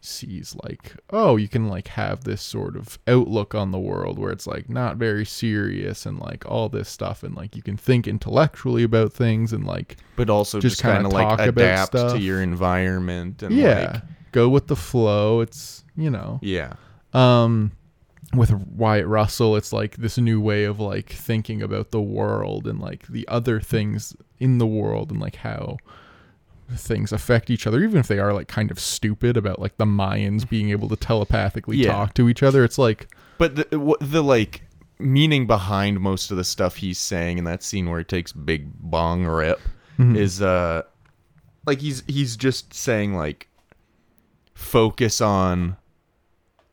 sees 0.00 0.54
like 0.62 0.94
oh 1.10 1.36
you 1.36 1.48
can 1.48 1.66
like 1.66 1.88
have 1.88 2.24
this 2.24 2.42
sort 2.42 2.76
of 2.76 2.98
outlook 3.08 3.54
on 3.54 3.70
the 3.70 3.78
world 3.78 4.18
where 4.18 4.30
it's 4.30 4.46
like 4.46 4.68
not 4.68 4.98
very 4.98 5.24
serious 5.24 6.04
and 6.04 6.18
like 6.18 6.44
all 6.46 6.68
this 6.68 6.90
stuff 6.90 7.22
and 7.22 7.34
like 7.34 7.56
you 7.56 7.62
can 7.62 7.76
think 7.76 8.06
intellectually 8.06 8.82
about 8.82 9.12
things 9.14 9.50
and 9.52 9.64
like 9.64 9.96
But 10.16 10.28
also 10.28 10.60
Just 10.60 10.74
just, 10.74 10.82
kind 10.82 11.02
kinda 11.04 11.08
like 11.16 11.40
adapt 11.40 11.92
to 11.92 12.18
your 12.20 12.42
environment 12.42 13.42
and 13.42 13.54
yeah. 13.56 13.92
like 13.94 14.02
go 14.32 14.48
with 14.50 14.66
the 14.66 14.76
flow. 14.76 15.40
It's 15.40 15.84
you 15.96 16.10
know. 16.10 16.38
Yeah. 16.42 16.74
um 17.14 17.72
with 18.36 18.52
Wyatt 18.52 19.06
Russell 19.06 19.56
it's 19.56 19.72
like 19.72 19.96
this 19.96 20.18
new 20.18 20.40
way 20.40 20.64
of 20.64 20.80
like 20.80 21.10
thinking 21.10 21.62
about 21.62 21.90
the 21.90 22.00
world 22.00 22.66
and 22.66 22.80
like 22.80 23.06
the 23.08 23.26
other 23.28 23.60
things 23.60 24.14
in 24.38 24.58
the 24.58 24.66
world 24.66 25.10
and 25.10 25.20
like 25.20 25.36
how 25.36 25.76
things 26.72 27.12
affect 27.12 27.50
each 27.50 27.66
other 27.66 27.82
even 27.82 27.98
if 27.98 28.08
they 28.08 28.18
are 28.18 28.32
like 28.32 28.48
kind 28.48 28.70
of 28.70 28.80
stupid 28.80 29.36
about 29.36 29.58
like 29.58 29.76
the 29.76 29.84
Mayans 29.84 30.48
being 30.48 30.70
able 30.70 30.88
to 30.88 30.96
telepathically 30.96 31.76
Yeah. 31.76 31.92
talk 31.92 32.14
to 32.14 32.28
each 32.28 32.42
other 32.42 32.64
it's 32.64 32.78
like 32.78 33.08
But 33.38 33.56
the 33.56 33.78
what- 33.78 34.00
the 34.00 34.22
like 34.22 34.62
meaning 34.98 35.46
behind 35.46 36.00
most 36.00 36.30
of 36.30 36.36
the 36.36 36.44
stuff 36.44 36.76
he's 36.76 36.98
saying 36.98 37.36
in 37.38 37.44
that 37.44 37.62
scene 37.62 37.90
where 37.90 37.98
he 37.98 38.04
takes 38.04 38.32
big 38.32 38.72
bong 38.80 39.24
rip 39.26 39.60
Mhm. 39.98 40.16
is 40.16 40.40
uh 40.40 40.82
like 41.66 41.80
he's 41.80 42.02
he's 42.06 42.36
just 42.36 42.72
saying 42.72 43.14
like 43.14 43.48
focus 44.54 45.20
on 45.20 45.76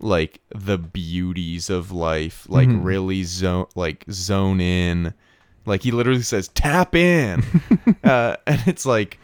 like 0.02 0.42
the 0.54 0.78
beauties 0.78 1.70
of 1.70 1.92
life 1.92 2.46
like 2.50 2.68
Mhm. 2.68 2.84
really 2.84 3.24
zone 3.24 3.68
like 3.76 4.04
zone 4.12 4.60
in 4.60 5.14
like 5.66 5.84
he 5.84 5.92
literally 5.92 6.24
says 6.24 6.48
tap 6.50 6.96
in 6.96 7.44
uh 8.04 8.36
and 8.48 8.62
it's 8.66 8.86
like 8.86 9.20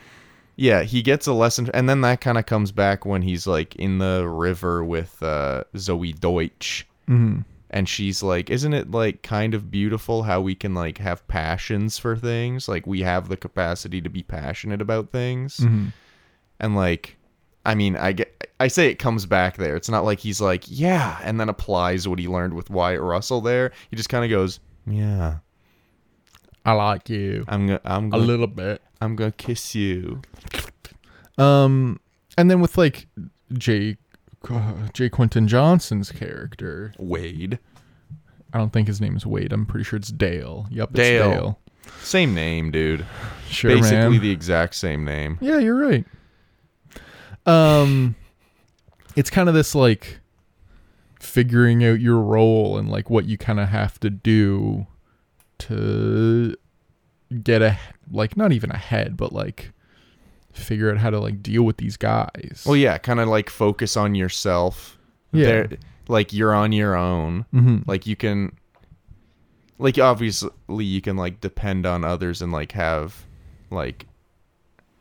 yeah 0.56 0.84
he 0.84 1.02
gets 1.02 1.26
a 1.28 1.34
lesson 1.34 1.70
and 1.74 1.90
then 1.90 2.02
that 2.02 2.22
kind 2.22 2.38
of 2.38 2.46
comes 2.46 2.72
back 2.72 3.06
when 3.06 3.24
he's 3.24 3.48
like 3.48 3.76
in 3.76 3.98
the 3.98 4.28
river 4.28 4.84
with 4.84 5.22
uh 5.24 5.64
zoey 5.76 6.18
deutch 6.20 6.86
mhm. 7.10 7.44
and 7.72 7.90
she's 7.90 8.22
like 8.22 8.50
isn't 8.52 8.74
it 8.74 8.92
like 8.92 9.24
kind 9.24 9.56
of 9.56 9.72
beautiful 9.72 10.24
how 10.24 10.40
we 10.40 10.54
can 10.54 10.76
like 10.76 11.00
have 11.00 11.28
passions 11.28 11.98
for 11.98 12.16
things 12.16 12.68
like 12.68 12.86
we 12.86 13.02
have 13.02 13.30
the 13.30 13.38
capacity 13.38 14.00
to 14.00 14.10
be 14.10 14.22
passionate 14.22 14.82
about 14.82 15.12
things 15.12 15.58
Mhm. 15.58 15.92
and 16.60 16.76
like 16.76 17.17
i 17.68 17.76
mean 17.76 17.96
i 17.96 18.12
get 18.12 18.50
i 18.60 18.68
say 18.68 18.90
it 18.90 18.96
comes 18.96 19.28
back 19.28 19.58
there 19.58 19.76
it's 19.76 19.90
not 19.90 20.04
like 20.04 20.20
he's 20.20 20.42
like 20.42 20.64
yeah 20.66 21.20
and 21.24 21.40
then 21.40 21.50
applies 21.50 22.08
what 22.08 22.18
he 22.18 22.28
learned 22.28 22.54
with 22.54 22.70
wyatt 22.72 23.02
russell 23.02 23.42
there 23.42 23.72
he 23.92 23.96
just 23.96 24.10
kind 24.10 24.26
of 24.26 24.32
goes 24.32 24.60
yeah 24.88 25.38
I 26.66 26.74
like 26.74 27.08
you 27.10 27.46
i'm 27.48 27.68
gonna 27.68 27.82
i'm 27.86 28.08
a 28.08 28.10
gonna 28.10 28.24
a 28.24 28.26
little 28.26 28.48
bit 28.48 28.82
i'm 29.00 29.16
gonna 29.16 29.32
kiss 29.32 29.76
you 29.76 30.22
um 31.38 32.00
and 32.38 32.50
then 32.50 32.60
with 32.60 32.78
like 32.78 33.08
Jay 33.54 33.98
uh, 34.50 34.74
Jay 34.94 35.10
Quinton 35.10 35.48
Johnson's 35.48 36.12
character, 36.12 36.94
Wade. 36.98 37.60
I 38.54 38.58
don't 38.58 38.72
think 38.72 38.88
his 38.88 39.02
name 39.02 39.16
is 39.16 39.26
Wade. 39.26 39.52
I'm 39.52 39.66
pretty 39.66 39.84
sure 39.84 39.98
it's 39.98 40.10
Dale. 40.12 40.68
Yep, 40.70 40.90
it's 40.92 40.98
Dale. 40.98 41.30
Dale. 41.32 41.60
Same 42.02 42.34
name, 42.34 42.72
dude. 42.72 43.06
Sure, 43.50 43.72
Basically 43.72 43.98
man. 43.98 44.20
the 44.22 44.30
exact 44.30 44.76
same 44.76 45.06
name. 45.06 45.38
Yeah, 45.40 45.58
you're 45.58 45.78
right. 45.78 46.06
Um, 47.48 48.16
it's 49.16 49.30
kind 49.30 49.48
of 49.50 49.56
this 49.56 49.74
like 49.74 50.20
figuring 51.20 51.84
out 51.84 52.00
your 52.00 52.20
role 52.20 52.78
and 52.78 52.90
like 52.90 53.10
what 53.10 53.26
you 53.26 53.38
kind 53.38 53.60
of 53.60 53.70
have 53.70 54.00
to 54.02 54.10
do 54.10 54.86
to 55.60 56.56
get 57.44 57.62
a 57.62 57.78
like 58.12 58.38
not 58.38 58.52
even 58.52 58.72
ahead, 58.72 59.18
but 59.18 59.34
like 59.34 59.72
figure 60.54 60.92
out 60.92 60.98
how 60.98 61.10
to 61.10 61.20
like 61.20 61.42
deal 61.42 61.64
with 61.64 61.78
these 61.78 61.98
guys. 61.98 62.64
Well, 62.66 62.76
yeah, 62.76 62.98
kind 62.98 63.20
of 63.20 63.28
like 63.28 63.50
focus 63.50 63.98
on 63.98 64.16
yourself. 64.16 64.98
Yeah. 65.32 65.46
There- 65.46 65.70
like 66.10 66.32
you're 66.32 66.54
on 66.56 66.72
your 66.72 66.96
own. 66.96 67.46
Mhm. 67.54 67.86
Like 67.86 68.08
you 68.08 68.16
can 68.16 68.54
like 69.78 70.00
obviously 70.00 70.50
you 70.86 71.02
can 71.02 71.18
like 71.18 71.42
depend 71.42 71.86
on 71.86 72.04
others 72.06 72.42
and 72.42 72.52
like 72.54 72.72
have 72.72 73.26
like 73.72 74.06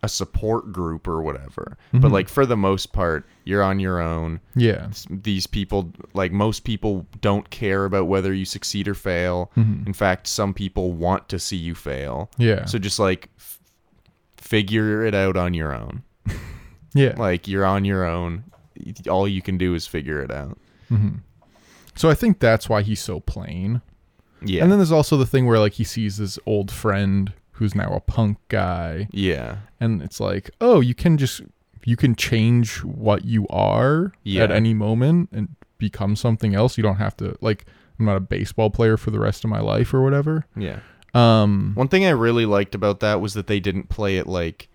a 0.07 0.09
support 0.09 0.73
group 0.73 1.07
or 1.09 1.21
whatever. 1.23 1.77
But 1.92 2.09
Mhm. 2.09 2.12
like 2.12 2.29
for 2.29 2.47
the 2.47 2.57
most 2.57 2.92
part, 2.92 3.27
you're 3.45 3.62
on 3.62 3.79
your 3.81 4.01
own. 4.01 4.40
yeah, 4.55 4.88
These 5.11 5.47
people 5.47 5.92
like 6.14 6.33
most 6.33 6.64
people 6.64 7.07
don't 7.21 7.51
care 7.51 7.85
about 7.85 8.07
whether 8.07 8.33
you 8.33 8.45
succeed 8.45 8.87
or 8.88 8.95
fail. 8.95 9.51
Mhm. 9.57 9.87
In 9.87 9.92
fact, 9.92 10.27
some 10.27 10.55
people 10.55 10.92
want 10.92 11.29
to 11.29 11.38
see 11.38 11.57
you 11.57 11.75
fail. 11.75 12.31
yeah, 12.38 12.64
So 12.66 12.79
just 12.79 12.99
like 12.99 13.29
f- 13.38 13.61
figure 14.37 15.05
it 15.05 15.14
out 15.14 15.37
on 15.37 15.55
your 15.55 15.75
own. 15.75 16.03
yeah. 16.95 17.14
Like 17.16 17.49
you're 17.49 17.66
on 17.66 17.85
your 17.85 18.05
own. 18.05 18.45
All 19.11 19.27
you 19.27 19.42
can 19.42 19.59
do 19.59 19.75
is 19.75 19.87
figure 19.87 20.21
it 20.23 20.31
out. 20.31 20.59
hmm 20.88 21.16
So 21.95 22.11
I 22.11 22.14
think 22.14 22.38
that's 22.40 22.69
why 22.69 22.83
he's 22.83 23.01
so 23.01 23.21
plain. 23.21 23.81
Yeah. 24.45 24.62
And 24.62 24.71
then 24.71 24.79
there's 24.79 24.92
also 24.92 25.16
the 25.16 25.27
thing 25.27 25.47
where 25.47 25.59
like 25.59 25.73
he 25.75 25.85
sees 25.85 26.19
his 26.19 26.38
old 26.47 26.71
friend 26.71 27.33
who's 27.57 27.75
now 27.75 27.92
a 27.92 28.01
punk 28.01 28.38
guy, 28.49 29.09
yeah. 29.12 29.57
and 29.81 30.01
it's 30.03 30.21
like, 30.21 30.51
oh, 30.61 30.81
you 30.81 30.95
can 30.95 31.16
just 31.19 31.42
you 31.85 31.97
can 31.97 32.14
change 32.16 32.83
what 32.83 33.25
you 33.25 33.47
are 33.49 34.12
Yeah. 34.25 34.42
at 34.45 34.51
any 34.51 34.75
moment 34.75 35.29
and 35.33 35.49
become 35.79 36.16
something 36.16 36.55
else. 36.55 36.77
You 36.77 36.83
don't 36.83 36.97
have 36.97 37.16
to 37.19 37.37
like 37.40 37.64
I'm 37.99 38.07
not 38.07 38.16
a 38.16 38.21
baseball 38.21 38.71
player 38.71 38.97
for 38.97 39.11
the 39.11 39.19
rest 39.21 39.45
of 39.45 39.51
my 39.51 39.61
life 39.61 39.95
or 39.95 40.03
whatever. 40.03 40.47
Yeah. 40.57 40.81
Um 41.14 41.73
One 41.75 41.88
thing 41.88 42.05
I 42.05 42.11
really 42.11 42.45
liked 42.47 42.75
about 42.75 43.01
that 43.01 43.21
was 43.21 43.35
that 43.35 43.47
they 43.47 43.61
didn't 43.61 43.88
play 43.88 44.16
it 44.19 44.27
like 44.27 44.69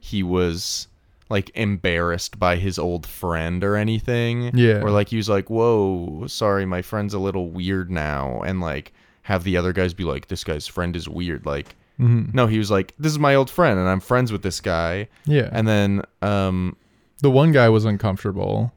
he 0.00 0.22
was 0.22 0.88
like 1.28 1.50
embarrassed 1.54 2.38
by 2.38 2.56
his 2.56 2.78
old 2.78 3.06
friend 3.06 3.62
or 3.64 3.76
anything. 3.76 4.56
Yeah. 4.56 4.80
Or 4.82 4.90
like 4.90 5.08
he 5.08 5.16
was 5.16 5.28
like, 5.28 5.48
"Whoa, 5.50 6.26
sorry, 6.26 6.66
my 6.66 6.82
friend's 6.82 7.14
a 7.14 7.18
little 7.18 7.48
weird 7.50 7.90
now," 7.90 8.42
and 8.42 8.60
like 8.60 8.92
have 9.22 9.42
the 9.44 9.56
other 9.56 9.72
guys 9.72 9.94
be 9.94 10.04
like, 10.04 10.28
"This 10.28 10.44
guy's 10.44 10.66
friend 10.68 10.94
is 10.94 11.08
weird." 11.08 11.44
Like, 11.46 11.74
mhm. 11.98 12.32
no, 12.34 12.46
he 12.46 12.58
was 12.58 12.70
like, 12.70 12.94
"This 12.98 13.12
is 13.12 13.18
my 13.18 13.34
old 13.34 13.50
friend, 13.50 13.78
and 13.78 13.88
I'm 13.88 14.00
friends 14.00 14.30
with 14.32 14.42
this 14.42 14.60
guy." 14.60 15.08
yeah. 15.24 15.48
And 15.52 15.66
then, 15.66 16.02
um, 16.22 16.76
the 17.22 17.30
one 17.30 17.52
guy 17.52 17.68
was 17.68 17.84
uncomfortable. 17.84 18.72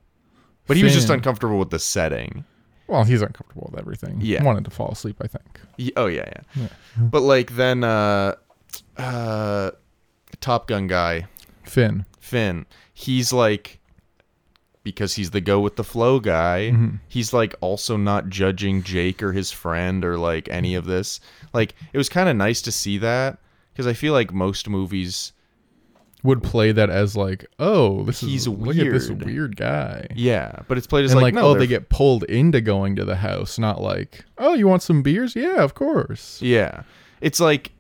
but 0.68 0.78
he 0.78 0.84
was 0.84 0.94
just 0.94 1.10
uncomfortable 1.10 1.58
with 1.60 1.70
the 1.72 1.80
setting. 1.80 2.46
Well, 2.88 3.04
he's 3.04 3.22
uncomfortable 3.22 3.70
with 3.72 3.80
everything. 3.80 4.18
Yeah. 4.22 4.44
Wanted 4.44 4.66
to 4.66 4.72
fall 4.72 4.90
asleep, 4.92 5.18
I 5.22 5.28
think. 5.28 5.60
Ye- 5.78 5.92
Oh 5.96 6.08
yeah, 6.08 6.26
yeah. 6.28 6.64
Yeah. 6.64 6.68
But 7.06 7.22
like 7.22 7.56
then, 7.56 7.84
uh, 7.84 8.36
uh, 8.98 9.72
Top 10.42 10.68
Gun 10.68 10.88
guy, 10.88 11.28
Finn. 11.64 12.06
Finn, 12.20 12.66
he's 12.94 13.32
like 13.34 13.79
because 14.84 15.16
he's 15.16 15.32
the 15.32 15.42
go 15.42 15.60
with 15.60 15.76
the 15.76 15.84
flow 15.84 16.20
guy, 16.20 16.72
Mhm. 16.74 17.00
he's 17.08 17.34
like 17.34 17.54
also 17.62 17.98
not 17.98 18.30
judging 18.30 18.82
Jake 18.84 19.22
or 19.22 19.34
his 19.34 19.52
friend 19.52 20.04
or 20.06 20.18
like 20.18 20.48
any 20.50 20.74
of 20.76 20.86
this. 20.86 21.20
Like 21.54 21.76
it 21.94 21.98
was 21.98 22.10
kind 22.10 22.30
of 22.30 22.36
nice 22.36 22.62
to 22.64 22.72
see 22.72 22.98
that 23.00 23.40
because 23.74 23.88
I 23.88 23.94
feel 23.94 24.14
like 24.14 24.34
most 24.34 24.68
movies 24.70 25.34
Would 26.22 26.44
play 26.44 26.74
that 26.74 26.90
as 26.90 27.16
like, 27.16 27.46
oh, 27.60 28.04
this 28.04 28.20
He's 28.20 28.42
is 28.42 28.48
look 28.50 28.76
at 28.78 28.92
this 28.92 29.08
weird. 29.08 29.24
weird 29.26 29.56
guy. 29.56 30.06
yeah, 30.16 30.52
but 30.68 30.78
it's 30.78 30.86
played 30.86 31.06
as 31.06 31.12
and 31.12 31.22
like, 31.22 31.34
like, 31.34 31.42
no, 31.42 31.52
oh, 31.52 31.54
they 31.54 31.66
get 31.66 31.88
pulled 31.88 32.26
into 32.26 32.60
going 32.60 32.98
to 32.98 33.06
the 33.06 33.16
house, 33.16 33.58
not 33.58 33.82
like, 33.82 34.26
oh, 34.38 34.54
you 34.54 34.68
want 34.68 34.82
some 34.84 35.02
beers? 35.02 35.34
Yeah, 35.34 35.64
of 35.64 35.76
course. 35.76 36.42
Yeah. 36.42 36.82
It's 37.22 37.40
like 37.40 37.72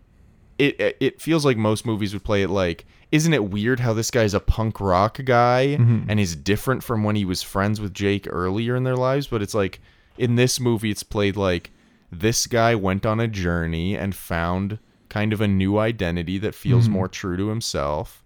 it 0.60 0.98
it- 1.00 1.22
feels 1.22 1.46
like 1.46 1.58
most 1.58 1.86
movies 1.86 2.14
would 2.14 2.24
play 2.24 2.44
it 2.44 2.50
like 2.50 2.86
isn't 3.12 3.34
it 3.34 3.46
weird 3.46 3.80
how 3.80 3.92
this 3.94 4.12
guy's 4.12 4.34
a 4.36 4.40
punk 4.40 4.80
rock 4.80 5.20
guy 5.26 5.78
Mhm. 5.80 6.06
and 6.08 6.20
is 6.20 6.36
different 6.36 6.84
from 6.84 7.04
when 7.04 7.16
he 7.16 7.26
was 7.26 7.42
friends 7.42 7.82
with 7.82 7.94
Jake 7.94 8.28
earlier 8.30 8.76
in 8.76 8.84
their 8.84 8.96
lives, 8.96 9.26
but 9.28 9.42
it's 9.42 9.56
like 9.56 9.80
in 10.18 10.36
this 10.36 10.60
movie 10.60 10.92
it's 10.92 11.02
played 11.02 11.36
like 11.36 11.72
this 12.12 12.46
guy 12.46 12.76
went 12.76 13.06
on 13.06 13.20
a 13.20 13.28
journey 13.28 13.96
and 13.96 14.14
found 14.14 14.78
kind 15.10 15.34
of 15.34 15.42
a 15.42 15.48
new 15.48 15.80
identity 15.80 16.38
that 16.38 16.54
feels 16.54 16.88
Mhm. 16.88 16.92
more 16.92 17.08
true 17.08 17.36
to 17.38 17.50
himself 17.50 18.22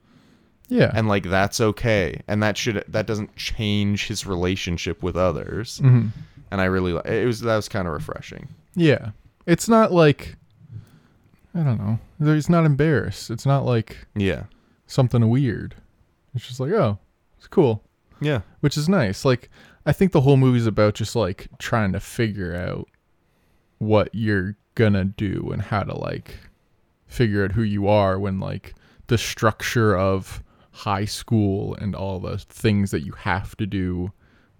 Yeah. 0.67 0.91
and 0.93 1.07
like 1.07 1.23
that's 1.29 1.61
okay 1.61 2.21
and 2.27 2.41
that 2.43 2.57
should 2.57 2.83
that 2.87 3.07
doesn't 3.07 3.35
change 3.37 4.07
his 4.07 4.25
relationship 4.25 5.01
with 5.03 5.15
others 5.15 5.79
Mhm. 5.83 6.09
and 6.51 6.59
I 6.61 6.65
really 6.65 6.93
it 7.05 7.25
was 7.25 7.39
that 7.41 7.55
was 7.55 7.69
kind 7.69 7.87
of 7.87 7.93
refreshing. 7.93 8.49
Yeah. 8.75 9.11
It's 9.45 9.69
not 9.69 9.91
like 9.93 10.35
I 11.55 11.63
don't 11.63 11.77
know. 11.79 11.99
He's 12.33 12.49
not 12.49 12.65
embarrassed. 12.65 13.29
It's 13.29 13.45
not 13.45 13.65
like 13.65 14.07
Yeah. 14.15 14.43
something 14.87 15.29
weird. 15.29 15.75
It's 16.33 16.47
just 16.47 16.59
like, 16.59 16.71
oh, 16.71 16.97
it's 17.37 17.47
cool. 17.47 17.83
Yeah. 18.19 18.41
Which 18.61 18.77
is 18.77 18.89
nice. 18.89 19.23
Like 19.25 19.49
I 19.85 19.91
think 19.91 20.11
the 20.13 20.21
whole 20.21 20.37
movie's 20.37 20.65
about 20.65 20.95
just 20.95 21.15
like 21.15 21.47
trying 21.59 21.91
to 21.93 21.99
figure 21.99 22.55
out 22.55 22.87
what 23.79 24.09
you're 24.13 24.55
gonna 24.75 25.05
do 25.05 25.49
and 25.51 25.61
how 25.61 25.83
to 25.83 25.95
like 25.97 26.35
figure 27.05 27.43
out 27.43 27.51
who 27.51 27.61
you 27.63 27.87
are 27.87 28.17
when 28.17 28.39
like 28.39 28.73
the 29.07 29.17
structure 29.17 29.95
of 29.95 30.41
high 30.71 31.05
school 31.05 31.75
and 31.75 31.93
all 31.95 32.19
the 32.19 32.37
things 32.39 32.89
that 32.91 33.01
you 33.05 33.11
have 33.11 33.55
to 33.57 33.67
do 33.67 34.11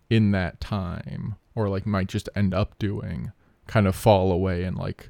in 0.10 0.32
that 0.32 0.60
time 0.60 1.36
or 1.56 1.70
like 1.70 1.86
might 1.88 2.08
just 2.08 2.30
end 2.36 2.54
up 2.54 2.78
doing 2.78 3.32
kind 3.66 3.88
of 3.88 3.96
fall 3.96 4.32
away 4.32 4.64
and 4.64 4.78
like 4.78 5.10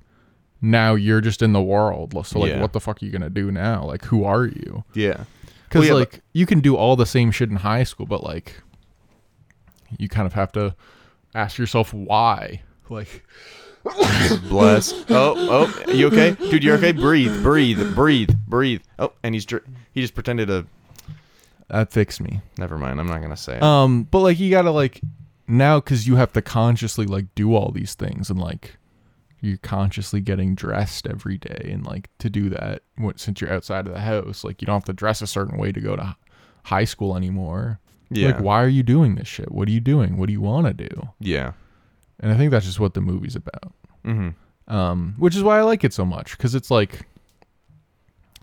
now 0.63 0.95
you're 0.95 1.21
just 1.21 1.41
in 1.41 1.51
the 1.53 1.61
world 1.61 2.15
so 2.25 2.39
like 2.39 2.49
Yeah. 2.51 2.61
what 2.61 2.71
the 2.73 2.79
fuck 2.79 3.01
are 3.03 3.05
you 3.05 3.11
gonna 3.11 3.29
do 3.29 3.51
now 3.51 3.83
like 3.85 4.05
who 4.05 4.23
are 4.23 4.45
you 4.45 4.83
Yeah. 4.93 5.25
because 5.67 5.81
Well, 5.81 5.87
yeah, 5.89 5.93
like 5.93 6.21
you 6.33 6.45
can 6.45 6.59
do 6.61 6.75
all 6.77 6.95
the 6.95 7.05
same 7.05 7.29
shit 7.31 7.49
in 7.49 7.57
high 7.57 7.83
school 7.83 8.05
but 8.05 8.23
like 8.23 8.61
you 9.99 10.07
kind 10.09 10.25
of 10.25 10.33
have 10.33 10.51
to 10.53 10.73
ask 11.35 11.57
yourself 11.57 11.93
why 11.93 12.61
like 12.89 13.23
Bless. 14.47 14.93
Oh, 15.09 15.35
oh, 15.37 15.91
you 15.91 16.07
okay, 16.07 16.31
dude? 16.49 16.63
You 16.63 16.73
okay? 16.75 16.93
Breathe, 16.93 17.43
breathe, 17.43 17.93
breathe, 17.93 18.29
breathe. 18.47 18.81
Oh, 18.97 19.11
and 19.23 19.35
he's 19.35 19.45
dr- 19.45 19.65
he 19.91 19.99
just 19.99 20.15
pretended 20.15 20.47
to. 20.47 20.65
that 21.67 21.91
fixed 21.91 22.21
me 22.21 22.39
Never 22.57 22.77
mind. 22.77 23.01
I'm 23.01 23.07
not 23.07 23.21
gonna 23.21 23.35
say 23.35 23.57
it. 23.57 23.61
um 23.63 24.03
but 24.09 24.19
like 24.19 24.39
you 24.39 24.49
gotta 24.49 24.71
like 24.71 25.01
now 25.49 25.81
because 25.81 26.07
you 26.07 26.15
have 26.15 26.31
to 26.31 26.41
consciously 26.41 27.05
like 27.05 27.25
do 27.35 27.53
all 27.55 27.71
these 27.71 27.93
things 27.93 28.29
and 28.29 28.39
like 28.39 28.77
you're 29.43 29.57
consciously 29.57 30.21
getting 30.21 30.55
dressed 30.55 31.05
every 31.05 31.37
day 31.37 31.69
and 31.71 31.85
like 31.85 32.09
to 32.19 32.29
do 32.29 32.49
that 32.49 32.81
what- 32.97 33.19
since 33.19 33.41
you're 33.41 33.51
outside 33.53 33.85
of 33.87 33.93
the 33.93 33.99
house 33.99 34.43
like 34.43 34.61
you 34.61 34.65
don't 34.65 34.75
have 34.75 34.85
to 34.85 34.93
dress 34.93 35.21
a 35.21 35.27
certain 35.27 35.57
way 35.57 35.71
to 35.71 35.81
go 35.81 35.95
to 35.95 36.15
high 36.63 36.85
school 36.85 37.15
anymore. 37.17 37.79
Yeah, 38.09 38.27
like 38.27 38.39
why 38.41 38.63
are 38.63 38.67
you 38.69 38.83
doing 38.83 39.15
this 39.15 39.27
shit? 39.27 39.51
What 39.51 39.67
are 39.67 39.71
you 39.71 39.79
doing? 39.79 40.17
What 40.17 40.27
do 40.27 40.33
you 40.33 40.41
want 40.41 40.67
to 40.67 40.73
do? 40.73 41.09
Yeah. 41.19 41.53
and 42.19 42.31
i 42.31 42.37
think 42.37 42.51
that's 42.51 42.65
just 42.65 42.79
what 42.79 42.93
the 42.93 43.01
movie's 43.01 43.35
about. 43.35 43.73
Mm-hmm. 44.05 44.73
um, 44.73 45.15
which 45.17 45.35
is 45.35 45.43
why 45.43 45.57
I 45.59 45.61
like 45.63 45.83
it 45.83 45.93
so 45.93 46.05
much 46.05 46.37
because 46.37 46.55
it's 46.55 46.69
like 46.71 47.05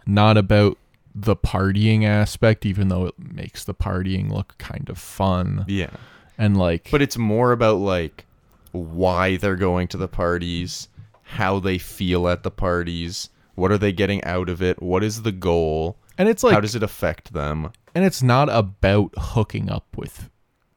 not 0.07 0.37
about 0.37 0.77
the 1.15 1.37
partying 1.37 2.05
aspect, 2.05 2.65
even 2.67 2.89
though 2.89 3.07
it 3.07 3.15
makes 3.19 3.65
the 3.65 3.75
partying 3.75 4.31
look 4.31 4.55
kind 4.59 4.89
of 4.89 4.99
fun. 4.99 5.65
Yeah, 5.69 5.91
and 6.39 6.57
like, 6.57 6.89
but 6.91 7.03
it's 7.03 7.17
more 7.19 7.53
about 7.53 7.77
like 7.79 8.27
why 8.73 9.37
they're 9.37 9.57
going 9.57 9.89
to 9.89 9.97
the 9.97 10.09
parties, 10.09 10.89
how 11.23 11.59
they 11.61 11.79
feel 11.79 12.29
at 12.29 12.43
the 12.43 12.51
parties, 12.51 13.29
what 13.55 13.71
are 13.73 13.79
they 13.79 13.93
getting 13.93 14.23
out 14.25 14.49
of 14.49 14.63
it, 14.63 14.83
what 14.83 15.03
is 15.05 15.23
the 15.23 15.33
goal, 15.33 15.97
and 16.19 16.29
it's 16.29 16.43
like, 16.43 16.55
how 16.55 16.61
does 16.61 16.75
it 16.75 16.83
affect 16.83 17.33
them? 17.33 17.71
and 17.95 18.05
it's 18.05 18.23
not 18.23 18.49
about 18.49 19.13
hooking 19.17 19.69
up 19.71 19.87
with 19.97 20.31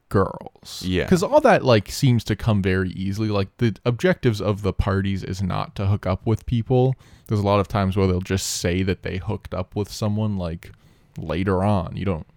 girls, 0.09 0.83
Yeah. 0.85 1.03
because 1.03 1.23
all 1.23 1.41
that 1.41 1.63
like 1.63 1.89
seems 1.91 2.23
to 2.25 2.35
come 2.35 2.61
very 2.61 2.89
easily. 2.91 3.29
Like 3.29 3.55
the 3.57 3.75
objectives 3.85 4.41
of 4.41 4.61
the 4.61 4.73
parties 4.73 5.23
is 5.23 5.41
not 5.41 5.75
to 5.75 5.87
hook 5.87 6.05
up 6.05 6.25
with 6.25 6.45
people. 6.45 6.95
There's 7.27 7.39
a 7.39 7.45
lot 7.45 7.59
of 7.59 7.67
times 7.67 7.95
where 7.97 8.05
they'll 8.07 8.21
just 8.21 8.47
say 8.47 8.83
that 8.83 9.03
they 9.03 9.17
hooked 9.17 9.53
up 9.53 9.75
with 9.75 9.91
someone 9.91 10.37
like 10.37 10.71
later 11.17 11.63
on. 11.63 11.95
You 11.95 12.05
don't 12.05 12.27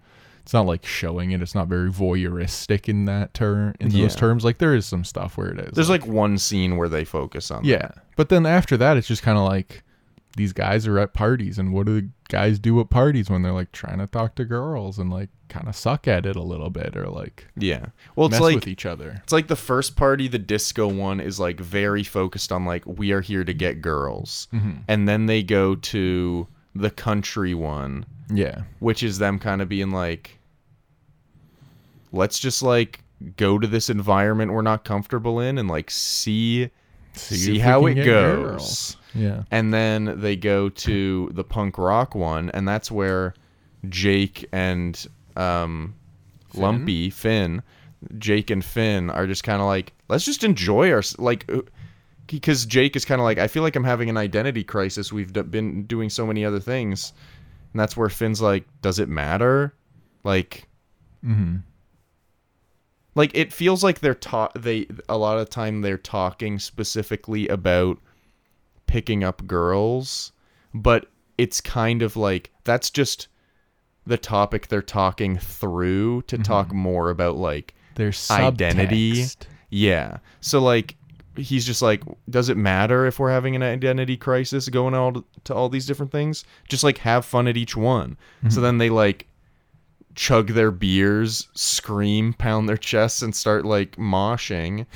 it's 0.46 0.52
not 0.54 0.64
like 0.64 0.86
showing 0.86 1.32
it. 1.32 1.42
It's 1.42 1.56
not 1.56 1.66
very 1.66 1.90
voyeuristic 1.90 2.88
in 2.88 3.04
that 3.06 3.34
term 3.34 3.74
in 3.80 3.88
those 3.88 3.98
Yeah. 3.98 4.08
terms. 4.08 4.44
Like 4.44 4.58
there 4.58 4.74
is 4.76 4.86
some 4.86 5.02
stuff 5.04 5.36
where 5.36 5.48
it 5.48 5.58
is. 5.58 5.72
There's 5.72 5.90
like 5.90 6.06
one 6.06 6.38
scene 6.38 6.76
where 6.76 6.88
they 6.88 7.04
focus 7.04 7.50
on. 7.50 7.64
yeah, 7.64 7.90
but 8.14 8.28
then 8.28 8.46
after 8.46 8.76
that, 8.76 8.96
it's 8.96 9.08
just 9.08 9.22
kind 9.22 9.36
of 9.38 9.44
like 9.44 9.82
these 10.36 10.52
guys 10.52 10.86
are 10.86 10.98
at 10.98 11.14
parties, 11.14 11.58
and 11.58 11.72
what 11.72 11.88
are 11.88 12.02
guys 12.28 12.58
do 12.58 12.78
at 12.80 12.90
parties 12.90 13.28
when 13.30 13.42
they're 13.42 13.52
like 13.52 13.72
trying 13.72 13.98
to 13.98 14.06
talk 14.06 14.34
to 14.36 14.44
girls 14.44 14.98
and 14.98 15.10
like 15.10 15.30
kind 15.48 15.66
of 15.68 15.74
suck 15.76 16.06
at 16.06 16.26
it 16.26 16.36
a 16.36 16.42
little 16.42 16.70
bit 16.70 16.96
or 16.96 17.06
like 17.08 17.46
Yeah. 17.56 17.86
Well, 18.14 18.26
it's 18.26 18.34
mess 18.34 18.40
like 18.42 18.54
with 18.56 18.68
each 18.68 18.84
other. 18.86 19.20
it's 19.24 19.32
like 19.32 19.48
the 19.48 19.56
first 19.56 19.96
party, 19.96 20.28
the 20.28 20.38
disco 20.38 20.86
one, 20.88 21.18
is 21.20 21.40
like 21.40 21.58
very 21.58 22.02
focused 22.04 22.52
on 22.52 22.64
like 22.66 22.84
we 22.86 23.10
are 23.12 23.20
here 23.20 23.42
to 23.44 23.52
get 23.54 23.82
girls, 23.82 24.46
Mm-hmm. 24.52 24.72
and 24.86 25.08
then 25.08 25.26
they 25.26 25.42
go 25.42 25.74
to 25.74 26.46
the 26.74 26.90
country 26.90 27.54
one, 27.54 28.04
Yeah. 28.30 28.62
which 28.80 29.02
is 29.02 29.16
them 29.18 29.38
kind 29.38 29.62
of 29.62 29.68
being 29.70 29.90
like, 29.90 30.35
let's 32.12 32.38
just 32.38 32.62
like 32.62 33.02
go 33.36 33.58
to 33.58 33.66
this 33.66 33.88
environment 33.88 34.52
we're 34.52 34.60
not 34.62 34.84
comfortable 34.84 35.40
in 35.40 35.56
and 35.56 35.68
like 35.68 35.90
see 35.90 36.70
see, 37.14 37.52
we 37.52 37.58
how 37.58 37.86
it 37.86 37.94
goes. 37.94 38.04
girls. 38.04 38.96
Yeah. 39.14 39.44
And 39.50 39.72
then 39.72 40.20
they 40.20 40.36
go 40.36 40.68
to 40.68 41.30
the 41.32 41.44
punk 41.44 41.78
rock 41.78 42.14
one, 42.14 42.50
and 42.50 42.68
that's 42.68 42.90
where 42.90 43.34
Jake 43.88 44.46
and 44.52 45.06
um, 45.36 45.94
Lumpy 46.54 47.08
Finn, 47.10 47.62
Jake 48.18 48.50
and 48.50 48.62
Finn 48.64 49.08
are 49.10 49.26
just 49.26 49.42
kind 49.44 49.60
of 49.60 49.66
like, 49.66 49.94
let's 50.08 50.24
just 50.24 50.44
enjoy 50.44 50.92
our 50.92 51.02
like, 51.16 51.50
because 52.26 52.66
Jake 52.66 52.96
is 52.96 53.06
kind 53.06 53.20
of 53.20 53.24
like, 53.24 53.38
I 53.38 53.48
feel 53.48 53.62
like 53.62 53.76
I'm 53.76 53.84
having 53.84 54.10
an 54.10 54.18
identity 54.18 54.64
crisis. 54.64 55.12
We've 55.12 55.32
d- 55.32 55.42
been 55.42 55.84
doing 55.86 56.10
so 56.10 56.26
many 56.26 56.44
other 56.44 56.60
things, 56.60 57.14
and 57.72 57.80
that's 57.80 57.96
where 57.96 58.10
Finn's 58.10 58.42
like, 58.42 58.64
does 58.82 58.98
it 58.98 59.08
matter? 59.08 59.74
Like, 60.24 60.68
Mm-hmm. 61.24 61.56
Like 63.16 63.32
it 63.34 63.52
feels 63.52 63.82
like 63.82 63.98
they're 63.98 64.14
ta- 64.14 64.52
they 64.54 64.86
a 65.08 65.18
lot 65.18 65.38
of 65.38 65.50
time 65.50 65.80
they're 65.80 65.98
talking 65.98 66.60
specifically 66.60 67.48
about 67.48 67.98
picking 68.86 69.24
up 69.24 69.44
girls 69.46 70.30
but 70.72 71.06
it's 71.38 71.60
kind 71.60 72.02
of 72.02 72.16
like 72.16 72.52
that's 72.64 72.90
just 72.90 73.28
the 74.06 74.16
topic 74.16 74.68
they're 74.68 74.82
talking 74.82 75.36
through 75.36 76.22
to 76.22 76.36
mm-hmm. 76.36 76.42
talk 76.42 76.72
more 76.72 77.10
about 77.10 77.36
like 77.36 77.74
There's 77.96 78.30
Identity. 78.30 79.12
subtext. 79.12 79.46
yeah. 79.70 80.18
So 80.40 80.60
like 80.60 80.96
he's 81.36 81.66
just 81.66 81.82
like 81.82 82.02
does 82.30 82.48
it 82.48 82.56
matter 82.56 83.06
if 83.06 83.18
we're 83.18 83.30
having 83.30 83.54
an 83.56 83.62
identity 83.62 84.16
crisis 84.16 84.68
going 84.70 84.94
all 84.94 85.24
to 85.44 85.54
all 85.54 85.68
these 85.68 85.86
different 85.86 86.12
things? 86.12 86.44
Just 86.68 86.84
like 86.84 86.98
have 86.98 87.24
fun 87.24 87.48
at 87.48 87.56
each 87.56 87.76
one. 87.76 88.16
Mm-hmm. 88.38 88.50
So 88.50 88.60
then 88.60 88.78
they 88.78 88.90
like 88.90 89.26
chug 90.16 90.48
their 90.48 90.70
beers 90.70 91.48
scream 91.54 92.32
pound 92.32 92.68
their 92.68 92.76
chests 92.76 93.22
and 93.22 93.36
start 93.36 93.64
like 93.64 93.96
moshing 93.96 94.86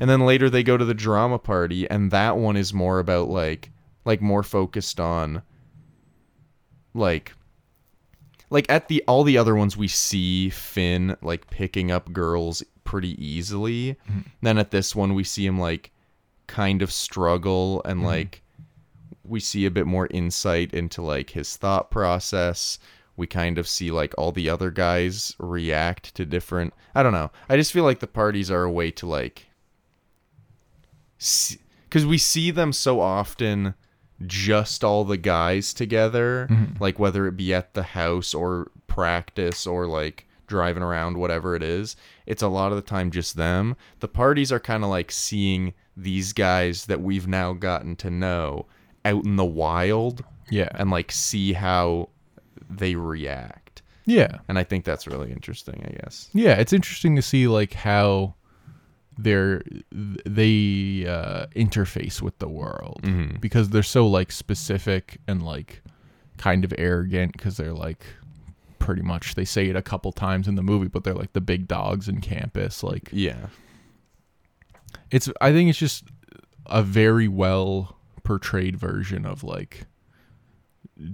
and 0.00 0.10
then 0.10 0.26
later 0.26 0.50
they 0.50 0.62
go 0.62 0.76
to 0.76 0.84
the 0.84 0.92
drama 0.92 1.38
party 1.38 1.88
and 1.88 2.10
that 2.10 2.36
one 2.36 2.56
is 2.56 2.74
more 2.74 2.98
about 2.98 3.28
like 3.28 3.70
like 4.04 4.20
more 4.20 4.42
focused 4.42 5.00
on 5.00 5.42
like 6.92 7.32
like 8.50 8.70
at 8.70 8.88
the 8.88 9.02
all 9.08 9.24
the 9.24 9.38
other 9.38 9.54
ones 9.54 9.76
we 9.76 9.88
see 9.88 10.50
Finn 10.50 11.16
like 11.22 11.50
picking 11.50 11.90
up 11.90 12.12
girls 12.12 12.62
pretty 12.84 13.22
easily. 13.24 13.96
Mm-hmm. 14.08 14.20
Then 14.42 14.58
at 14.58 14.70
this 14.70 14.94
one 14.94 15.14
we 15.14 15.24
see 15.24 15.44
him 15.44 15.58
like 15.58 15.90
kind 16.46 16.82
of 16.82 16.92
struggle 16.92 17.82
and 17.84 17.98
mm-hmm. 17.98 18.06
like 18.06 18.42
we 19.24 19.40
see 19.40 19.66
a 19.66 19.70
bit 19.70 19.86
more 19.86 20.06
insight 20.10 20.72
into 20.72 21.02
like 21.02 21.30
his 21.30 21.56
thought 21.56 21.90
process. 21.90 22.78
We 23.16 23.26
kind 23.26 23.58
of 23.58 23.68
see 23.68 23.90
like 23.90 24.14
all 24.18 24.32
the 24.32 24.48
other 24.50 24.70
guys 24.70 25.34
react 25.38 26.14
to 26.16 26.24
different 26.24 26.74
I 26.94 27.02
don't 27.02 27.12
know. 27.12 27.30
I 27.48 27.56
just 27.56 27.72
feel 27.72 27.84
like 27.84 28.00
the 28.00 28.06
parties 28.06 28.50
are 28.50 28.64
a 28.64 28.70
way 28.70 28.90
to 28.92 29.06
like 29.06 29.46
cuz 31.90 32.06
we 32.06 32.18
see 32.18 32.50
them 32.50 32.72
so 32.72 33.00
often 33.00 33.74
just 34.26 34.84
all 34.84 35.04
the 35.04 35.16
guys 35.16 35.74
together, 35.74 36.46
mm-hmm. 36.50 36.82
like 36.82 36.98
whether 36.98 37.26
it 37.26 37.36
be 37.36 37.52
at 37.52 37.74
the 37.74 37.82
house 37.82 38.32
or 38.34 38.70
practice 38.86 39.66
or 39.66 39.86
like 39.86 40.26
driving 40.46 40.82
around, 40.82 41.16
whatever 41.16 41.56
it 41.56 41.62
is. 41.62 41.96
It's 42.26 42.42
a 42.42 42.48
lot 42.48 42.70
of 42.70 42.76
the 42.76 42.82
time 42.82 43.10
just 43.10 43.36
them. 43.36 43.76
The 44.00 44.08
parties 44.08 44.52
are 44.52 44.60
kind 44.60 44.84
of 44.84 44.90
like 44.90 45.10
seeing 45.10 45.74
these 45.96 46.32
guys 46.32 46.86
that 46.86 47.00
we've 47.00 47.26
now 47.26 47.52
gotten 47.54 47.96
to 47.96 48.10
know 48.10 48.66
out 49.04 49.24
in 49.24 49.36
the 49.36 49.44
wild 49.44 50.24
Yeah. 50.50 50.68
and 50.74 50.90
like 50.90 51.10
see 51.12 51.52
how 51.54 52.10
they 52.70 52.94
react. 52.94 53.82
yeah. 54.06 54.38
And 54.48 54.58
I 54.58 54.64
think 54.64 54.84
that's 54.84 55.06
really 55.06 55.30
interesting, 55.32 55.82
I 55.86 55.92
guess. 56.02 56.28
Yeah, 56.32 56.54
it's 56.54 56.72
interesting 56.72 57.16
to 57.16 57.22
see 57.22 57.46
like 57.48 57.72
how 57.72 58.34
they're 59.16 59.62
they 59.92 61.06
uh, 61.08 61.46
interface 61.54 62.20
with 62.20 62.36
the 62.38 62.48
world 62.48 63.00
Mhm. 63.04 63.40
because 63.40 63.68
they're 63.70 63.82
so 63.84 64.06
like 64.08 64.32
specific 64.32 65.18
and 65.28 65.42
like 65.42 65.82
kind 66.36 66.64
of 66.64 66.74
arrogant 66.78 67.32
because 67.32 67.56
they're 67.56 67.72
like 67.72 68.04
pretty 68.80 69.02
much 69.02 69.36
they 69.36 69.44
say 69.44 69.68
it 69.68 69.76
a 69.76 69.82
couple 69.82 70.10
times 70.12 70.48
in 70.48 70.56
the 70.56 70.62
movie 70.62 70.88
but 70.88 71.04
they're 71.04 71.14
like 71.14 71.32
the 71.32 71.40
big 71.40 71.68
dogs 71.68 72.08
in 72.08 72.20
campus 72.20 72.82
like 72.82 73.08
Yeah. 73.12 73.46
it's 75.12 75.28
i 75.40 75.52
think 75.52 75.70
it's 75.70 75.78
just 75.78 76.04
a 76.66 76.82
very 76.82 77.28
well 77.28 77.96
portrayed 78.24 78.76
version 78.76 79.24
of 79.24 79.42
like 79.44 79.86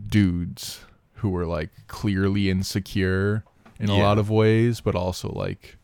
dudes 0.09 0.81
who 1.21 1.35
are 1.37 1.47
like 1.47 1.71
clearly 1.89 2.51
insecure 2.51 3.45
in 3.79 3.89
a 3.91 3.97
Yeah. 3.97 4.03
lot 4.03 4.19
of 4.19 4.29
ways 4.31 4.81
but 4.81 4.95
also 4.95 5.29
like 5.31 5.77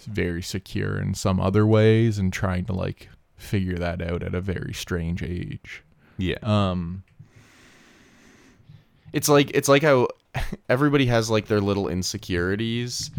very 0.00 0.42
secure 0.42 0.98
in 0.98 1.14
some 1.14 1.40
other 1.40 1.66
ways 1.66 2.18
and 2.18 2.32
trying 2.32 2.64
to 2.66 2.72
like 2.72 3.08
figure 3.36 3.76
that 3.76 4.00
out 4.00 4.22
at 4.22 4.34
a 4.34 4.40
very 4.40 4.72
strange 4.72 5.22
age 5.22 5.82
Yeah. 6.18 6.38
um 6.42 7.02
it's 9.12 9.28
like 9.28 9.50
it's 9.54 9.68
like 9.68 9.82
how 9.82 10.08
everybody 10.68 11.06
has 11.06 11.30
like 11.30 11.46
their 11.46 11.60
little 11.60 11.88
insecurities 11.88 13.10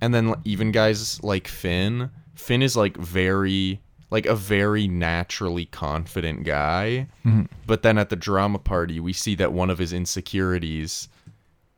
and 0.00 0.14
then 0.14 0.34
even 0.44 0.72
guys 0.72 1.22
like 1.22 1.46
Finn 1.48 2.10
Finn 2.34 2.62
is 2.62 2.76
like 2.76 2.96
very 2.96 3.80
like 4.10 4.26
a 4.26 4.34
very 4.34 4.88
naturally 4.88 5.66
confident 5.66 6.44
guy. 6.44 7.08
Mm-hmm. 7.24 7.44
But 7.66 7.82
then 7.82 7.98
at 7.98 8.10
the 8.10 8.16
drama 8.16 8.58
party 8.58 9.00
we 9.00 9.12
see 9.12 9.34
that 9.36 9.52
one 9.52 9.70
of 9.70 9.78
his 9.78 9.92
insecurities 9.92 11.08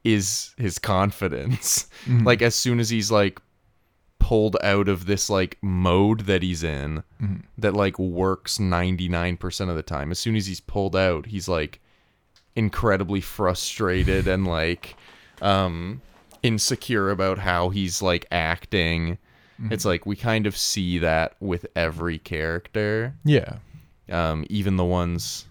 is 0.05 0.55
his 0.57 0.79
confidence. 0.79 1.88
Mm-hmm. 2.07 2.27
Like 2.27 2.42
as 2.42 2.55
soon 2.55 2.81
as 2.81 2.90
he's 2.90 3.11
like 3.11 3.40
pulled 4.23 4.57
out 4.62 4.88
of 4.88 5.07
this 5.07 5.29
like 5.29 5.59
mode 5.62 6.21
that 6.21 6.42
he's 6.42 6.62
in 6.62 7.03
mm-hmm. 7.21 7.37
that 7.59 7.75
like 7.75 7.99
works 7.99 8.59
99% 8.59 9.68
of 9.68 9.75
the 9.75 9.83
time 9.83 10.12
as 10.12 10.18
soon 10.18 10.37
as 10.37 10.47
he's 10.47 10.61
pulled 10.61 10.95
out 10.95 11.27
he's 11.27 11.49
like 11.49 11.81
incredibly 12.55 13.21
frustrated 13.21 14.29
and 14.29 14.47
like 14.47 14.97
um 15.42 16.01
insecure 16.45 17.11
about 17.11 17.38
how 17.38 17.71
he's 17.71 18.01
like 18.01 18.25
acting 18.31 19.18
it's 19.70 19.85
like 19.85 20.07
we 20.07 20.16
kind 20.16 20.46
of 20.46 20.57
see 20.57 20.98
that 20.98 21.37
with 21.40 21.66
every 21.77 22.18
character. 22.18 23.14
Yeah. 23.25 23.57
Um 24.11 24.44
even 24.51 24.77
the 24.77 24.85
ones 24.85 25.46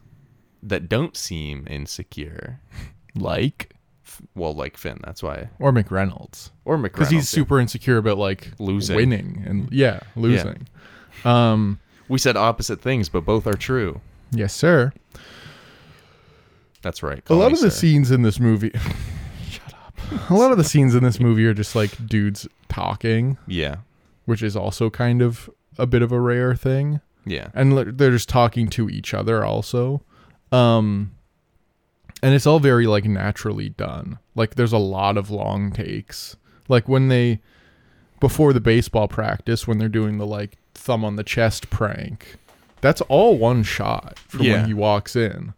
that 0.63 0.89
don't 0.89 1.15
seem 1.15 1.65
insecure. 1.69 2.59
Like? 3.15 3.73
Well 4.35 4.53
like 4.53 4.77
finn 4.77 4.99
that's 5.03 5.23
why. 5.23 5.49
Or 5.59 5.71
mcreynolds. 5.71 6.51
Or 6.65 6.77
McReynolds. 6.77 6.83
because 6.83 7.09
he's 7.09 7.33
yeah. 7.33 7.37
super 7.41 7.59
insecure 7.59 7.97
about 7.97 8.17
like 8.17 8.51
Losing. 8.59 8.95
winning 8.95 9.43
and 9.45 9.71
yeah 9.71 10.01
losing. 10.15 10.67
Um 11.23 11.79
we 12.07 12.19
said 12.19 12.35
opposite 12.35 12.81
things 12.81 13.07
but 13.09 13.21
both 13.25 13.47
are 13.47 13.53
true. 13.53 14.01
Yes 14.31 14.53
sir. 14.53 14.91
That's 16.81 17.03
right. 17.03 17.21
A 17.29 17.35
lot 17.35 17.53
of 17.53 17.59
the 17.59 17.69
sir. 17.69 17.77
scenes 17.77 18.11
in 18.11 18.23
this 18.23 18.39
movie 18.39 18.71
shut 19.49 19.73
up. 19.73 20.29
A 20.29 20.33
lot 20.33 20.51
of 20.51 20.57
the 20.57 20.63
scenes 20.63 20.95
in 20.95 21.03
this 21.03 21.19
movie 21.27 21.45
are 21.45 21.53
just 21.53 21.75
like 21.75 22.07
dudes 22.07 22.47
talking. 22.67 23.37
Yeah 23.47 23.77
which 24.31 24.41
is 24.41 24.55
also 24.55 24.89
kind 24.89 25.21
of 25.21 25.49
a 25.77 25.85
bit 25.85 26.01
of 26.01 26.13
a 26.13 26.19
rare 26.19 26.55
thing. 26.55 27.01
Yeah. 27.25 27.49
And 27.53 27.77
they're 27.99 28.11
just 28.11 28.29
talking 28.29 28.69
to 28.69 28.89
each 28.89 29.13
other 29.13 29.43
also. 29.43 30.01
Um 30.53 31.11
and 32.23 32.33
it's 32.33 32.47
all 32.47 32.59
very 32.59 32.87
like 32.87 33.03
naturally 33.05 33.67
done. 33.69 34.17
Like 34.35 34.55
there's 34.55 34.71
a 34.73 34.77
lot 34.77 35.17
of 35.17 35.29
long 35.29 35.71
takes. 35.73 36.37
Like 36.69 36.87
when 36.87 37.09
they 37.09 37.41
before 38.21 38.53
the 38.53 38.61
baseball 38.61 39.07
practice 39.09 39.67
when 39.67 39.77
they're 39.79 39.89
doing 39.89 40.17
the 40.17 40.25
like 40.25 40.57
thumb 40.75 41.03
on 41.03 41.15
the 41.17 41.23
chest 41.23 41.69
prank 41.69 42.37
that's 42.79 43.01
all 43.01 43.37
one 43.37 43.63
shot 43.63 44.17
from 44.19 44.43
Yeah. 44.45 44.53
when 44.57 44.65
he 44.67 44.73
walks 44.73 45.15
in 45.15 45.53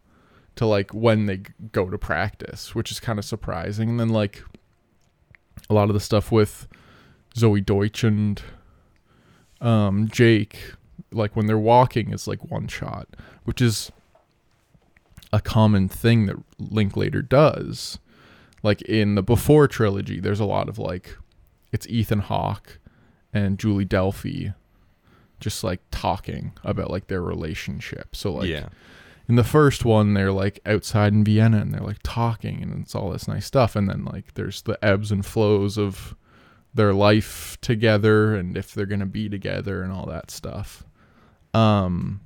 to 0.56 0.66
like 0.66 0.94
when 0.94 1.26
they 1.28 1.42
go 1.72 1.90
to 1.90 1.98
practice 1.98 2.74
which 2.74 2.92
is 2.92 3.00
kind 3.00 3.20
of 3.20 3.26
surprising. 3.26 3.90
And 3.90 4.00
then 4.00 4.10
like 4.10 4.44
a 5.70 5.74
lot 5.74 5.90
of 5.90 5.94
the 5.94 6.00
stuff 6.02 6.32
with 6.32 6.68
zoey 7.36 7.66
deutch 7.66 8.04
and 8.04 8.42
um 9.64 10.08
jake 10.10 10.74
like 11.12 11.36
when 11.36 11.48
they're 11.48 11.58
walking 11.58 12.12
is 12.12 12.28
like 12.28 12.52
one 12.52 12.68
shot 12.68 13.08
which 13.46 13.62
is 13.62 13.92
a 15.34 15.42
common 15.42 15.90
thing 15.90 16.28
that 16.28 16.38
linklater 16.60 17.24
does. 17.24 17.98
Like 18.62 18.84
in 18.84 19.16
the 19.16 19.24
before 19.24 19.68
trilogy 19.68 20.20
there's 20.20 20.40
a 20.40 20.46
lot 20.46 20.70
of 20.70 20.78
like 20.78 21.18
it's 21.74 21.88
ethan 21.88 22.20
hawke 22.20 22.80
and 23.34 23.58
julie 23.58 23.86
delpy 23.86 24.54
just 25.40 25.64
like 25.64 25.82
talking 25.92 26.54
about 26.64 26.92
like 26.92 27.08
their 27.08 27.22
relationship. 27.22 28.16
So 28.16 28.32
like 28.32 28.48
yeah. 28.48 28.70
in 29.28 29.36
the 29.36 29.44
first 29.44 29.84
one 29.84 30.14
they're 30.14 30.32
like 30.32 30.60
outside 30.66 31.12
in 31.12 31.26
Vienna 31.26 31.58
and 31.58 31.74
they're 31.74 31.82
like 31.82 32.00
talking 32.04 32.62
and 32.62 32.84
it's 32.84 32.96
all 32.96 33.10
this 33.10 33.28
nice 33.28 33.48
stuff. 33.48 33.76
And 33.76 33.90
then 33.90 34.06
like 34.06 34.36
there's 34.36 34.62
the 34.62 34.78
ebbs 34.86 35.12
and 35.12 35.26
flows 35.26 35.78
of 35.80 36.16
their 36.74 36.94
life 36.94 37.58
together 37.62 38.36
and 38.36 38.58
if 38.58 38.74
they're 38.74 38.86
going 38.86 39.00
to 39.00 39.06
be 39.06 39.30
together 39.30 39.84
and 39.84 39.92
all 39.92 40.06
that 40.08 40.32
stuff. 40.32 40.84
Um 41.54 42.22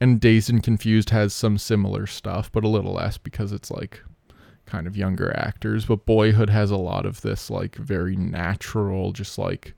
and 0.00 0.20
Dazed 0.20 0.48
and 0.50 0.62
Confused 0.62 1.10
has 1.10 1.32
some 1.34 1.58
similar 1.58 2.06
stuff 2.06 2.50
but 2.52 2.64
a 2.64 2.68
little 2.68 2.94
less 2.94 3.18
because 3.18 3.52
it's 3.52 3.70
like 3.70 4.00
kind 4.66 4.86
of 4.86 4.96
younger 4.96 5.34
actors, 5.36 5.86
but 5.86 6.04
Boyhood 6.06 6.50
has 6.50 6.70
a 6.70 6.76
lot 6.76 7.04
of 7.06 7.20
this 7.22 7.50
like 7.50 7.74
very 7.76 8.16
natural 8.16 9.12
just 9.12 9.38
like 9.38 9.74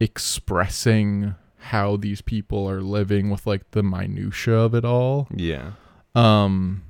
expressing 0.00 1.34
how 1.58 1.96
these 1.96 2.20
people 2.22 2.68
are 2.70 2.80
living 2.80 3.30
with 3.30 3.46
like 3.46 3.68
the 3.72 3.82
minutia 3.82 4.54
of 4.54 4.74
it 4.74 4.84
all 4.84 5.26
Yeah. 5.34 5.72
um 6.14 6.82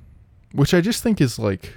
which 0.51 0.73
i 0.75 0.81
just 0.81 1.01
think 1.03 1.19
is 1.19 1.39
like 1.39 1.73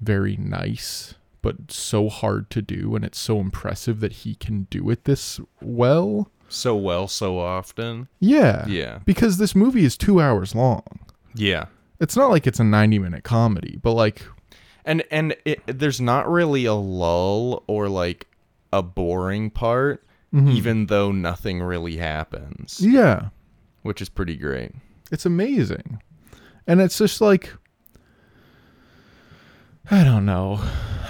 very 0.00 0.36
nice 0.36 1.14
but 1.42 1.70
so 1.70 2.08
hard 2.08 2.50
to 2.50 2.60
do 2.62 2.94
and 2.96 3.04
it's 3.04 3.18
so 3.18 3.38
impressive 3.40 4.00
that 4.00 4.12
he 4.12 4.34
can 4.34 4.66
do 4.70 4.90
it 4.90 5.04
this 5.04 5.40
well 5.60 6.30
So 6.48 6.74
well, 6.76 7.06
so 7.08 7.38
often. 7.38 8.08
yeah 8.20 8.66
Yeah. 8.66 9.00
because 9.04 9.38
this 9.38 9.54
movie 9.54 9.84
is 9.84 9.96
two 9.96 10.20
hours 10.20 10.54
long 10.54 10.82
Yeah. 11.34 11.66
it's 12.00 12.16
not 12.16 12.30
like 12.30 12.46
it's 12.46 12.60
a 12.60 12.64
90 12.64 12.98
minute 12.98 13.24
comedy 13.24 13.78
but 13.82 13.92
like 13.92 14.22
And 14.84 15.02
and 15.10 15.36
it, 15.44 15.60
there's 15.66 16.00
not 16.00 16.30
really 16.30 16.64
a 16.64 16.74
lull 16.74 17.62
or 17.66 17.88
like 17.88 18.26
a 18.72 18.82
boring 18.82 19.50
part, 19.50 20.04
mhm. 20.34 20.52
even 20.52 20.86
though 20.86 21.10
nothing 21.12 21.60
really 21.62 21.96
happens, 21.98 22.80
yeah 22.80 23.28
which 23.82 24.02
is 24.02 24.08
pretty 24.10 24.36
great. 24.36 24.72
It's 25.12 25.24
amazing. 25.24 26.02
And 26.66 26.80
it's 26.82 26.98
just 26.98 27.20
like 27.20 27.50
I 29.90 30.04
don't 30.04 30.26
know. 30.26 30.60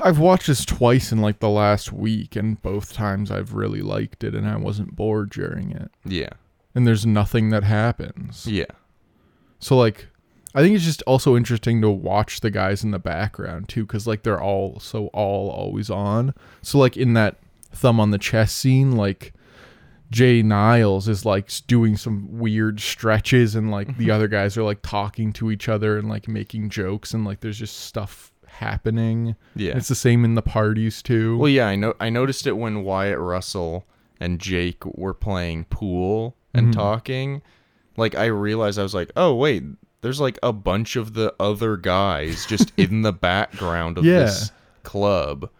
I've 0.02 0.18
watched 0.18 0.46
this 0.46 0.64
twice 0.64 1.12
in 1.12 1.20
like 1.20 1.40
the 1.40 1.48
last 1.48 1.92
week 1.92 2.36
and 2.36 2.60
both 2.62 2.92
times 2.92 3.30
I've 3.30 3.54
really 3.54 3.82
liked 3.82 4.24
it 4.24 4.34
and 4.34 4.46
I 4.48 4.56
wasn't 4.56 4.96
bored 4.96 5.30
during 5.30 5.72
it. 5.72 5.90
Yeah. 6.04 6.30
And 6.74 6.86
there's 6.86 7.06
nothing 7.06 7.50
that 7.50 7.64
happens. 7.64 8.46
Yeah. 8.46 8.66
So 9.58 9.76
like 9.76 10.08
I 10.54 10.62
think 10.62 10.74
it's 10.74 10.84
just 10.84 11.02
also 11.02 11.36
interesting 11.36 11.80
to 11.82 11.90
watch 11.90 12.40
the 12.40 12.50
guys 12.50 12.82
in 12.82 12.90
the 12.90 12.98
background 12.98 13.68
too 13.68 13.86
cuz 13.86 14.06
like 14.06 14.22
they're 14.22 14.42
all 14.42 14.80
so 14.80 15.08
all 15.08 15.50
always 15.50 15.90
on. 15.90 16.34
So 16.62 16.78
like 16.78 16.96
in 16.96 17.14
that 17.14 17.36
thumb 17.72 18.00
on 18.00 18.10
the 18.10 18.18
chest 18.18 18.56
scene 18.56 18.92
like 18.92 19.34
Jay 20.10 20.42
Niles 20.42 21.06
is 21.06 21.24
like 21.24 21.50
doing 21.66 21.96
some 21.96 22.38
weird 22.38 22.80
stretches 22.80 23.54
and 23.54 23.70
like 23.70 23.96
the 23.98 24.10
other 24.14 24.28
guys 24.28 24.56
are 24.56 24.62
like 24.62 24.80
talking 24.82 25.32
to 25.34 25.50
each 25.50 25.68
other 25.68 25.98
and 25.98 26.08
like 26.08 26.28
making 26.28 26.70
jokes 26.70 27.12
and 27.12 27.24
like 27.24 27.40
there's 27.40 27.58
just 27.58 27.80
stuff 27.80 28.27
happening. 28.58 29.34
Yeah. 29.56 29.76
It's 29.76 29.88
the 29.88 29.94
same 29.94 30.24
in 30.24 30.34
the 30.34 30.42
parties 30.42 31.02
too. 31.02 31.36
Well, 31.38 31.48
yeah, 31.48 31.66
I 31.66 31.76
know. 31.76 31.94
I 32.00 32.10
noticed 32.10 32.46
it 32.46 32.56
when 32.56 32.84
Wyatt 32.84 33.18
Russell 33.18 33.86
and 34.20 34.38
Jake 34.38 34.84
were 34.84 35.14
playing 35.14 35.64
pool 35.64 36.36
and 36.54 36.68
Mhm. 36.68 36.72
talking. 36.74 37.42
Like, 37.96 38.14
I 38.14 38.26
realized 38.26 38.78
I 38.78 38.82
was 38.82 38.94
like, 38.94 39.10
oh 39.16 39.34
wait, 39.34 39.64
there's 40.00 40.20
like 40.20 40.38
a 40.42 40.52
bunch 40.52 40.94
of 40.96 41.14
the 41.14 41.34
other 41.40 41.76
guys 41.76 42.46
just 42.46 42.72
in 42.76 43.02
the 43.02 43.12
background 43.30 43.98
of 43.98 44.04
Yeah. 44.04 44.20
this 44.20 44.52
club, 44.84 45.50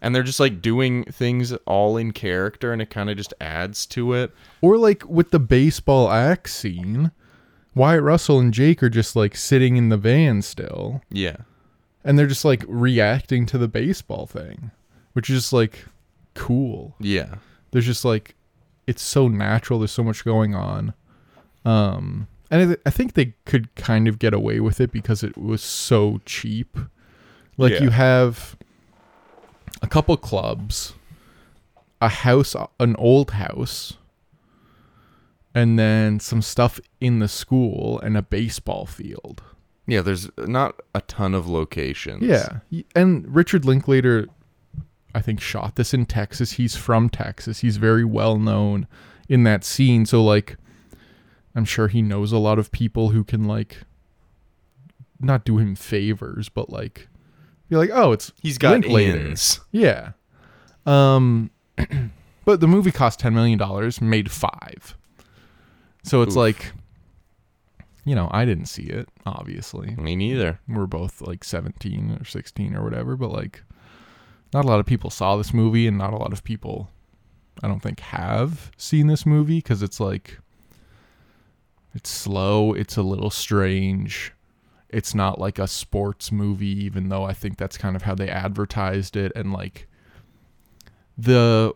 and 0.00 0.14
they're 0.14 0.22
just 0.22 0.40
like 0.40 0.60
doing 0.62 1.04
things 1.04 1.52
all 1.66 1.96
in 1.96 2.12
character, 2.12 2.72
and 2.72 2.80
it 2.82 2.90
kind 2.90 3.10
of 3.10 3.16
just 3.16 3.34
adds 3.40 3.84
to 3.86 4.12
it. 4.14 4.32
Or 4.60 4.76
like 4.78 5.08
with 5.08 5.30
the 5.30 5.38
baseball 5.38 6.10
axe 6.10 6.54
scene, 6.54 7.10
Wyatt 7.74 8.02
Russell 8.02 8.38
and 8.38 8.52
Jake 8.54 8.82
are 8.82 8.88
just 8.90 9.16
like 9.16 9.34
sitting 9.36 9.76
in 9.76 9.88
the 9.88 9.96
van 9.96 10.42
still. 10.42 11.02
Yeah. 11.10 11.36
And 12.04 12.18
they're 12.18 12.26
just 12.26 12.44
like 12.44 12.64
reacting 12.68 13.46
to 13.46 13.58
the 13.58 13.68
baseball 13.68 14.26
thing, 14.26 14.70
which 15.14 15.30
is 15.30 15.36
just 15.40 15.52
like 15.52 15.84
cool. 16.34 16.94
Yeah. 17.00 17.36
There's 17.70 17.86
just 17.86 18.04
like 18.04 18.34
it's 18.86 19.02
so 19.02 19.28
natural. 19.28 19.78
There's 19.78 19.90
so 19.92 20.04
much 20.04 20.24
going 20.24 20.54
on, 20.54 20.92
um, 21.64 22.28
and 22.50 22.62
I, 22.62 22.64
th- 22.66 22.80
I 22.86 22.90
think 22.90 23.14
they 23.14 23.34
could 23.46 23.74
kind 23.74 24.06
of 24.06 24.18
get 24.18 24.34
away 24.34 24.60
with 24.60 24.80
it 24.80 24.92
because 24.92 25.22
it 25.22 25.36
was 25.38 25.62
so 25.62 26.20
cheap. 26.26 26.76
Like 27.56 27.72
Yeah. 27.74 27.82
you 27.84 27.90
have 27.90 28.56
a 29.82 29.86
couple 29.88 30.16
clubs, 30.16 30.92
a 32.00 32.08
house, 32.08 32.54
an 32.78 32.94
old 32.96 33.32
house. 33.32 33.94
And 35.56 35.78
then 35.78 36.18
some 36.18 36.42
stuff 36.42 36.80
in 37.00 37.20
the 37.20 37.28
school 37.28 38.00
and 38.00 38.16
a 38.16 38.22
baseball 38.22 38.86
field. 38.86 39.40
Yeah. 39.86 40.00
There's 40.02 40.30
not 40.38 40.80
a 40.94 41.00
ton 41.02 41.34
of 41.34 41.48
locations. 41.48 42.22
Yeah. 42.22 42.60
And 42.94 43.32
Richard 43.34 43.64
Linklater, 43.64 44.28
I 45.14 45.20
think, 45.20 45.40
shot 45.40 45.76
this 45.76 45.92
in 45.94 46.06
Texas. 46.06 46.52
He's 46.52 46.76
from 46.76 47.08
Texas. 47.08 47.60
He's 47.60 47.76
very 47.76 48.04
well 48.04 48.38
known 48.38 48.86
in 49.28 49.44
that 49.44 49.64
scene. 49.64 50.06
So, 50.06 50.22
like, 50.24 50.56
I'm 51.54 51.64
sure 51.64 51.88
he 51.88 52.02
knows 52.02 52.32
a 52.32 52.38
lot 52.38 52.58
of 52.58 52.72
people 52.72 53.10
who 53.10 53.24
can, 53.24 53.44
like, 53.44 53.78
not 55.20 55.44
do 55.44 55.58
him 55.58 55.74
favors, 55.76 56.48
but, 56.48 56.68
like, 56.70 57.08
be 57.68 57.76
like, 57.76 57.90
oh, 57.92 58.12
it's 58.12 58.32
He's 58.42 58.58
got 58.58 58.72
Linklater. 58.72 59.18
ins. 59.18 59.60
Yeah. 59.70 60.12
Um, 60.86 61.50
but 62.44 62.60
the 62.60 62.66
movie 62.68 62.90
cost 62.92 63.20
$10 63.20 63.32
million, 63.32 63.58
made 64.00 64.30
five. 64.30 64.96
So 66.02 66.22
it's 66.22 66.32
Oof. 66.32 66.36
like, 66.36 66.72
you 68.04 68.14
know, 68.14 68.28
I 68.32 68.44
didn't 68.44 68.66
see 68.66 68.84
it, 68.84 69.08
obviously 69.26 69.94
Me 69.96 70.14
neither. 70.16 70.60
we're 70.68 70.86
both 70.86 71.20
like 71.22 71.42
17 71.44 72.18
or 72.20 72.24
16 72.24 72.74
or 72.74 72.82
whatever 72.84 73.16
but 73.16 73.30
like 73.30 73.62
not 74.52 74.64
a 74.64 74.68
lot 74.68 74.80
of 74.80 74.86
people 74.86 75.10
saw 75.10 75.36
this 75.36 75.52
movie 75.54 75.86
and 75.86 75.96
not 75.98 76.12
a 76.12 76.16
lot 76.16 76.32
of 76.32 76.44
people 76.44 76.90
i 77.62 77.68
don't 77.68 77.80
think 77.80 78.00
have 78.00 78.70
seen 78.76 79.06
this 79.06 79.24
movie 79.24 79.58
because 79.58 79.82
it's 79.82 79.98
like 80.00 80.38
it's 81.94 82.10
slow 82.10 82.72
it's 82.74 82.96
a 82.96 83.02
little 83.02 83.30
strange 83.30 84.32
it's 84.90 85.14
not 85.14 85.40
like 85.40 85.58
a 85.58 85.66
sports 85.66 86.30
movie 86.30 86.84
even 86.84 87.08
though 87.08 87.24
i 87.24 87.32
think 87.32 87.56
that's 87.56 87.78
kind 87.78 87.96
of 87.96 88.02
how 88.02 88.14
they 88.14 88.28
advertised 88.28 89.16
it 89.16 89.32
and 89.34 89.52
like 89.52 89.88
the 91.16 91.72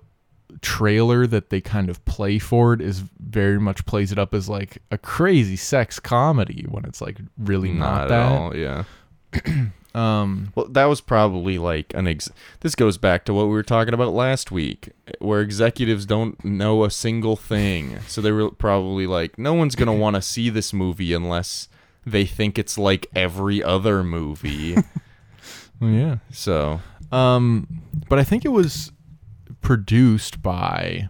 trailer 0.60 1.26
that 1.26 1.50
they 1.50 1.60
kind 1.60 1.88
of 1.88 2.04
play 2.04 2.38
for 2.38 2.72
it 2.72 2.80
is 2.80 3.02
very 3.18 3.58
much 3.60 3.84
plays 3.86 4.12
it 4.12 4.18
up 4.18 4.34
as 4.34 4.48
like 4.48 4.78
a 4.90 4.98
crazy 4.98 5.56
sex 5.56 6.00
comedy 6.00 6.66
when 6.68 6.84
it's 6.84 7.00
like 7.00 7.18
really 7.38 7.72
not, 7.72 8.02
at 8.02 8.08
that 8.08 8.32
all. 8.32 8.56
Yeah. 8.56 8.84
um 9.94 10.52
Well, 10.54 10.66
that 10.68 10.86
was 10.86 11.00
probably 11.00 11.58
like 11.58 11.92
an 11.94 12.06
ex. 12.06 12.30
This 12.60 12.74
goes 12.74 12.98
back 12.98 13.24
to 13.26 13.34
what 13.34 13.44
we 13.44 13.52
were 13.52 13.62
talking 13.62 13.94
about 13.94 14.12
last 14.12 14.50
week, 14.50 14.90
where 15.18 15.40
executives 15.40 16.06
don't 16.06 16.42
know 16.44 16.84
a 16.84 16.90
single 16.90 17.36
thing. 17.36 17.98
So 18.06 18.20
they 18.20 18.32
were 18.32 18.50
probably 18.50 19.06
like, 19.06 19.38
no 19.38 19.54
one's 19.54 19.74
gonna 19.74 19.94
want 20.04 20.16
to 20.16 20.22
see 20.22 20.50
this 20.50 20.72
movie 20.72 21.12
unless 21.12 21.68
they 22.06 22.24
think 22.24 22.58
it's 22.58 22.78
like 22.78 23.06
every 23.14 23.62
other 23.62 24.02
movie. 24.02 24.76
yeah 25.80 26.16
so 26.32 26.80
um 27.12 27.82
but 28.08 28.18
i 28.18 28.24
think 28.24 28.44
it 28.44 28.48
was 28.48 28.90
produced 29.68 30.40
by 30.40 31.06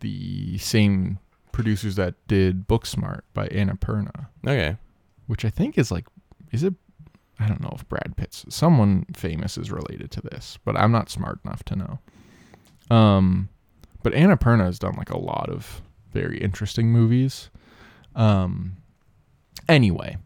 the 0.00 0.58
same 0.58 1.18
producers 1.50 1.96
that 1.96 2.14
did 2.28 2.68
booksmart 2.68 3.20
by 3.32 3.48
annapurna 3.48 4.26
okay, 4.46 4.76
which 5.28 5.46
i 5.46 5.48
think 5.48 5.78
is 5.78 5.90
like 5.90 6.04
is 6.52 6.62
it 6.62 6.74
i 7.38 7.48
don't 7.48 7.62
know 7.62 7.72
if 7.74 7.88
brad 7.88 8.12
pitt's 8.18 8.44
someone 8.50 9.06
famous 9.16 9.56
is 9.56 9.70
related 9.70 10.10
to 10.10 10.20
this 10.20 10.58
but 10.62 10.76
i'm 10.76 10.92
not 10.92 11.08
smart 11.08 11.40
enough 11.42 11.62
to 11.64 11.74
know. 11.74 11.98
Um 12.94 13.48
but 14.02 14.12
annapurna 14.12 14.66
has 14.66 14.78
done 14.78 14.96
like 14.98 15.08
a 15.08 15.18
lot 15.18 15.48
of 15.48 15.80
very 16.12 16.36
interesting 16.36 16.92
movies. 16.92 17.48
Um 18.14 18.76
anyway. 19.70 20.18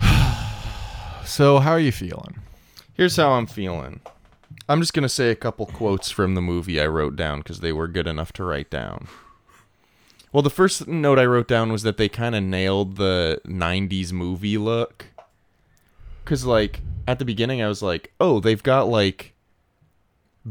So 1.26 1.58
how 1.58 1.72
are 1.72 1.78
you 1.78 1.92
feeling? 1.92 2.38
Here's 2.94 3.16
how 3.16 3.32
I'm 3.32 3.46
feeling. 3.46 4.00
I'm 4.68 4.80
just 4.80 4.92
gonna 4.92 5.08
say 5.08 5.30
a 5.30 5.34
couple 5.36 5.66
quotes 5.66 6.10
from 6.10 6.34
the 6.34 6.42
movie 6.42 6.80
I 6.80 6.86
wrote 6.86 7.16
down 7.16 7.38
because 7.38 7.60
they 7.60 7.72
were 7.72 7.88
good 7.88 8.06
enough 8.06 8.32
to 8.34 8.44
write 8.44 8.70
down. 8.70 9.08
Well, 10.32 10.42
the 10.42 10.50
first 10.50 10.86
note 10.86 11.18
I 11.18 11.24
wrote 11.24 11.48
down 11.48 11.72
was 11.72 11.82
that 11.84 11.96
they 11.96 12.08
kind 12.08 12.34
of 12.34 12.42
nailed 12.42 12.96
the 12.96 13.40
90s 13.46 14.12
movie 14.12 14.58
look. 14.58 15.06
Because, 16.22 16.44
like, 16.44 16.82
at 17.06 17.18
the 17.18 17.24
beginning, 17.24 17.62
I 17.62 17.68
was 17.68 17.80
like, 17.80 18.12
oh, 18.20 18.38
they've 18.38 18.62
got, 18.62 18.88
like, 18.88 19.32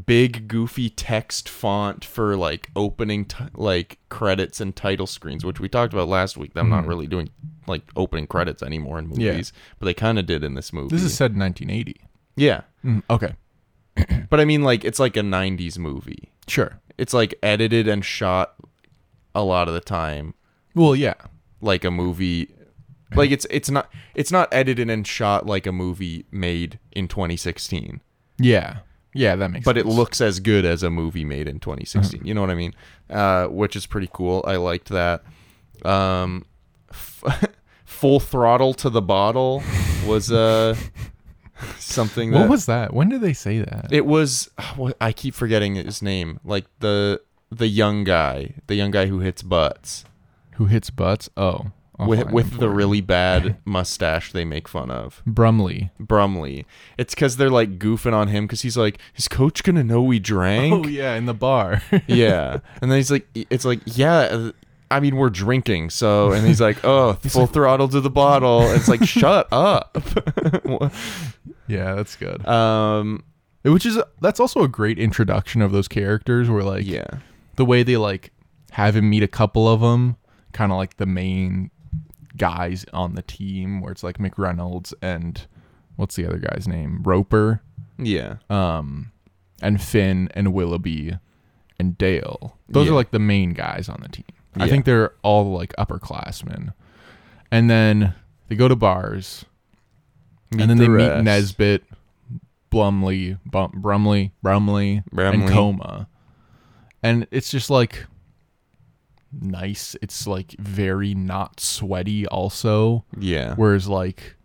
big, 0.07 0.47
goofy 0.47 0.89
text 0.89 1.47
font 1.47 2.03
for, 2.03 2.35
like, 2.35 2.71
opening, 2.75 3.25
t- 3.25 3.45
like, 3.53 3.99
credits 4.09 4.59
and 4.59 4.75
title 4.75 5.05
screens, 5.05 5.45
which 5.45 5.59
we 5.59 5.69
talked 5.69 5.93
about 5.93 6.07
last 6.07 6.37
week. 6.37 6.51
I'm 6.55 6.69
not 6.69 6.85
Mhm. 6.85 6.87
really 6.87 7.05
doing, 7.07 7.29
like, 7.67 7.83
opening 7.95 8.25
credits 8.25 8.63
anymore 8.63 8.97
in 8.97 9.11
Yeah. 9.11 9.31
movies. 9.33 9.53
But 9.77 9.85
they 9.85 9.93
kind 9.93 10.17
of 10.17 10.25
did 10.25 10.43
in 10.43 10.55
this 10.55 10.73
movie. 10.73 10.95
This 10.95 11.03
is 11.03 11.13
said 11.13 11.33
in 11.33 11.37
1980. 11.37 12.01
Yeah. 12.35 12.61
Mm, 12.83 13.03
okay, 13.11 13.33
But 14.29 14.39
I 14.39 14.45
mean, 14.45 14.63
like, 14.63 14.83
it's 14.85 14.99
like 14.99 15.15
a 15.17 15.21
90s 15.21 15.77
movie. 15.77 16.31
sure. 16.47 16.79
It's, 16.97 17.13
like, 17.13 17.35
edited 17.43 17.87
and 17.87 18.03
shot 18.03 18.55
a 19.35 19.43
lot 19.43 19.67
of 19.67 19.73
the 19.75 19.79
time 19.81 20.33
Well, 20.73 20.95
yeah, 20.95 21.13
like 21.61 21.83
a 21.85 21.91
movie 21.91 22.49
Like 23.15 23.29
it's 23.31 23.45
it's 23.51 23.69
not 23.69 23.91
it's 24.15 24.31
not 24.31 24.47
edited 24.51 24.89
and 24.89 25.05
shot 25.05 25.45
like 25.45 25.65
a 25.67 25.71
movie 25.71 26.25
made 26.31 26.79
in 26.91 27.07
2016, 27.07 28.01
Yeah. 28.39 28.79
Yeah, 29.13 29.35
that 29.35 29.49
makes 29.49 29.63
sense. 29.63 29.73
but 29.75 29.79
sense. 29.81 29.93
it 29.93 29.95
looks 29.97 30.21
as 30.21 30.39
good 30.39 30.65
as 30.65 30.83
a 30.83 30.89
movie 30.89 31.23
made 31.25 31.47
in 31.47 31.59
2016. 31.59 32.25
You 32.25 32.33
know 32.33 32.41
what 32.41 32.49
I 32.51 32.55
mean? 32.55 32.73
Uh, 33.09 33.45
which 33.47 33.75
is 33.75 33.85
pretty 33.85 34.09
cool. 34.11 34.43
I 34.47 34.57
liked 34.57 34.89
that. 34.89 35.23
Um, 35.85 36.45
f- 36.91 37.23
full 37.85 38.19
throttle 38.19 38.73
to 38.75 38.89
the 38.89 39.01
bottle 39.01 39.63
was 40.05 40.31
uh 40.31 40.75
something 41.79 42.31
that 42.31 42.39
What 42.39 42.49
was 42.49 42.65
that? 42.67 42.93
When 42.93 43.09
did 43.09 43.21
they 43.21 43.33
say 43.33 43.59
that? 43.59 43.87
it 43.91 44.05
was 44.05 44.49
I 45.01 45.11
keep 45.11 45.33
forgetting 45.33 45.75
his 45.75 46.01
name. 46.01 46.39
Like 46.43 46.65
the 46.79 47.21
the 47.51 47.67
young 47.67 48.03
guy, 48.03 48.55
the 48.67 48.75
young 48.75 48.91
guy 48.91 49.05
who 49.07 49.19
hits 49.19 49.41
butts 49.41 50.05
Who 50.55 50.65
hits 50.65 50.89
butts? 50.89 51.29
Oh. 51.37 51.67
I'll 51.99 52.07
with 52.07 52.31
with 52.31 52.59
the 52.59 52.69
really 52.69 53.01
bad 53.01 53.57
mustache 53.65 54.31
they 54.31 54.45
make 54.45 54.67
fun 54.67 54.91
of. 54.91 55.23
Brumley. 55.25 55.89
Brumley. 55.99 56.67
It's 56.97 57.15
because 57.15 57.37
they're 57.37 57.49
like 57.49 57.79
goofing 57.79 58.13
on 58.13 58.27
him 58.27 58.45
because 58.45 58.61
he's 58.61 58.77
like, 58.77 58.99
is 59.15 59.27
coach 59.27 59.63
gonna 59.63 59.83
know 59.83 60.03
we 60.03 60.19
drank? 60.19 60.73
Oh 60.73 60.87
yeah, 60.87 61.15
in 61.15 61.25
the 61.25 61.33
bar. 61.33 61.81
yeah. 62.07 62.59
And 62.81 62.91
then 62.91 62.97
he's 62.97 63.09
like, 63.09 63.27
it's 63.33 63.65
like, 63.65 63.79
yeah. 63.85 64.17
uh, 64.19 64.51
I 64.89 64.99
mean, 64.99 65.15
we're 65.17 65.29
drinking, 65.31 65.89
so. 65.89 66.31
And 66.31 66.47
he's 66.47 66.61
like, 66.61 66.85
oh, 66.85 67.13
full 67.13 67.47
throttle 67.47 67.89
to 67.89 67.99
the 67.99 68.09
bottle. 68.09 68.61
It's 68.71 68.87
like, 68.87 69.03
shut 69.03 69.47
up. 69.51 69.97
Yeah, 71.67 71.95
that's 71.95 72.15
good. 72.15 72.45
um. 72.47 73.23
Which 73.63 73.85
is 73.85 73.99
that's 74.21 74.39
also 74.39 74.61
a 74.63 74.67
great 74.69 74.97
introduction 74.97 75.61
of 75.61 75.71
those 75.73 75.87
characters 75.89 76.49
where 76.49 76.63
like 76.63 76.85
Yeah. 76.85 77.05
the 77.57 77.65
way 77.65 77.83
they 77.83 77.97
like 77.97 78.31
have 78.71 78.95
him 78.95 79.09
meet 79.09 79.23
a 79.23 79.27
couple 79.27 79.67
of 79.67 79.81
them, 79.81 80.15
kind 80.53 80.71
of 80.71 80.77
like 80.77 80.95
the 80.97 81.05
main 81.05 81.71
guys 82.37 82.85
on 82.93 83.15
the 83.15 83.23
team 83.23 83.81
where 83.81 83.91
it's 83.91 84.03
like 84.03 84.19
McReynolds 84.19 84.93
and 85.01 85.45
what's 85.97 86.15
the 86.15 86.25
other 86.25 86.37
guy's 86.37 86.65
name? 86.67 87.01
Roper, 87.03 87.61
Yeah. 87.97 88.35
um 88.49 89.11
and 89.61 89.81
Finn 89.81 90.29
and 90.33 90.53
Willoughby 90.53 91.17
and 91.79 91.97
Dale. 91.97 92.57
Those 92.69 92.85
Yeah. 92.85 92.93
are 92.93 92.95
like 92.95 93.11
the 93.11 93.19
main 93.19 93.51
guys 93.53 93.89
on 93.89 93.99
the 94.01 94.07
team. 94.09 94.25
I 94.55 94.69
think 94.69 94.85
they're 94.85 95.13
all 95.23 95.51
like 95.53 95.73
upperclassmen. 95.77 96.73
And 97.51 97.69
then 97.69 98.13
they 98.47 98.55
go 98.55 98.67
to 98.69 98.75
bars 98.77 99.43
Meet 100.51 100.61
and 100.61 100.69
then 100.69 100.77
the 100.77 100.83
they 100.85 100.89
rest. 100.89 101.15
meet 101.17 101.23
Nesbit, 101.23 101.83
Blumley, 102.71 103.39
Bum, 103.45 103.71
Brumley, 103.75 104.31
Brumley, 104.41 105.03
and 105.15 105.49
Coma. 105.49 106.07
And 107.03 107.27
it's 107.31 107.49
just 107.51 107.69
like 107.69 108.05
nice. 109.31 109.95
It's 110.01 110.27
like 110.27 110.53
very 110.59 111.13
not 111.13 111.59
sweaty 111.59 112.27
also. 112.27 113.05
Yeah. 113.17 113.55
Whereas 113.55 113.87
like 113.87 114.35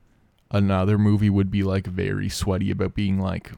another 0.51 0.99
movie 0.99 1.31
would 1.31 1.51
be 1.51 1.63
like 1.63 1.87
very 1.87 2.29
sweaty 2.29 2.71
about 2.71 2.95
being 2.95 3.19
like, 3.19 3.53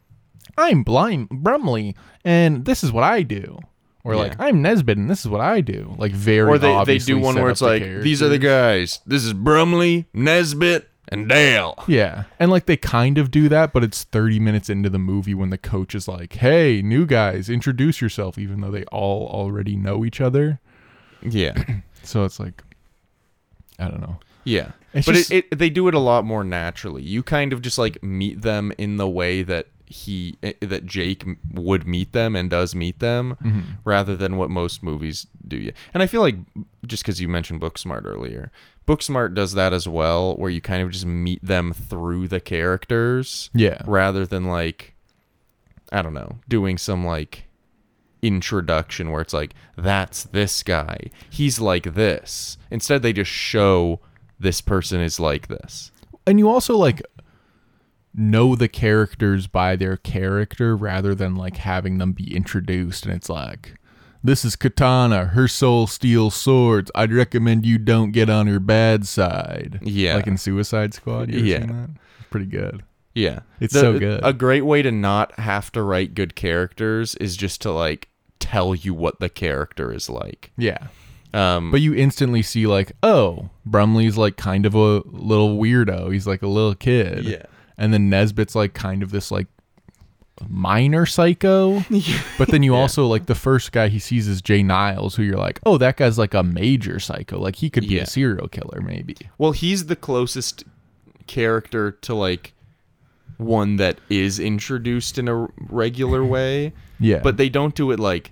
I'm 0.57 0.83
blind 0.83 1.29
Brumley 1.31 1.97
and 2.25 2.65
this 2.65 2.85
is 2.85 2.93
what 2.93 3.05
I 3.05 3.23
do. 3.23 3.59
Or 4.05 4.17
like 4.17 4.39
I'm 4.39 4.61
Nesbit 4.61 4.99
and 4.99 5.09
this 5.09 5.21
is 5.21 5.29
what 5.29 5.41
I 5.41 5.63
do. 5.63 5.95
Like 5.97 6.13
very 6.13 6.47
or 6.49 6.59
they, 6.59 6.85
they 6.85 6.99
do 6.99 7.19
one 7.19 7.37
where 7.37 7.51
it's 7.51 7.63
like 7.63 7.83
these 8.03 8.23
are 8.23 8.29
the 8.29 8.39
guys 8.39 9.01
this 9.07 9.25
is 9.25 9.33
brumley 9.33 10.07
nesbit 10.13 10.91
and 11.15 11.29
dale 11.29 11.83
Yeah. 11.89 12.25
And 12.39 12.51
like 12.51 12.67
they 12.67 12.77
kind 12.77 13.17
of 13.19 13.31
do 13.31 13.49
that, 13.49 13.73
but 13.73 13.83
it's 13.85 14.05
30 14.05 14.39
minutes 14.41 14.69
into 14.69 14.91
the 14.91 14.99
movie 14.99 15.35
when 15.35 15.51
the 15.51 15.59
coach 15.59 15.95
is 15.95 16.07
like, 16.09 16.35
hey, 16.35 16.83
new 16.83 17.07
guys, 17.07 17.49
introduce 17.49 18.01
yourself, 18.01 18.37
even 18.39 18.61
though 18.61 18.71
they 18.71 18.85
all 18.87 19.27
already 19.29 19.77
know 19.77 20.05
each 20.05 20.21
other. 20.21 20.61
yeah 21.23 21.55
So 22.03 22.25
it's 22.25 22.39
like, 22.39 22.63
I 23.79 23.89
don't 23.89 24.01
know. 24.03 24.19
yeah 24.45 24.73
It's 24.93 25.07
but 25.07 25.15
just- 25.15 25.31
it, 25.33 25.47
it, 25.51 25.59
they 25.59 25.71
do 25.71 25.89
it 25.89 25.95
a 25.95 25.99
lot 25.99 26.25
more 26.25 26.45
naturally 26.45 27.03
you 27.03 27.23
kind 27.23 27.53
of 27.53 27.63
just 27.63 27.79
like 27.79 28.03
meet 28.03 28.43
them 28.43 28.73
in 28.79 28.97
the 28.99 29.09
way 29.09 29.43
that 29.43 29.69
he 29.87 30.37
eh, 30.43 30.53
that 30.61 30.87
jake 30.87 31.25
would 31.53 31.87
meet 31.87 32.13
them 32.13 32.35
and 32.35 32.51
does 32.51 32.75
meet 32.75 32.99
them 33.01 33.37
Mm-hmm. 33.45 33.61
rather 33.85 34.17
than 34.17 34.37
what 34.37 34.51
most 34.51 34.83
movies 34.83 35.27
do 35.47 35.57
you 35.57 35.73
and 35.93 36.03
i 36.03 36.07
feel 36.07 36.21
like 36.23 36.37
just 36.87 37.03
because 37.03 37.21
you 37.21 37.29
mentioned 37.29 37.61
booksmart 37.61 38.05
earlier 38.07 38.51
booksmart 38.89 39.35
does 39.35 39.53
that 39.55 39.73
as 39.73 39.87
well 39.89 40.35
where 40.37 40.51
you 40.51 40.61
kind 40.61 40.83
of 40.83 40.91
just 40.91 41.07
meet 41.07 41.45
them 41.45 41.73
through 41.73 42.29
the 42.29 42.41
characters 42.41 43.51
Yeah. 43.55 43.83
rather 43.87 44.25
than 44.27 44.45
like 44.45 44.95
I 45.93 46.03
don't 46.03 46.15
know, 46.15 46.39
doing 46.49 46.77
some 46.77 47.05
like 47.07 47.45
introduction 48.23 49.11
where 49.11 49.21
it's 49.21 49.35
like 49.35 49.55
that's 49.77 50.25
this 50.25 50.63
guy. 50.63 51.11
He's 51.31 51.61
like 51.61 51.95
this. 51.95 52.57
Instead 52.71 53.03
they 53.03 53.13
just 53.13 53.31
show 53.31 54.01
this 54.41 54.61
person 54.61 55.01
is 55.01 55.21
like 55.21 55.49
this. 55.49 55.93
And 56.27 56.39
you 56.39 56.49
also 56.49 56.77
like 56.77 57.03
know 58.15 58.55
the 58.55 58.69
characters 58.69 59.47
by 59.47 59.77
their 59.77 59.97
character 59.97 60.77
rather 60.77 61.15
than 61.15 61.35
like 61.35 61.57
having 61.59 61.99
them 61.99 62.13
be 62.13 62.35
introduced 62.35 63.05
and 63.07 63.15
it's 63.15 63.29
like 63.29 63.75
this 64.25 64.43
is 64.43 64.57
Katana, 64.57 65.27
her 65.27 65.47
soul 65.47 65.87
steals 65.87 66.35
swords. 66.35 66.91
I'd 66.95 67.13
recommend 67.13 67.67
you 67.67 67.77
don't 67.77 68.11
get 68.11 68.31
on 68.31 68.47
her 68.47 68.59
bad 68.59 69.07
side. 69.07 69.81
Yeah. 69.83 70.17
Like 70.17 70.27
in 70.27 70.39
Suicide 70.39 70.95
Squad. 70.95 71.31
Yeah. 71.31 71.89
Pretty 72.31 72.47
good. 72.47 72.83
Yeah. 73.15 73.41
It's 73.61 73.75
so 73.75 73.99
good. 73.99 74.21
A 74.25 74.33
great 74.33 74.63
way 74.63 74.81
to 74.81 74.91
not 74.91 75.39
have 75.39 75.71
to 75.73 75.83
write 75.83 76.15
good 76.15 76.35
characters 76.35 77.15
is 77.17 77.37
just 77.37 77.61
to 77.63 77.71
like 77.71 78.09
tell 78.39 78.75
you 78.75 78.95
what 78.95 79.21
the 79.21 79.29
character 79.29 79.93
is 79.93 80.09
like. 80.09 80.53
Yeah. 80.57 80.87
Um 81.35 81.71
But 81.71 81.83
you 81.83 81.95
instantly 81.95 82.41
see 82.41 82.67
like, 82.67 82.93
oh, 83.03 83.51
Brumley's 83.67 84.17
like 84.17 84.39
kind 84.39 84.65
of 84.65 84.75
a 84.75 85.03
little 85.05 85.59
weirdo. 85.59 86.11
He's 86.11 86.27
like 86.27 86.41
a 86.43 86.49
little 86.49 86.75
kid. 86.75 87.25
Yeah. 87.27 87.45
And 87.77 87.93
then 87.93 88.09
Nesbit's 88.11 88.55
like 88.55 88.73
kind 88.75 89.03
of 89.03 89.11
this 89.11 89.31
like 89.31 89.47
minor 90.49 91.07
psycho. 91.07 91.85
But 92.39 92.49
then 92.49 92.63
you 92.63 92.75
also 92.75 93.07
like 93.07 93.27
the 93.27 93.35
first 93.35 93.71
guy 93.73 93.89
he 93.89 93.99
sees 93.99 94.27
is 94.29 94.43
Jay 94.43 94.63
Niles, 94.63 95.15
who 95.17 95.23
you're 95.23 95.37
like, 95.39 95.61
oh, 95.67 95.79
that 95.79 95.97
guy's 95.97 96.19
like 96.19 96.35
a 96.35 96.43
major 96.43 96.99
psycho. 96.99 97.39
Like 97.39 97.57
he 97.57 97.71
could 97.71 97.87
be 97.87 97.95
Yeah. 97.97 98.03
a 98.03 98.07
serial 98.07 98.49
killer, 98.49 98.81
maybe. 98.81 99.17
Well, 99.39 99.53
he's 99.53 99.87
the 99.87 99.97
closest 99.97 100.65
character 101.27 101.93
to 101.93 102.15
like 102.15 102.53
one 103.37 103.77
that 103.77 103.99
is 104.09 104.39
introduced 104.39 105.19
in 105.19 105.29
a 105.29 105.49
regular 105.69 106.25
way, 106.25 106.73
Yeah. 107.01 107.21
but 107.21 107.37
they 107.37 107.49
don't 107.49 107.75
do 107.75 107.91
it 107.91 107.99
like 108.01 108.31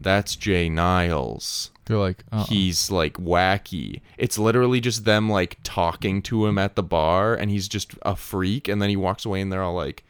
that's 0.00 0.36
Jay 0.36 0.68
Niles. 0.68 1.70
They're 1.86 1.98
like, 1.98 2.24
oh, 2.32 2.44
He's 2.48 2.90
like 2.90 3.14
wacky. 3.14 4.00
It's 4.18 4.38
literally 4.38 4.80
just 4.80 5.04
them 5.04 5.28
like 5.28 5.58
talking 5.64 6.22
to 6.22 6.46
him 6.46 6.58
at 6.58 6.76
the 6.76 6.82
bar 6.82 7.34
and 7.34 7.50
he's 7.50 7.68
just 7.68 7.92
a 8.02 8.14
freak 8.16 8.68
and 8.68 8.80
then 8.80 8.88
he 8.88 8.96
walks 8.96 9.24
away 9.24 9.40
and 9.40 9.52
they're 9.52 9.62
all 9.62 9.74
like 9.74 10.04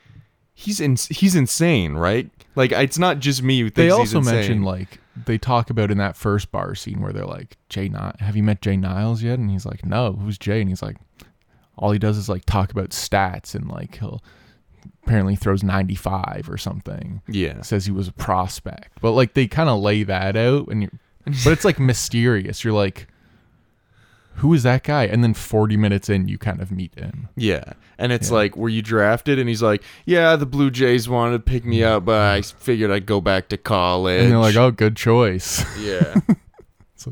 he's 0.54 0.80
in 0.80 0.96
he's 1.10 1.34
insane, 1.34 1.94
right? 1.94 2.30
Like 2.54 2.72
it's 2.72 2.98
not 2.98 3.18
just 3.20 3.42
me 3.42 3.60
who 3.60 3.70
thinks 3.70 3.76
they 3.76 3.90
also 3.90 4.20
mention 4.20 4.62
like 4.62 5.00
they 5.26 5.38
talk 5.38 5.70
about 5.70 5.90
in 5.90 5.98
that 5.98 6.16
first 6.16 6.50
bar 6.52 6.74
scene 6.74 7.00
where 7.00 7.12
they're 7.12 7.26
like, 7.26 7.56
Jay, 7.68 7.88
Ni- 7.88 7.98
have 8.20 8.36
you 8.36 8.42
met 8.42 8.62
Jay 8.62 8.76
Niles 8.76 9.22
yet? 9.22 9.38
And 9.38 9.50
he's 9.50 9.66
like, 9.66 9.84
no, 9.84 10.12
who's 10.12 10.38
Jay? 10.38 10.60
And 10.60 10.68
he's 10.70 10.82
like, 10.82 10.96
all 11.76 11.90
he 11.90 11.98
does 11.98 12.16
is 12.16 12.28
like 12.28 12.44
talk 12.44 12.70
about 12.70 12.90
stats 12.90 13.54
and 13.54 13.68
like 13.68 13.98
he'll 13.98 14.22
apparently 15.04 15.36
throws 15.36 15.62
95 15.62 16.48
or 16.48 16.56
something. 16.56 17.22
yeah. 17.28 17.60
says 17.62 17.84
he 17.86 17.92
was 17.92 18.08
a 18.08 18.12
prospect. 18.12 18.98
But 19.00 19.12
like 19.12 19.34
they 19.34 19.46
kind 19.46 19.68
of 19.68 19.80
lay 19.80 20.02
that 20.04 20.36
out 20.36 20.68
and 20.68 20.82
you 20.82 20.90
but 21.24 21.52
it's 21.52 21.64
like 21.64 21.78
mysterious. 21.78 22.64
You're 22.64 22.72
like 22.74 23.06
who 24.36 24.54
is 24.54 24.62
that 24.62 24.82
guy? 24.82 25.04
And 25.04 25.22
then 25.22 25.34
40 25.34 25.76
minutes 25.76 26.08
in 26.08 26.26
you 26.26 26.38
kind 26.38 26.62
of 26.62 26.72
meet 26.72 26.94
him. 26.98 27.28
Yeah. 27.36 27.74
And 27.98 28.12
it's 28.12 28.30
Yeah. 28.30 28.36
like, 28.36 28.56
were 28.56 28.70
you 28.70 28.80
drafted? 28.80 29.38
And 29.38 29.46
he's 29.46 29.60
like, 29.62 29.82
yeah, 30.06 30.36
the 30.36 30.46
Blue 30.46 30.70
Jays 30.70 31.06
wanted 31.06 31.32
to 31.32 31.38
pick 31.40 31.66
me 31.66 31.84
up, 31.84 32.06
but 32.06 32.18
I 32.18 32.40
figured 32.40 32.90
I'd 32.90 33.04
go 33.04 33.20
back 33.20 33.48
to 33.48 33.58
college. 33.58 34.22
And 34.22 34.32
they're 34.32 34.38
like, 34.38 34.56
"Oh, 34.56 34.70
good 34.70 34.96
choice." 34.96 35.62
yeah. 35.78 36.14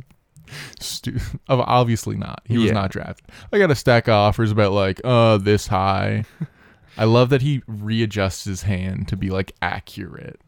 Stu- 0.80 1.18
ob- 1.48 1.64
obviously 1.66 2.16
not. 2.16 2.42
He 2.46 2.56
was 2.58 2.68
Yeah. 2.68 2.72
not 2.72 2.90
drafted. 2.90 3.26
I 3.52 3.58
got 3.58 3.70
a 3.70 3.74
stack 3.74 4.08
of 4.08 4.14
offers 4.14 4.50
about 4.50 4.72
like, 4.72 5.00
uh, 5.04 5.36
this 5.36 5.66
high. 5.68 6.24
I 6.98 7.04
love 7.04 7.28
that 7.30 7.42
he 7.42 7.62
readjusts 7.66 8.44
his 8.44 8.62
hand 8.62 9.08
to 9.08 9.16
be 9.16 9.30
like 9.30 9.52
accurate. 9.62 10.40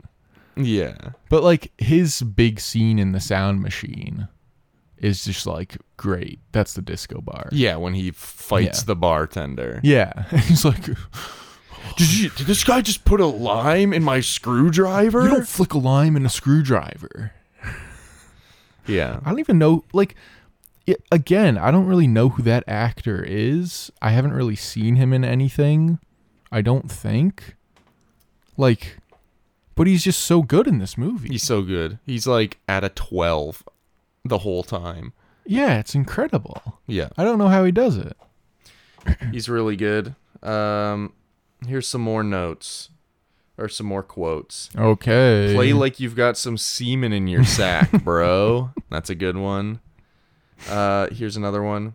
Yeah. 0.57 1.11
But 1.29 1.43
like 1.43 1.73
his 1.79 2.23
big 2.23 2.61
scene 2.61 2.99
in 2.99 3.13
the 3.13 3.21
sound 3.21 3.61
machine 3.63 4.29
is 4.99 5.25
just 5.25 5.47
like 5.47 5.77
great. 5.97 6.39
That's 6.53 6.75
the 6.75 6.83
disco 6.83 7.21
bar. 7.21 7.49
Yeah. 7.53 7.77
When 7.77 7.95
he 7.95 8.11
fights 8.13 8.81
Yeah. 8.81 8.87
the 8.87 8.97
bartender. 8.97 9.81
Yeah. 9.83 10.25
He's 10.47 10.65
like, 10.65 10.85
Did, 11.97 12.15
you, 12.19 12.31
did 12.31 12.47
this 12.47 12.63
guy 12.65 12.81
just 12.81 13.05
put 13.05 13.21
a 13.21 13.27
lime 13.27 13.93
in 13.93 14.03
my 14.05 14.21
screwdriver? 14.21 15.23
you 15.25 15.29
don't 15.31 15.49
flick 15.49 15.75
a 15.75 15.79
lime 15.79 16.17
in 16.17 16.25
a 16.25 16.31
screwdriver. 16.31 17.33
yeah. 18.87 19.21
I 19.25 19.31
don't 19.31 19.41
even 19.41 19.59
know. 19.59 19.85
Like, 19.93 20.15
it, 20.87 21.03
again, 21.13 21.59
I 21.59 21.71
don't 21.71 21.87
really 21.87 22.07
know 22.07 22.29
who 22.31 22.43
that 22.43 22.65
actor 22.67 23.23
is. 23.23 23.91
I 24.01 24.11
haven't 24.11 24.33
really 24.33 24.57
seen 24.57 24.97
him 24.97 25.13
in 25.13 25.25
anything. 25.25 25.99
I 26.51 26.61
don't 26.63 26.91
think. 26.91 27.57
Like, 28.57 28.99
but 29.75 29.87
he's 29.87 30.05
just 30.05 30.21
so 30.21 30.43
good 30.43 30.67
in 30.67 30.79
this 30.79 30.97
movie. 30.99 31.29
He's 31.29 31.43
so 31.43 31.63
good. 31.63 31.99
He's 32.07 32.27
like 32.27 32.59
at 32.69 32.85
a 32.85 32.89
12 32.89 33.65
the 34.25 34.39
whole 34.39 34.63
time. 34.63 35.13
yeah, 35.47 35.79
it's 35.79 35.95
incredible. 35.95 36.79
Yeah. 36.87 37.09
I 37.17 37.25
don't 37.25 37.39
know 37.39 37.49
how 37.49 37.65
he 37.65 37.73
does 37.73 37.97
it. 37.97 38.17
He's 39.33 39.49
really 39.49 39.75
good. 39.77 40.15
Um, 40.43 41.13
here's 41.67 41.89
some 41.89 42.01
more 42.03 42.23
notes 42.23 42.91
or 43.59 43.69
some 43.69 43.87
more 43.87 44.03
quotes. 44.05 44.71
Okay. 44.77 45.53
Play 45.55 45.73
like 45.73 45.99
you've 45.99 46.15
got 46.15 46.37
some 46.37 46.57
semen 46.57 47.13
in 47.13 47.27
your 47.27 47.45
sack, 47.45 47.91
bro. 48.05 48.71
That's 48.91 49.11
a 49.11 49.15
good 49.17 49.37
one. 49.37 49.81
Uh, 50.69 51.09
here's 51.11 51.37
another 51.37 51.63
one. 51.63 51.95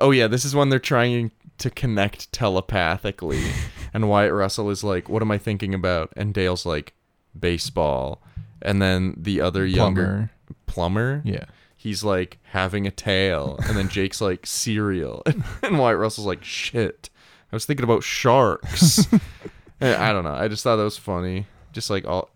Oh 0.00 0.10
yeah, 0.12 0.26
this 0.28 0.44
is 0.46 0.54
one 0.54 0.70
they're 0.70 0.78
trying 0.78 1.30
to 1.58 1.70
connect 1.70 2.32
telepathically, 2.32 3.42
and 3.94 4.08
Wyatt 4.08 4.32
Russell 4.32 4.70
is 4.70 4.82
like, 4.84 5.08
"What 5.08 5.22
am 5.22 5.30
I 5.30 5.38
thinking 5.38 5.74
about?" 5.74 6.12
And 6.16 6.32
Dale's 6.34 6.66
like, 6.66 6.94
"Baseball." 7.38 8.22
And 8.62 8.80
then 8.80 9.14
the 9.16 9.40
other 9.40 9.66
younger 9.66 10.30
Plummer. 10.66 11.20
Yeah. 11.24 11.44
he's 11.76 12.02
like 12.02 12.38
having 12.52 12.86
a 12.86 12.90
tail, 12.90 13.58
and 13.66 13.76
then 13.76 13.88
Jake's 13.88 14.20
like 14.20 14.46
cereal, 14.46 15.22
and 15.62 15.78
Wyatt 15.78 15.98
Russell's 15.98 16.26
like, 16.26 16.42
"Shit, 16.44 17.10
I 17.52 17.56
was 17.56 17.64
thinking 17.66 17.84
about 17.84 18.02
sharks." 18.02 19.06
I 19.80 20.12
don't 20.12 20.24
know. 20.24 20.34
I 20.34 20.48
just 20.48 20.62
thought 20.64 20.76
that 20.76 20.82
was 20.84 20.96
funny. 20.96 21.46
Just 21.72 21.90
like 21.90 22.06
all 22.06 22.30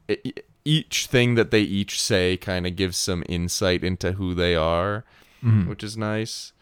each 0.64 1.06
thing 1.06 1.34
that 1.36 1.50
they 1.50 1.62
each 1.62 2.00
say 2.00 2.36
kind 2.36 2.66
of 2.66 2.76
gives 2.76 2.98
some 2.98 3.24
insight 3.28 3.82
into 3.82 4.12
who 4.12 4.34
they 4.34 4.54
are, 4.54 5.04
Mhm. 5.42 5.66
which 5.68 5.82
is 5.82 5.96
nice. 5.96 6.52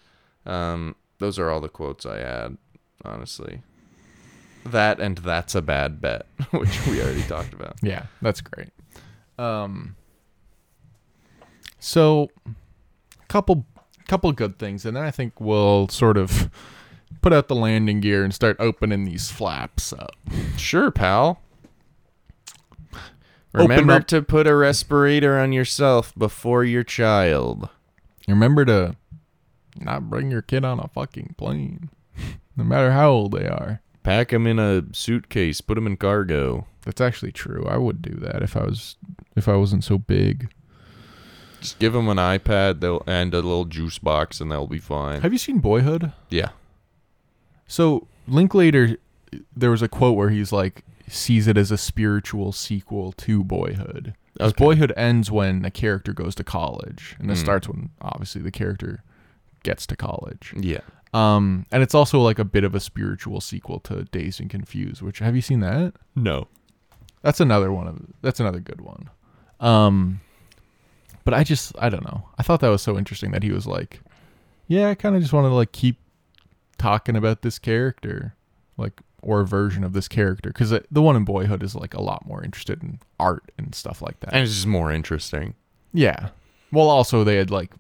Um, 0.45 0.95
those 1.19 1.39
are 1.39 1.51
all 1.51 1.61
the 1.61 1.69
quotes 1.69 2.07
I 2.07 2.19
had, 2.19 2.57
honestly. 3.05 3.63
That 4.65 5.01
and 5.01 5.19
that's 5.19 5.55
a 5.55 5.63
bad 5.63 6.01
bet, 6.01 6.27
which 6.51 6.87
we 6.87 7.01
already 7.01 7.23
talked 7.23 7.55
about. 7.55 7.77
Yeah, 7.83 8.07
that's 8.21 8.41
great. 8.41 8.71
Um 9.39 9.97
so 11.79 12.29
couple 13.29 13.67
couple 14.09 14.33
good 14.33 14.59
things 14.59 14.87
and 14.87 14.97
then 14.97 15.05
I 15.05 15.11
think 15.11 15.41
we'll 15.41 15.89
sort 15.89 16.17
of 16.17 16.51
put 17.23 17.33
out 17.33 17.49
the 17.49 17.55
landing 17.55 18.01
gear 18.01 18.25
and 18.25 18.33
start 18.35 18.57
opening 18.59 19.05
these 19.05 19.31
flaps 19.31 19.93
up. 19.93 20.13
Sure, 20.57 20.91
pal. 20.91 21.41
Remember 23.53 24.01
to 24.01 24.21
put 24.23 24.47
a 24.47 24.55
respirator 24.55 25.39
on 25.39 25.53
yourself 25.53 26.13
before 26.17 26.63
your 26.63 26.83
child. 26.83 27.69
Remember 28.29 28.65
to 28.67 28.97
not 29.81 30.09
bring 30.11 30.31
your 30.31 30.43
kid 30.43 30.65
on 30.65 30.79
a 30.81 30.89
fucking 30.89 31.35
plane. 31.39 31.91
No 32.59 32.65
matter 32.65 32.93
how 32.93 33.11
old 33.11 33.33
they 33.33 33.47
are. 33.47 33.83
Pack 34.03 34.31
them 34.31 34.47
in 34.47 34.59
a 34.59 34.83
suitcase. 34.93 35.61
Put 35.61 35.75
them 35.75 35.87
in 35.87 35.99
cargo. 35.99 36.67
That's 36.87 37.03
actually 37.03 37.33
true. 37.33 37.67
I 37.69 37.77
would 37.77 38.01
do 38.01 38.15
that 38.21 38.43
if 38.43 38.57
I 38.57 38.65
was 38.65 38.97
if 39.37 39.47
I 39.47 39.57
wasn't 39.57 39.85
so 39.85 39.99
big. 39.99 40.49
Just 41.61 41.79
give 41.79 41.93
them 41.93 42.09
an 42.09 42.17
iPad 42.17 42.81
they'll, 42.81 43.03
and 43.07 43.35
a 43.35 43.37
little 43.37 43.67
juice 43.67 43.99
box, 43.99 44.41
and 44.41 44.51
they'll 44.51 44.67
be 44.67 44.79
fine. 44.79 45.21
Have 45.21 45.33
you 45.35 45.39
seen 45.39 45.59
Boyhood? 45.59 46.13
Yeah. 46.31 46.49
So 47.67 48.07
Linklater, 48.27 48.97
there 49.55 49.71
was 49.71 49.83
a 49.83 49.89
quote 49.89 50.17
where 50.17 50.31
he's 50.31 50.53
like 50.53 50.83
sees 51.09 51.47
it 51.47 51.57
as 51.59 51.71
a 51.71 51.77
spiritual 51.79 52.53
sequel 52.53 53.13
to 53.13 53.45
Boyhood. 53.45 54.15
'Cause 54.39 54.53
Okay. 54.53 54.65
Boyhood 54.65 54.93
ends 54.97 55.31
when 55.31 55.65
a 55.65 55.71
character 55.71 56.13
goes 56.13 56.35
to 56.37 56.45
college, 56.45 57.17
and 57.19 57.31
it 57.31 57.35
Mm. 57.35 57.41
starts 57.41 57.69
when 57.69 57.91
obviously 58.01 58.41
the 58.43 58.51
character 58.51 59.03
gets 59.67 59.87
to 59.89 59.97
college. 59.97 60.55
Yeah. 60.57 60.81
Um, 61.13 61.67
and 61.71 61.83
it's 61.83 61.95
also 61.95 62.21
like 62.21 62.39
a 62.39 62.45
bit 62.45 62.65
of 62.65 62.75
a 62.75 62.81
spiritual 62.81 63.41
sequel 63.41 63.81
to 63.81 64.05
Dazed 64.05 64.41
and 64.41 64.49
Confused. 64.49 65.03
Which 65.03 65.19
have 65.19 65.35
you 65.35 65.43
seen 65.43 65.61
that? 65.61 65.93
No. 66.15 66.49
That's 67.23 67.41
another 67.41 67.73
one 67.73 67.89
of 67.89 68.01
that's 68.23 68.41
another 68.41 68.61
good 68.61 68.81
one. 68.81 69.11
Um, 69.61 70.21
but 71.25 71.35
I 71.35 71.43
just 71.45 71.73
I 71.79 71.89
don't 71.89 72.05
know. 72.05 72.29
I 72.39 72.43
thought 72.43 72.61
that 72.61 72.69
was 72.69 72.83
so 72.83 72.97
interesting 72.97 73.33
that 73.33 73.43
he 73.43 73.51
was 73.51 73.67
like, 73.67 74.01
yeah, 74.69 74.89
I 74.91 74.95
kind 74.95 75.17
of 75.17 75.23
just 75.23 75.33
want 75.33 75.45
to 75.47 75.55
like 75.55 75.73
keep 75.73 75.99
talking 76.79 77.17
about 77.17 77.43
this 77.43 77.59
character, 77.59 78.35
like 78.77 79.01
or 79.23 79.41
a 79.41 79.47
version 79.47 79.83
of 79.83 79.93
this 79.93 80.07
character, 80.07 80.51
because 80.51 80.71
the 80.71 81.03
one 81.03 81.17
in 81.17 81.25
Boyhood 81.25 81.63
is 81.63 81.75
like 81.75 81.95
a 81.95 82.03
lot 82.03 82.27
more 82.27 82.45
interested 82.45 82.83
in 82.83 83.01
art 83.19 83.51
and 83.59 83.75
stuff 83.75 84.01
like 84.03 84.21
that. 84.21 84.33
And 84.33 84.45
it's 84.45 84.55
just 84.55 84.67
more 84.67 84.93
interesting. 84.93 85.55
yeah. 85.93 86.29
Well, 86.73 86.89
also 86.91 87.25
they 87.25 87.37
had 87.37 87.51
like 87.51 87.73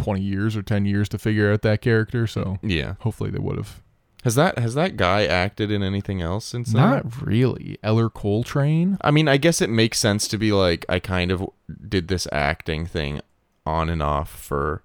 what, 0.00 0.04
twenty 0.04 0.22
years 0.22 0.56
or 0.56 0.62
ten 0.62 0.84
years 0.86 1.08
to 1.10 1.18
figure 1.18 1.52
out 1.52 1.62
that 1.62 1.80
character, 1.80 2.26
so 2.26 2.58
Yeah. 2.62 2.94
hopefully 3.00 3.30
they 3.30 3.38
would 3.38 3.56
have. 3.56 3.82
Has 4.24 4.34
that 4.34 4.58
has 4.58 4.74
that 4.74 4.96
guy 4.98 5.24
acted 5.24 5.70
in 5.70 5.82
anything 5.82 6.20
else 6.20 6.44
since 6.44 6.72
then? 6.72 6.82
Not 6.82 7.22
really. 7.22 7.78
Ellar 7.82 8.10
Coltrane. 8.10 8.98
I 9.00 9.10
mean, 9.10 9.28
I 9.28 9.38
guess 9.38 9.62
it 9.62 9.70
makes 9.70 9.98
sense 9.98 10.28
to 10.28 10.36
be 10.36 10.52
like 10.52 10.84
I 10.90 10.98
kind 10.98 11.30
of 11.30 11.48
did 11.88 12.08
this 12.08 12.26
acting 12.30 12.84
thing 12.84 13.20
on 13.64 13.88
and 13.88 14.02
off 14.02 14.28
for 14.30 14.82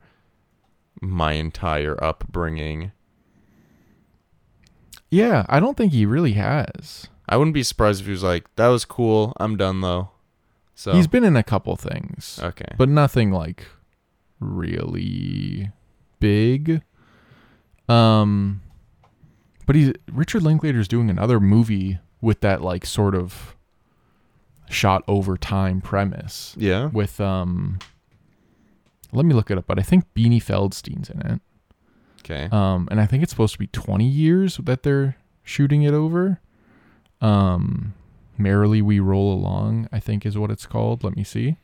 my 1.01 1.33
entire 1.33 2.01
upbringing. 2.01 2.93
Yeah, 5.09 5.45
I 5.49 5.59
don't 5.59 5.77
think 5.77 5.91
he 5.93 6.05
really 6.05 6.33
has. 6.33 7.07
I 7.27 7.37
wouldn't 7.37 7.53
be 7.53 7.63
surprised 7.63 8.01
if 8.01 8.05
he 8.07 8.11
was 8.11 8.23
like, 8.23 8.45
"That 8.55 8.67
was 8.67 8.85
cool. 8.85 9.33
I'm 9.37 9.57
done 9.57 9.81
though." 9.81 10.09
So 10.75 10.93
He's 10.93 11.07
been 11.07 11.23
in 11.23 11.35
a 11.37 11.43
couple 11.43 11.75
things, 11.77 12.39
okay. 12.43 12.73
but 12.77 12.89
nothing 12.89 13.31
like 13.31 13.65
really 14.39 15.71
big. 16.19 16.81
Um, 17.87 18.61
but 19.65 19.75
he's 19.75 19.93
Richard 20.11 20.43
Linklater's 20.43 20.87
doing 20.87 21.09
another 21.09 21.39
movie 21.39 21.99
with 22.21 22.41
that 22.41 22.61
like 22.61 22.85
sort 22.85 23.15
of 23.15 23.55
shot 24.69 25.03
over 25.07 25.37
time 25.37 25.81
premise 25.81 26.55
yeah. 26.57 26.87
with 26.87 27.19
um. 27.19 27.79
Let 29.11 29.25
me 29.25 29.33
look 29.33 29.49
it 29.49 29.57
up, 29.57 29.65
but 29.65 29.79
I 29.79 29.81
think 29.81 30.03
Beanie 30.13 30.43
Feldstein's 30.43 31.09
in 31.09 31.21
it. 31.21 31.41
Okay. 32.19 32.49
Um, 32.51 32.87
and 32.91 32.99
I 32.99 33.05
think 33.05 33.23
it's 33.23 33.31
supposed 33.31 33.53
to 33.53 33.59
be 33.59 33.67
20 33.67 34.05
years 34.05 34.57
that 34.57 34.83
they're 34.83 35.15
shooting 35.43 35.83
it 35.83 35.93
over. 35.93 36.41
Um, 37.21 37.93
Merrily 38.37 38.81
We 38.81 38.99
Roll 38.99 39.31
Along, 39.31 39.87
I 39.91 39.99
think 39.99 40.25
is 40.25 40.37
what 40.37 40.51
it's 40.51 40.65
called. 40.65 41.03
Let 41.03 41.15
me 41.15 41.23
see. 41.23 41.57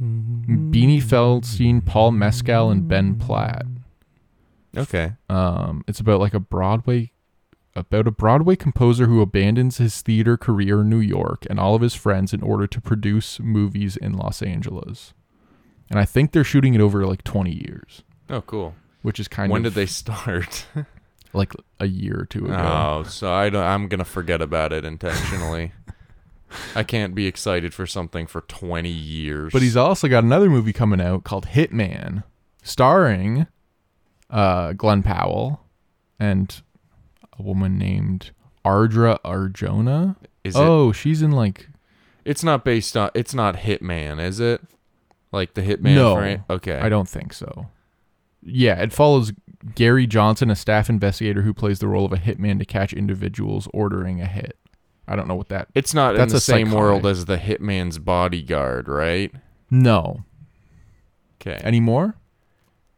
Beanie 0.00 1.02
Feldstein, 1.02 1.84
Paul 1.84 2.12
Mescal, 2.12 2.70
and 2.70 2.88
Ben 2.88 3.16
Platt. 3.16 3.66
Okay. 4.76 5.12
Um, 5.28 5.84
it's 5.86 6.00
about 6.00 6.20
like 6.20 6.32
a 6.34 6.40
Broadway, 6.40 7.12
about 7.74 8.06
a 8.06 8.10
Broadway 8.10 8.56
composer 8.56 9.06
who 9.06 9.20
abandons 9.20 9.78
his 9.78 10.00
theater 10.00 10.36
career 10.36 10.80
in 10.82 10.88
New 10.90 11.00
York 11.00 11.44
and 11.50 11.58
all 11.60 11.74
of 11.74 11.82
his 11.82 11.94
friends 11.94 12.32
in 12.32 12.42
order 12.42 12.66
to 12.66 12.80
produce 12.80 13.40
movies 13.40 13.96
in 13.96 14.12
Los 14.14 14.42
Angeles. 14.42 15.12
And 15.90 15.98
I 15.98 16.04
think 16.04 16.32
they're 16.32 16.44
shooting 16.44 16.74
it 16.74 16.80
over 16.80 17.04
like 17.06 17.24
20 17.24 17.50
years, 17.52 18.02
Oh, 18.28 18.40
cool. 18.42 18.74
which 19.02 19.18
is 19.18 19.26
kind 19.28 19.50
when 19.50 19.66
of 19.66 19.74
did 19.74 19.80
they 19.80 19.86
start? 19.86 20.66
like 21.32 21.52
a 21.80 21.86
year 21.86 22.20
or 22.20 22.24
two 22.26 22.44
ago. 22.46 22.54
oh, 22.56 23.02
so 23.04 23.32
I 23.32 23.50
don't, 23.50 23.64
I'm 23.64 23.88
gonna 23.88 24.04
forget 24.04 24.40
about 24.40 24.72
it 24.72 24.84
intentionally. 24.84 25.72
I 26.74 26.82
can't 26.82 27.14
be 27.14 27.26
excited 27.26 27.72
for 27.74 27.86
something 27.86 28.26
for 28.26 28.40
20 28.42 28.88
years. 28.88 29.52
But 29.52 29.62
he's 29.62 29.76
also 29.76 30.08
got 30.08 30.24
another 30.24 30.50
movie 30.50 30.72
coming 30.72 31.00
out 31.00 31.24
called 31.24 31.46
Hitman, 31.46 32.24
starring 32.62 33.46
uh, 34.28 34.72
Glen 34.72 35.02
Powell 35.02 35.60
and 36.18 36.60
a 37.38 37.42
woman 37.42 37.78
named 37.78 38.30
Adria 38.64 39.18
Arjona. 39.24 40.16
Is 40.44 40.56
it? 40.56 40.60
oh, 40.60 40.92
she's 40.92 41.22
in 41.22 41.30
like 41.32 41.68
It's 42.24 42.42
not 42.44 42.64
based 42.64 42.96
on. 42.96 43.10
It's 43.14 43.34
not 43.34 43.56
Hitman, 43.56 44.20
is 44.22 44.40
it? 44.40 44.60
Like 45.32 45.54
the 45.54 45.62
Hitman. 45.62 45.94
No, 45.94 46.16
fran- 46.16 46.44
Okay. 46.50 46.78
I 46.78 46.88
don't 46.88 47.08
think 47.08 47.32
so. 47.32 47.68
Yeah, 48.42 48.80
it 48.82 48.92
follows 48.92 49.32
Gary 49.74 50.06
Johnson, 50.06 50.50
a 50.50 50.56
staff 50.56 50.88
investigator 50.88 51.42
who 51.42 51.52
plays 51.52 51.78
the 51.78 51.88
role 51.88 52.06
of 52.06 52.12
a 52.12 52.16
hitman 52.16 52.58
to 52.58 52.64
catch 52.64 52.92
individuals 52.94 53.68
ordering 53.74 54.20
a 54.22 54.26
hit. 54.26 54.56
I 55.10 55.16
don't 55.16 55.28
know 55.28 55.34
what 55.34 55.48
that. 55.48 55.68
It's 55.74 55.92
not 55.92 56.16
That's 56.16 56.32
in 56.32 56.36
the 56.36 56.40
same 56.40 56.66
psychotic. 56.68 56.78
world 56.78 57.06
as 57.06 57.24
the 57.26 57.36
Hitman's 57.36 57.98
bodyguard, 57.98 58.88
right? 58.88 59.32
No. 59.70 60.24
Okay. 61.40 61.60
Anymore? 61.64 62.14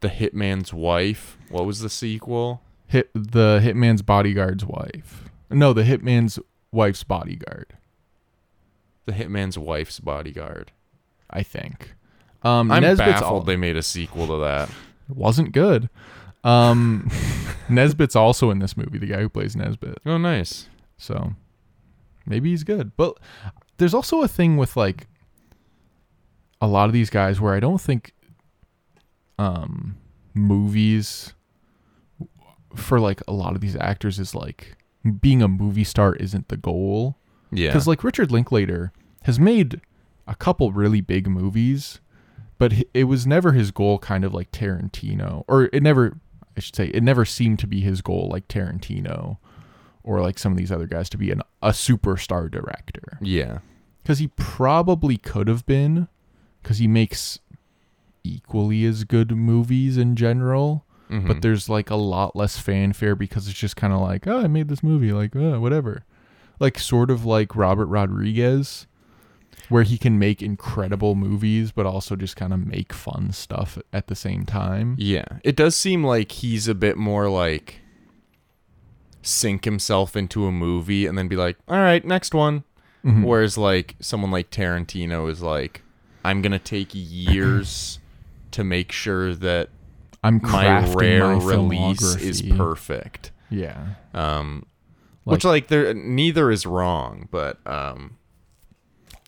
the 0.01 0.09
Hitman's 0.09 0.75
wife. 0.75 1.39
What 1.49 1.65
was 1.65 1.79
the 1.81 1.89
sequel? 1.89 2.61
Hit 2.89 3.09
the 3.15 3.61
hitman's 3.63 4.03
bodyguard's 4.03 4.65
wife. 4.65 5.31
No, 5.49 5.73
the 5.73 5.85
hitman's 5.85 6.39
wife's 6.73 7.05
bodyguard. 7.05 7.75
The 9.07 9.13
Hitman's 9.13 9.57
wife's 9.59 9.99
bodyguard. 10.01 10.73
I 11.31 11.43
think. 11.43 11.95
Um, 12.43 12.71
I'm 12.71 12.83
Nesbitt's 12.83 13.21
baffled 13.21 13.43
al- 13.43 13.47
they 13.47 13.57
made 13.57 13.77
a 13.77 13.83
sequel 13.83 14.27
to 14.27 14.39
that. 14.39 14.69
It 15.09 15.17
wasn't 15.17 15.53
good. 15.53 15.89
Um, 16.45 17.11
Nesbit's 17.69 18.17
also 18.17 18.51
in 18.51 18.59
this 18.59 18.77
movie. 18.77 18.99
The 18.99 19.07
guy 19.07 19.21
who 19.21 19.29
plays 19.29 19.55
Nesbit. 19.57 19.99
Oh, 20.05 20.19
nice. 20.19 20.69
So 20.99 21.33
maybe 22.27 22.51
he's 22.51 22.65
good. 22.65 22.97
But 22.97 23.19
there's 23.79 23.95
also 23.95 24.23
a 24.23 24.29
thing 24.29 24.57
with 24.57 24.77
like 24.77 25.07
a 26.61 26.67
lot 26.67 26.87
of 26.87 26.93
these 26.93 27.11
guys 27.11 27.41
where 27.41 27.55
I 27.55 27.61
don't 27.61 27.81
think 27.81 28.13
um 29.39 29.97
movies 30.35 31.35
for 32.75 33.01
like 33.01 33.21
a 33.27 33.33
lot 33.33 33.55
of 33.55 33.61
these 33.61 33.77
actors 33.77 34.19
is 34.19 34.35
like 34.35 34.77
being 35.21 35.43
a 35.43 35.49
movie 35.49 35.85
star 35.85 36.15
isn't 36.17 36.49
the 36.49 36.57
goal. 36.57 37.19
Yeah. 37.51 37.69
Because 37.69 37.87
like 37.87 38.05
Richard 38.05 38.31
Linklater 38.31 38.93
has 39.25 39.39
made 39.39 39.81
a 40.27 40.35
couple 40.35 40.73
really 40.73 41.01
big 41.01 41.29
movies, 41.29 42.01
but 42.59 42.73
it 42.95 43.05
was 43.05 43.27
never 43.27 43.53
his 43.53 43.71
goal. 43.71 43.99
Kind 43.99 44.25
of 44.25 44.33
like 44.33 44.53
Tarantino, 44.53 45.45
or 45.49 45.65
it 45.73 45.83
never. 45.83 46.19
I 46.57 46.61
should 46.61 46.77
say 46.77 46.87
it 46.89 47.03
never 47.03 47.25
seemed 47.25 47.59
to 47.61 47.67
be 47.67 47.81
his 47.81 48.03
goal 48.03 48.29
like 48.31 48.47
Tarantino 48.47 49.39
or 50.05 50.21
like 50.21 50.39
some 50.39 50.53
of 50.53 50.59
these 50.59 50.73
other 50.73 50.87
guys 50.87 51.09
to 51.11 51.19
be 51.19 51.31
an 51.31 51.43
a 51.63 51.71
superstar 51.71 52.51
director 52.51 53.19
Yeah. 53.21 53.59
because 54.03 54.19
he 54.19 54.29
probably 54.29 55.17
could 55.17 55.49
have 55.49 55.65
been 55.67 56.09
because 56.63 56.79
he 56.79 56.89
makes 56.89 57.39
equally 58.25 58.85
as 58.85 59.05
good 59.05 59.33
movies 59.37 59.97
in 59.97 60.15
general 60.17 60.85
Mhm. 61.11 61.27
but 61.27 61.43
there's 61.43 61.69
like 61.69 61.91
a 61.91 61.97
lot 61.97 62.35
less 62.37 62.57
fanfare 62.59 63.15
because 63.17 63.47
it's 63.49 63.59
just 63.59 63.77
kind 63.77 63.93
of 63.93 64.01
like 64.01 64.27
oh 64.27 64.39
i 64.39 64.47
made 64.47 64.69
this 64.69 64.83
movie 64.83 65.13
like 65.13 65.35
uh, 65.37 65.59
whatever 65.59 66.05
like 66.61 66.79
sort 66.79 67.11
of 67.11 67.25
like 67.27 67.55
robert 67.57 67.87
rodriguez 67.87 68.87
where 69.69 69.83
he 69.83 69.99
can 69.99 70.19
make 70.19 70.41
incredible 70.41 71.15
movies 71.15 71.71
but 71.73 71.85
also 71.85 72.15
just 72.17 72.37
kind 72.37 72.53
of 72.53 72.65
make 72.67 72.93
fun 72.93 73.31
stuff 73.33 73.77
at 73.93 74.07
the 74.07 74.15
same 74.15 74.45
time 74.47 74.95
Yeah. 74.99 75.25
It 75.45 75.57
does 75.57 75.75
seem 75.77 76.05
like 76.05 76.33
he's 76.33 76.67
a 76.69 76.75
bit 76.75 76.97
more 76.97 77.29
like 77.29 77.81
sink 79.23 79.65
himself 79.65 80.17
into 80.17 80.47
a 80.47 80.53
movie 80.53 81.07
and 81.07 81.17
then 81.17 81.29
be 81.29 81.37
like, 81.37 81.57
all 81.69 81.77
right, 81.79 82.05
next 82.05 82.35
one. 82.35 82.65
Mhm. 83.05 83.25
Whereas 83.25 83.57
like 83.59 83.97
someone 84.01 84.31
like 84.31 84.51
Tarantino 84.51 85.31
is 85.31 85.41
like, 85.43 85.83
I'm 86.25 86.43
gonna 86.43 86.59
take 86.59 86.91
years 86.93 87.99
to 88.53 88.63
make 88.65 88.93
sure 88.93 89.35
that 89.35 89.71
i'm 90.25 90.35
my 90.43 90.49
crafting 90.65 90.95
rare 91.01 91.37
my 91.37 91.45
release 91.45 92.15
is 92.17 92.43
perfect. 92.43 93.33
yeah 93.51 93.95
Um, 94.15 94.67
Like- 95.25 95.33
which 95.35 95.45
like 95.45 95.67
there 95.69 95.93
neither 95.95 96.51
is 96.51 96.65
wrong, 96.67 97.29
but 97.33 97.59
um, 97.67 98.19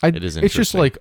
I, 0.03 0.09
It 0.09 0.23
is 0.23 0.37
it's 0.37 0.55
just 0.55 0.75
like 0.75 0.99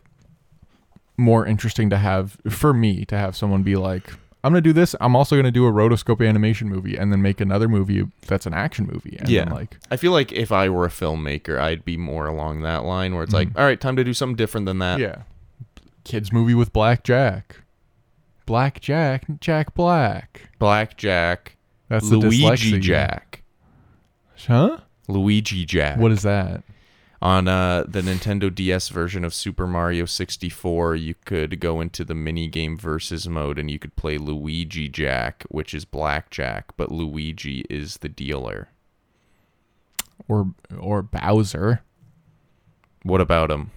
more 1.18 1.46
interesting 1.46 1.90
to 1.92 1.98
have 1.98 2.38
for 2.50 2.74
me 2.74 3.06
to 3.06 3.18
have 3.18 3.36
someone 3.36 3.62
be 3.64 3.76
like 3.76 4.14
i'm 4.44 4.52
gonna 4.52 4.62
do 4.62 4.74
this 4.74 4.96
i'm 5.02 5.16
also 5.16 5.36
gonna 5.36 5.52
do 5.52 5.66
a 5.66 5.72
rotoscope 5.72 6.28
animation 6.28 6.68
movie 6.70 6.96
and 6.96 7.12
then 7.12 7.22
make 7.22 7.40
another 7.40 7.68
movie 7.68 8.06
that's 8.28 8.46
an 8.46 8.54
action 8.54 8.86
movie 8.92 9.18
and 9.20 9.30
yeah. 9.30 9.46
then, 9.46 9.54
like 9.54 9.78
I 9.92 9.98
feel 9.98 10.12
like 10.12 10.32
if 10.32 10.52
I 10.52 10.70
were 10.70 10.86
a 10.86 10.90
filmmaker, 10.90 11.60
I'd 11.60 11.86
be 11.86 11.98
more 11.98 12.28
along 12.28 12.62
that 12.64 12.84
line 12.84 13.14
where 13.14 13.24
it's 13.24 13.34
like, 13.34 13.50
all 13.56 13.64
right, 13.64 13.80
time 13.80 13.96
to 13.96 14.04
do 14.04 14.14
something 14.14 14.36
different 14.36 14.66
than 14.66 14.80
that. 14.80 15.00
Mm-hmm. 15.00 15.04
Yeah. 15.04 15.22
Kids 16.04 16.32
movie 16.34 16.54
with 16.54 16.74
Black 16.74 17.04
Jack. 17.04 17.58
Black 18.46 18.82
Jack, 18.82 19.26
Jack 19.40 19.74
Black. 19.74 20.50
Blackjack, 20.60 21.58
That's 21.90 22.10
the 22.10 22.18
Luigi. 22.18 22.80
Jack, 22.80 23.44
Huh? 24.48 24.80
Luigi 25.08 25.64
Jack. 25.66 25.98
What 26.00 26.12
is 26.12 26.24
that? 26.24 26.64
On 27.24 27.48
uh, 27.48 27.86
the 27.88 28.02
Nintendo 28.02 28.54
DS 28.54 28.90
version 28.90 29.24
of 29.24 29.34
Super 29.34 29.66
Mario 29.66 30.04
64, 30.06 30.96
you 30.98 31.16
could 31.24 31.62
go 31.62 31.80
into 31.80 32.04
the 32.04 32.14
mini 32.14 32.50
game 32.50 32.78
versus 32.78 33.30
mode 33.30 33.58
and 33.58 33.72
you 33.72 33.80
could 33.80 33.96
play 33.96 34.18
Luigi 34.18 34.90
Jack, 34.90 35.46
which 35.48 35.74
is 35.74 35.86
blackjack, 35.86 36.76
but 36.76 36.92
Luigi 36.92 37.64
is 37.70 37.98
the 37.98 38.10
dealer. 38.10 38.68
Or 40.28 40.54
or 40.78 41.02
Bowser. 41.02 41.82
What 43.04 43.22
about 43.22 43.50
him? 43.50 43.72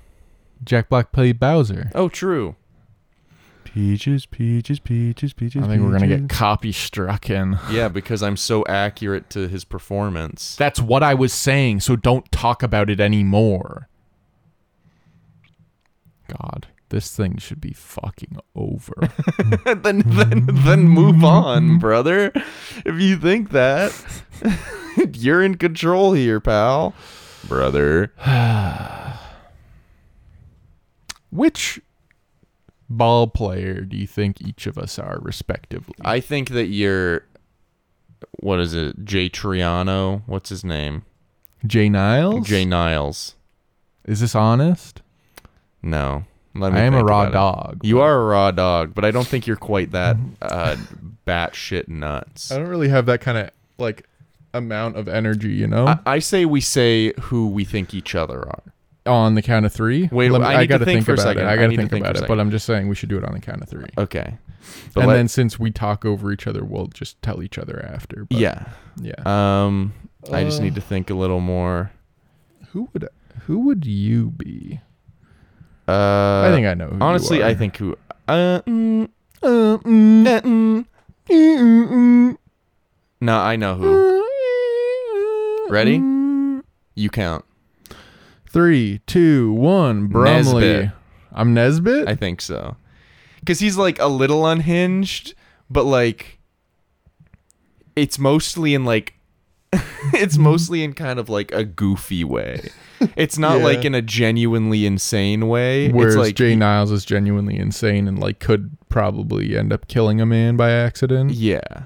Jack 0.65 0.89
Black 0.89 1.13
played 1.13 1.39
Bowser. 1.39 1.93
Oh, 1.95 2.09
true. 2.09 2.57
Peaches, 3.77 4.25
peaches, 4.25 4.81
peaches, 4.81 5.35
peaches. 5.35 5.63
I 5.63 5.67
think 5.67 5.83
we're 5.83 5.93
gonna 5.93 6.07
get 6.07 6.31
copy 6.31 6.73
struck 6.73 7.29
in. 7.29 7.59
Yeah, 7.71 7.89
because 7.89 8.23
I'm 8.23 8.39
so 8.39 8.65
accurate 8.67 9.29
to 9.31 9.49
his 9.49 9.67
performance. 9.67 10.57
That's 10.57 10.81
what 10.81 11.03
I 11.03 11.13
was 11.13 11.35
saying, 11.35 11.81
so 11.81 11.95
don't 11.95 12.33
talk 12.33 12.63
about 12.63 12.89
it 12.89 13.01
anymore. 13.01 13.91
God, 16.27 16.69
this 16.89 17.15
thing 17.15 17.37
should 17.37 17.61
be 17.61 17.75
fucking 17.75 18.39
over. 18.55 18.95
then, 19.75 20.03
then, 20.07 20.47
then 20.51 20.89
move 20.89 21.23
on, 21.23 21.79
brother. 21.79 22.33
If 22.87 22.99
you 22.99 23.19
think 23.19 23.51
that, 23.51 23.93
you're 25.13 25.43
in 25.43 25.57
control 25.57 26.15
here, 26.15 26.41
pal. 26.41 26.95
Brother. 27.47 28.11
Which 31.31 31.83
ball 32.89 33.27
player 33.27 33.81
do 33.81 33.97
you 33.97 34.07
think 34.07 34.41
each 34.41 34.67
of 34.67 34.79
us 34.79 34.99
are, 34.99 35.19
respectively? 35.21 35.95
I 36.03 36.21
think 36.21 36.51
that 36.51 36.67
you're. 36.67 37.25
What 38.41 38.61
is 38.61 38.75
it? 38.75 39.05
Jay 39.05 39.29
Triano? 39.29 40.23
What's 40.27 40.49
his 40.49 40.65
name? 40.65 41.05
Jay 41.67 41.89
Niles? 41.89 42.47
Jay 42.47 42.65
Niles. 42.65 43.35
Is 44.05 44.21
this 44.21 44.35
honest? 44.35 45.03
No. 45.83 46.25
Let 46.55 46.73
me 46.73 46.81
I 46.81 46.85
am 46.85 46.95
a 46.95 47.05
raw 47.05 47.23
about 47.23 47.29
it. 47.29 47.33
dog. 47.33 47.81
You 47.83 48.01
are 48.01 48.21
a 48.21 48.25
raw 48.25 48.51
dog, 48.51 48.95
but 48.95 49.05
I 49.05 49.11
don't 49.11 49.27
think 49.27 49.47
you're 49.47 49.57
quite 49.57 49.91
that 49.93 50.17
uh, 50.43 50.77
batshit 51.27 51.89
nuts. 51.89 52.51
I 52.51 52.59
don't 52.59 52.69
really 52.69 52.89
have 52.89 53.07
that 53.07 53.21
kind 53.21 53.37
of 53.37 53.51
like 53.79 54.09
amount 54.55 54.97
of 54.97 55.09
energy, 55.09 55.51
you 55.51 55.67
know. 55.67 55.87
I, 55.87 55.99
I 56.07 56.19
say 56.19 56.45
we 56.47 56.61
say 56.61 57.13
who 57.21 57.49
we 57.49 57.65
think 57.65 57.93
each 57.93 58.15
other 58.15 58.39
are. 58.41 58.63
On 59.07 59.35
the 59.35 59.43
count 59.43 59.65
of 59.67 59.73
three. 59.73 60.09
Wait, 60.13 60.31
Let 60.31 60.41
me- 60.41 60.47
I 60.47 60.55
I, 60.55 60.57
need 60.57 60.63
to 60.63 60.67
gotta 60.69 60.85
think 60.85 60.97
think, 60.99 61.05
for 61.07 61.13
a 61.13 61.15
about 61.15 61.23
second. 61.25 61.43
it. 61.43 61.47
I 61.47 61.53
I 61.53 61.57
gotta 61.57 61.69
need 61.69 61.77
to 61.77 61.83
think, 61.83 61.91
think 61.93 62.07
about 62.07 62.17
it. 62.23 62.29
But 62.29 62.41
I'm 62.41 62.51
just 62.51 62.67
saying 62.67 62.89
we 62.89 62.95
should 62.95 63.09
do 63.09 63.19
it 63.19 63.25
on 63.25 63.33
the 63.33 63.41
count 63.41 63.63
of 63.63 63.69
three. 63.69 63.87
Okay. 63.99 64.37
But 64.95 65.01
and 65.03 65.09
let- 65.09 65.15
then 65.17 65.29
since 65.29 65.59
we 65.59 65.71
talk 65.71 66.05
over 66.05 66.33
each 66.33 66.47
other, 66.47 66.65
we'll 66.65 66.87
just 66.89 67.21
tell 67.23 67.43
each 67.43 67.59
other 67.59 67.85
after. 67.89 68.25
But 68.29 68.39
yeah. 68.39 68.65
yeah. 69.01 69.15
Um, 69.25 69.93
I 70.33 70.43
just 70.45 70.61
Uh, 70.61 70.65
need 70.65 70.75
to 70.75 70.81
think 70.81 71.09
a 71.11 71.15
little 71.15 71.41
more. 71.41 71.93
who 72.73 72.89
would 72.93 73.09
who 73.47 73.61
would 73.61 73.87
you 73.87 74.31
be? 74.31 74.81
Uh, 75.89 76.43
I 76.43 76.51
think 76.53 76.67
I 76.67 76.75
know. 76.75 76.89
Who 76.89 76.97
you 76.97 77.01
honestly, 77.03 77.45
I 77.45 77.55
think 77.55 77.77
who. 77.77 77.97
Uh, 78.27 78.61
mm, 78.67 79.09
Uh, 79.43 79.79
mm, 79.79 80.27
uh, 80.27 80.41
mm. 80.41 80.85
mm, 81.31 81.89
mm, 81.89 82.37
No, 83.21 83.39
I 83.39 83.55
know 83.57 83.77
who. 83.77 83.85
mm, 83.87 85.71
Ready? 85.71 85.99
mm. 85.99 86.63
You 86.97 87.11
count. 87.11 87.45
Three, 88.57 89.03
two, 89.07 89.53
one. 89.53 90.07
Brumley. 90.07 90.91
I'm 91.31 91.53
Nesbit. 91.53 92.09
I 92.09 92.15
think 92.15 92.41
so. 92.41 92.77
Because 93.41 93.59
he's 93.59 93.77
like 93.77 93.99
a 93.99 94.07
little 94.07 94.47
unhinged, 94.47 95.35
but 95.69 95.85
like 95.85 96.39
it's 97.97 98.19
mostly 98.19 98.73
in 98.73 98.87
like 98.87 99.13
it's 99.75 100.37
mm-hmm. 100.37 100.43
mostly 100.43 100.83
in 100.83 100.95
kind 100.95 101.19
of 101.19 101.29
like 101.29 101.53
a 101.53 101.65
goofy 101.65 102.25
way. 102.25 102.71
It's 103.15 103.37
not 103.37 103.59
Yeah. 103.59 103.65
like 103.65 103.85
in 103.85 103.95
a 103.95 104.01
genuinely 104.01 104.87
insane 104.87 105.49
way. 105.49 105.91
Whereas 105.93 106.15
it's 106.15 106.25
like 106.25 106.35
Jay 106.35 106.57
Niles 106.57 106.91
is 106.91 107.05
genuinely 107.05 107.59
insane 107.59 108.09
and 108.09 108.19
like 108.19 108.39
could 108.39 108.75
probably 108.89 109.55
end 109.55 109.71
up 109.71 109.87
killing 109.87 110.19
a 110.19 110.25
man 110.25 110.57
by 110.57 110.71
accident. 110.71 111.33
yeah. 111.33 111.83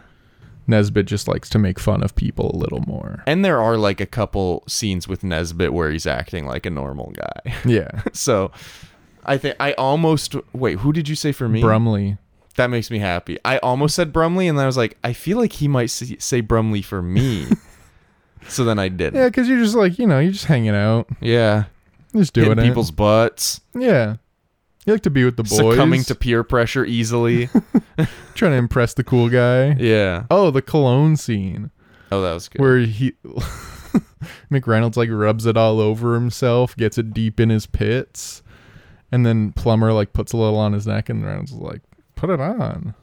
Nesbit 0.71 1.07
just 1.07 1.29
likes 1.29 1.49
to 1.51 1.59
make 1.59 1.79
fun 1.79 2.03
of 2.03 2.15
people 2.15 2.51
a 2.55 2.57
little 2.57 2.81
more. 2.87 3.23
And 3.27 3.45
there 3.45 3.61
are 3.61 3.77
like 3.77 4.01
a 4.01 4.07
couple 4.07 4.65
scenes 4.67 5.07
with 5.07 5.23
Nesbit 5.23 5.73
where 5.73 5.91
he's 5.91 6.07
acting 6.07 6.47
like 6.47 6.65
a 6.67 6.71
normal 6.71 7.13
guy. 7.13 7.55
Yeah. 7.67 8.03
so 8.13 8.51
I 9.27 9.37
think 9.37 9.57
I 9.61 9.73
almost 9.75 10.35
wait, 10.55 10.79
who 10.79 10.93
did 10.93 11.09
you 11.09 11.15
say 11.15 11.33
for 11.33 11.49
me? 11.49 11.61
Brumley. 11.61 12.17
That 12.57 12.69
makes 12.71 12.91
me 12.91 12.99
happy. 12.99 13.39
I 13.45 13.59
almost 13.59 13.95
said 13.95 14.13
Brumley, 14.13 14.49
and 14.49 14.59
then 14.59 14.65
I 14.65 14.67
was 14.67 14.77
like, 14.77 14.99
I 15.05 15.13
feel 15.13 15.39
like 15.39 15.53
he 15.53 15.69
might 15.69 15.89
say, 15.91 16.41
Brumley 16.41 16.83
for 16.83 17.01
me. 17.01 17.47
so 18.49 18.65
then 18.65 18.79
I 18.79 18.89
didn't. 18.89 19.15
Yeah, 19.21 19.29
because 19.29 19.49
you're 19.49 19.61
just 19.61 19.77
like, 19.77 19.99
you 19.99 20.07
know, 20.07 20.19
you're 20.19 20.33
just 20.33 20.47
hanging 20.47 20.75
out, 20.75 21.09
Yeah, 21.21 21.65
just 22.15 22.33
doing 22.35 22.49
hitting 22.49 22.65
it. 22.65 22.69
people's 22.69 22.91
butts, 22.91 23.61
yeah. 23.75 24.17
You 24.87 24.95
like 24.95 25.03
to 25.03 25.11
be 25.11 25.25
with 25.25 25.37
the 25.37 25.43
boys. 25.43 25.57
succumbing 25.57 26.05
to 26.05 26.15
peer 26.15 26.43
pressure 26.43 26.85
easily. 26.85 27.49
trying 28.35 28.53
to 28.53 28.57
impress 28.57 28.95
the 28.95 29.05
cool 29.05 29.29
guy. 29.29 29.73
yeah. 29.79 30.25
Oh, 30.31 30.51
the 30.51 30.63
cologne 30.63 31.17
scene 31.17 31.71
Oh, 32.11 32.23
that 32.23 32.33
was 32.33 32.49
good. 32.49 32.61
where 32.61 32.79
he 32.79 33.13
McReynolds 34.51 34.97
like 34.97 35.11
rubs 35.11 35.47
it 35.47 35.57
all 35.57 35.81
over 35.81 36.15
himself, 36.15 36.77
gets 36.77 36.99
it 36.99 37.13
deep 37.13 37.39
in 37.41 37.51
his 37.51 37.67
pits, 37.67 38.43
and 39.13 39.25
then 39.25 39.53
Plummer 39.53 39.93
like 39.93 40.13
puts 40.13 40.33
a 40.33 40.37
little 40.37 40.59
on 40.59 40.73
his 40.73 40.87
neck, 40.87 41.09
and 41.09 41.25
Reynolds 41.25 41.53
is 41.53 41.59
like, 41.59 41.83
"Put 42.17 42.31
it 42.31 42.41
on," 42.41 42.95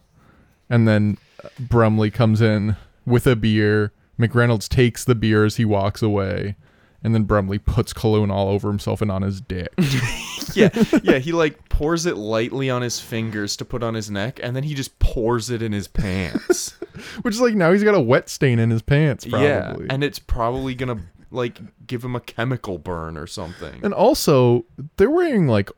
and 0.69 0.87
then 0.87 1.17
uh, 1.43 1.49
Brumley 1.59 2.11
comes 2.11 2.41
in 2.41 2.75
with 3.05 3.25
a 3.27 3.35
beer. 3.35 3.93
McReynolds 4.19 4.67
takes 4.67 5.03
the 5.05 5.15
beer 5.15 5.45
as 5.45 5.55
he 5.57 5.65
walks 5.65 6.01
away, 6.01 6.55
and 7.03 7.13
then 7.13 7.23
Brumley 7.23 7.59
puts 7.59 7.93
cologne 7.93 8.31
all 8.31 8.49
over 8.49 8.67
himself 8.69 9.01
and 9.01 9.11
on 9.11 9.21
his 9.21 9.39
dick. 9.41 9.69
yeah, 10.53 10.69
yeah. 11.03 11.19
He 11.19 11.31
like 11.31 11.69
pours 11.69 12.05
it 12.05 12.17
lightly 12.17 12.69
on 12.69 12.81
his 12.81 12.99
fingers 12.99 13.55
to 13.57 13.65
put 13.65 13.83
on 13.83 13.93
his 13.93 14.09
neck, 14.09 14.39
and 14.41 14.55
then 14.55 14.63
he 14.63 14.73
just 14.73 14.97
pours 14.99 15.49
it 15.49 15.61
in 15.61 15.71
his 15.71 15.87
pants. 15.87 16.71
Which 17.21 17.35
is 17.35 17.41
like 17.41 17.53
now 17.53 17.71
he's 17.71 17.83
got 17.83 17.93
a 17.95 17.99
wet 18.01 18.27
stain 18.29 18.57
in 18.59 18.69
his 18.71 18.81
pants, 18.81 19.25
probably. 19.25 19.47
yeah, 19.47 19.75
and 19.89 20.03
it's 20.03 20.19
probably 20.19 20.73
gonna 20.75 20.97
like 21.29 21.59
give 21.85 22.03
him 22.03 22.15
a 22.15 22.19
chemical 22.19 22.77
burn 22.79 23.17
or 23.17 23.27
something. 23.27 23.79
And 23.83 23.93
also, 23.93 24.65
they're 24.97 25.11
wearing 25.11 25.47
like 25.47 25.69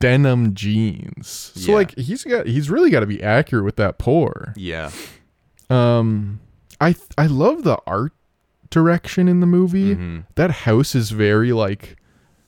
denim 0.00 0.54
jeans. 0.54 1.28
So 1.54 1.72
Yeah. 1.72 1.76
like 1.76 1.98
he's 1.98 2.24
got 2.24 2.46
he's 2.46 2.70
really 2.70 2.90
got 2.90 3.00
to 3.00 3.06
be 3.06 3.22
accurate 3.22 3.64
with 3.64 3.76
that 3.76 3.98
pour. 3.98 4.54
yeah. 4.56 4.90
Um 5.70 6.40
I 6.80 6.94
I 7.18 7.26
love 7.26 7.64
the 7.64 7.78
art 7.86 8.12
direction 8.74 9.28
in 9.28 9.38
the 9.38 9.46
movie. 9.46 9.94
Mhm. 9.94 10.24
That 10.34 10.50
house 10.50 10.96
is 10.96 11.10
very 11.12 11.52
like 11.52 11.96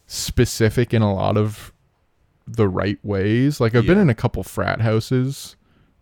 specific 0.08 0.92
in 0.92 1.00
a 1.00 1.14
lot 1.14 1.36
of 1.36 1.72
the 2.48 2.66
right 2.68 2.98
ways. 3.04 3.60
Like 3.60 3.76
I've 3.76 3.86
been 3.86 3.98
in 3.98 4.10
a 4.10 4.14
couple 4.14 4.42
frat 4.42 4.80
houses 4.80 5.54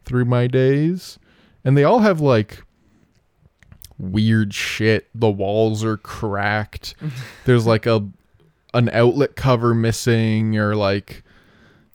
through 0.06 0.24
my 0.24 0.46
days 0.46 1.18
and 1.62 1.76
they 1.76 1.84
all 1.84 1.98
have 2.00 2.20
like 2.22 2.62
weird 3.98 4.54
shit. 4.54 5.08
The 5.14 5.30
walls 5.30 5.84
are 5.84 5.98
cracked. 5.98 6.94
There's 7.44 7.66
like 7.66 7.84
a 7.84 8.08
an 8.72 8.88
outlet 8.92 9.36
cover 9.36 9.74
missing 9.74 10.56
or 10.56 10.74
like 10.74 11.22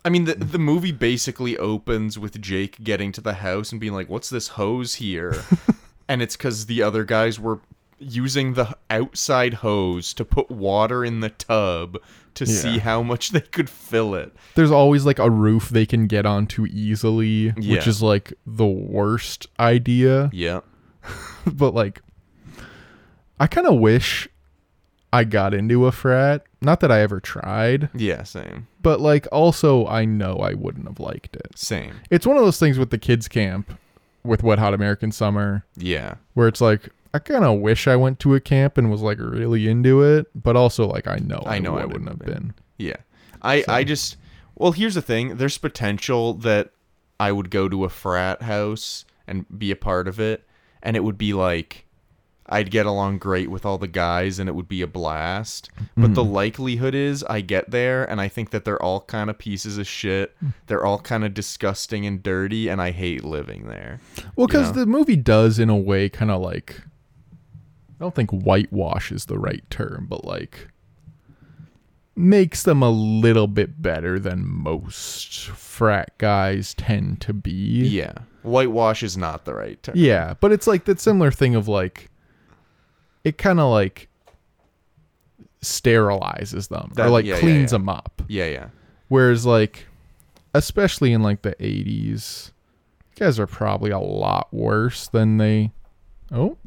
I 0.06 0.10
mean, 0.10 0.26
the 0.26 0.36
the 0.36 0.60
movie 0.60 0.92
basically 0.94 1.58
opens 1.58 2.18
with 2.20 2.40
Jake 2.40 2.84
getting 2.84 3.12
to 3.14 3.22
the 3.22 3.34
house 3.34 3.72
and 3.72 3.82
being 3.82 3.94
like, 3.94 4.08
"What's 4.08 4.30
this 4.30 4.50
hose 4.50 4.96
here?" 4.96 5.34
and 6.08 6.22
it's 6.22 6.38
because 6.38 6.68
the 6.68 6.82
other 6.82 7.04
guys 7.04 7.38
were 7.40 7.60
using 8.00 8.54
the 8.54 8.76
outside 8.90 9.56
hose 9.56 10.14
to 10.16 10.26
put 10.26 10.50
water 10.50 11.04
in 11.06 11.20
the 11.20 11.30
tub 11.30 11.98
to 12.36 12.46
see 12.46 12.78
how 12.78 13.04
much 13.04 13.32
they 13.32 13.42
could 13.42 13.70
fill 13.70 14.16
it. 14.16 14.34
there's 14.56 14.72
always 14.72 15.06
like 15.06 15.20
a 15.20 15.30
roof 15.30 15.70
they 15.70 15.86
can 15.86 16.08
get 16.08 16.26
onto 16.26 16.66
easily, 16.68 17.54
Yeah. 17.58 17.76
which 17.76 17.88
is 17.88 18.02
like 18.02 18.32
the 18.46 18.66
worst 18.66 19.48
idea. 19.60 20.30
Yeah, 20.32 20.62
but 21.46 21.74
like 21.74 22.02
I 23.40 23.48
kind 23.48 23.68
of 23.68 23.76
wish 23.80 24.28
I 25.12 25.24
got 25.24 25.54
into 25.54 25.86
a 25.86 25.92
frat. 25.92 26.44
Not 26.62 26.82
that 26.82 26.92
I 26.92 27.00
ever 27.02 27.20
tried, 27.20 27.90
yeah, 27.94 28.24
same, 28.24 28.68
but 28.82 29.00
like 29.02 29.28
also 29.32 29.88
I 29.88 30.06
know 30.06 30.36
I 30.38 30.54
wouldn't 30.54 30.88
have 30.88 31.00
liked 31.00 31.36
it. 31.36 31.58
same. 31.58 31.96
It's 32.10 32.28
one 32.28 32.38
of 32.38 32.44
those 32.44 32.60
things 32.60 32.78
with 32.78 32.90
the 32.90 32.98
kids 32.98 33.28
camp 33.28 33.78
with 34.24 34.44
Wet 34.44 34.60
Hot 34.60 34.74
American 34.74 35.12
Summer 35.12 35.66
Yeah, 35.78 36.16
where 36.34 36.48
it's 36.48 36.62
like 36.62 36.90
I 37.14 37.20
kind 37.20 37.44
of 37.44 37.60
wish 37.60 37.88
I 37.88 37.96
went 37.96 38.20
to 38.20 38.36
a 38.36 38.40
camp 38.40 38.78
and 38.78 38.92
was 38.92 39.02
like 39.02 39.18
really 39.20 39.68
into 39.68 40.02
it, 40.02 40.28
but 40.36 40.56
also 40.56 40.88
like 40.88 41.08
I 41.08 41.18
know 41.18 41.42
I 41.46 41.60
know 41.60 41.78
I 41.78 41.86
wouldn't 41.86 42.10
have 42.10 42.22
have 42.22 42.28
been. 42.28 42.54
yeah. 42.78 42.98
I 43.42 43.62
So- 43.62 43.74
I 43.74 43.84
just 43.84 44.18
well, 44.56 44.74
here's 44.74 44.96
the 44.96 45.02
thing. 45.02 45.38
There's 45.38 45.58
potential 45.58 46.34
that 46.36 46.72
I 47.20 47.32
would 47.32 47.50
go 47.50 47.70
to 47.70 47.86
a 47.86 47.90
frat 47.90 48.42
house 48.42 49.06
and 49.26 49.46
be 49.58 49.72
a 49.72 49.76
part 49.76 50.08
of 50.08 50.20
it, 50.20 50.46
and 50.84 50.96
it 50.98 51.04
would 51.04 51.18
be 51.18 51.34
like 51.34 51.86
I'd 52.50 52.72
get 52.72 52.86
along 52.86 53.20
great 53.20 53.50
with 53.50 53.66
all 53.66 53.78
the 53.78 53.88
guys 53.88 54.40
and 54.40 54.50
it 54.50 54.54
would 54.54 54.68
be 54.68 54.82
a 54.82 54.88
blast. 54.88 55.70
But 55.96 56.16
the 56.16 56.24
mm-hmm. 56.24 56.34
likelihood 56.34 56.96
is 56.96 57.24
I 57.24 57.42
get 57.42 57.70
there 57.70 58.10
and 58.10 58.20
I 58.20 58.28
think 58.28 58.50
that 58.50 58.66
they're 58.66 58.82
all 58.82 59.02
kind 59.02 59.30
of 59.30 59.38
pieces 59.38 59.78
of 59.78 59.88
shit. 59.88 60.36
Mm. 60.44 60.54
They're 60.68 60.86
all 60.86 61.00
kind 61.00 61.24
of 61.24 61.34
disgusting 61.34 62.06
and 62.06 62.24
dirty 62.24 62.68
and 62.68 62.82
I 62.82 62.92
hate 62.92 63.24
living 63.24 63.68
there. 63.68 64.00
Well, 64.36 64.46
You 64.46 64.48
because 64.48 64.76
know? 64.76 64.80
the 64.80 64.86
movie 64.88 65.16
does, 65.16 65.60
in 65.60 65.70
a 65.70 65.78
way, 65.78 66.10
kind 66.10 66.32
of 66.32 66.42
like. 66.42 66.82
I 68.00 68.04
don't 68.04 68.16
think 68.16 68.32
whitewash 68.32 69.12
is 69.12 69.26
the 69.26 69.38
right 69.38 69.68
term, 69.70 70.08
but 70.10 70.24
like. 70.26 70.70
Makes 72.16 72.64
them 72.64 72.82
a 72.82 72.90
little 72.90 73.48
bit 73.48 73.82
better 73.82 74.20
than 74.20 74.48
most 74.48 75.48
frat 75.48 76.18
guys 76.18 76.74
tend 76.74 77.22
to 77.22 77.34
be. 77.34 77.52
Yeah. 77.52 78.14
Whitewash 78.44 79.04
is 79.04 79.18
not 79.18 79.46
the 79.46 79.54
right 79.54 79.82
term. 79.82 79.96
Yeah, 79.98 80.36
but 80.40 80.52
it's 80.52 80.68
like 80.68 80.86
that 80.86 81.00
similar 81.00 81.32
thing 81.32 81.56
of 81.56 81.68
like. 81.68 82.10
It 83.24 83.38
kind 83.38 83.60
of 83.60 83.70
like. 83.72 84.10
sterilizes 85.62 86.70
them 86.70 86.94
or 86.98 87.10
like 87.10 87.26
yeah, 87.26 87.36
yeah, 87.36 87.40
cleans 87.42 87.72
yeah. 87.72 87.78
them 87.78 87.90
up. 87.90 88.22
Yeah, 88.30 88.48
yeah. 88.48 88.68
Whereas 89.10 89.46
like 89.46 89.88
especially 90.54 91.12
in 91.12 91.22
like 91.22 91.42
the 91.42 91.54
80s 91.60 92.52
guys 93.18 93.40
are 93.40 93.48
probably 93.48 93.92
a 93.92 94.00
lot 94.00 94.54
worse 94.54 95.08
than 95.10 95.38
they 95.38 95.72
Oh, 96.32 96.58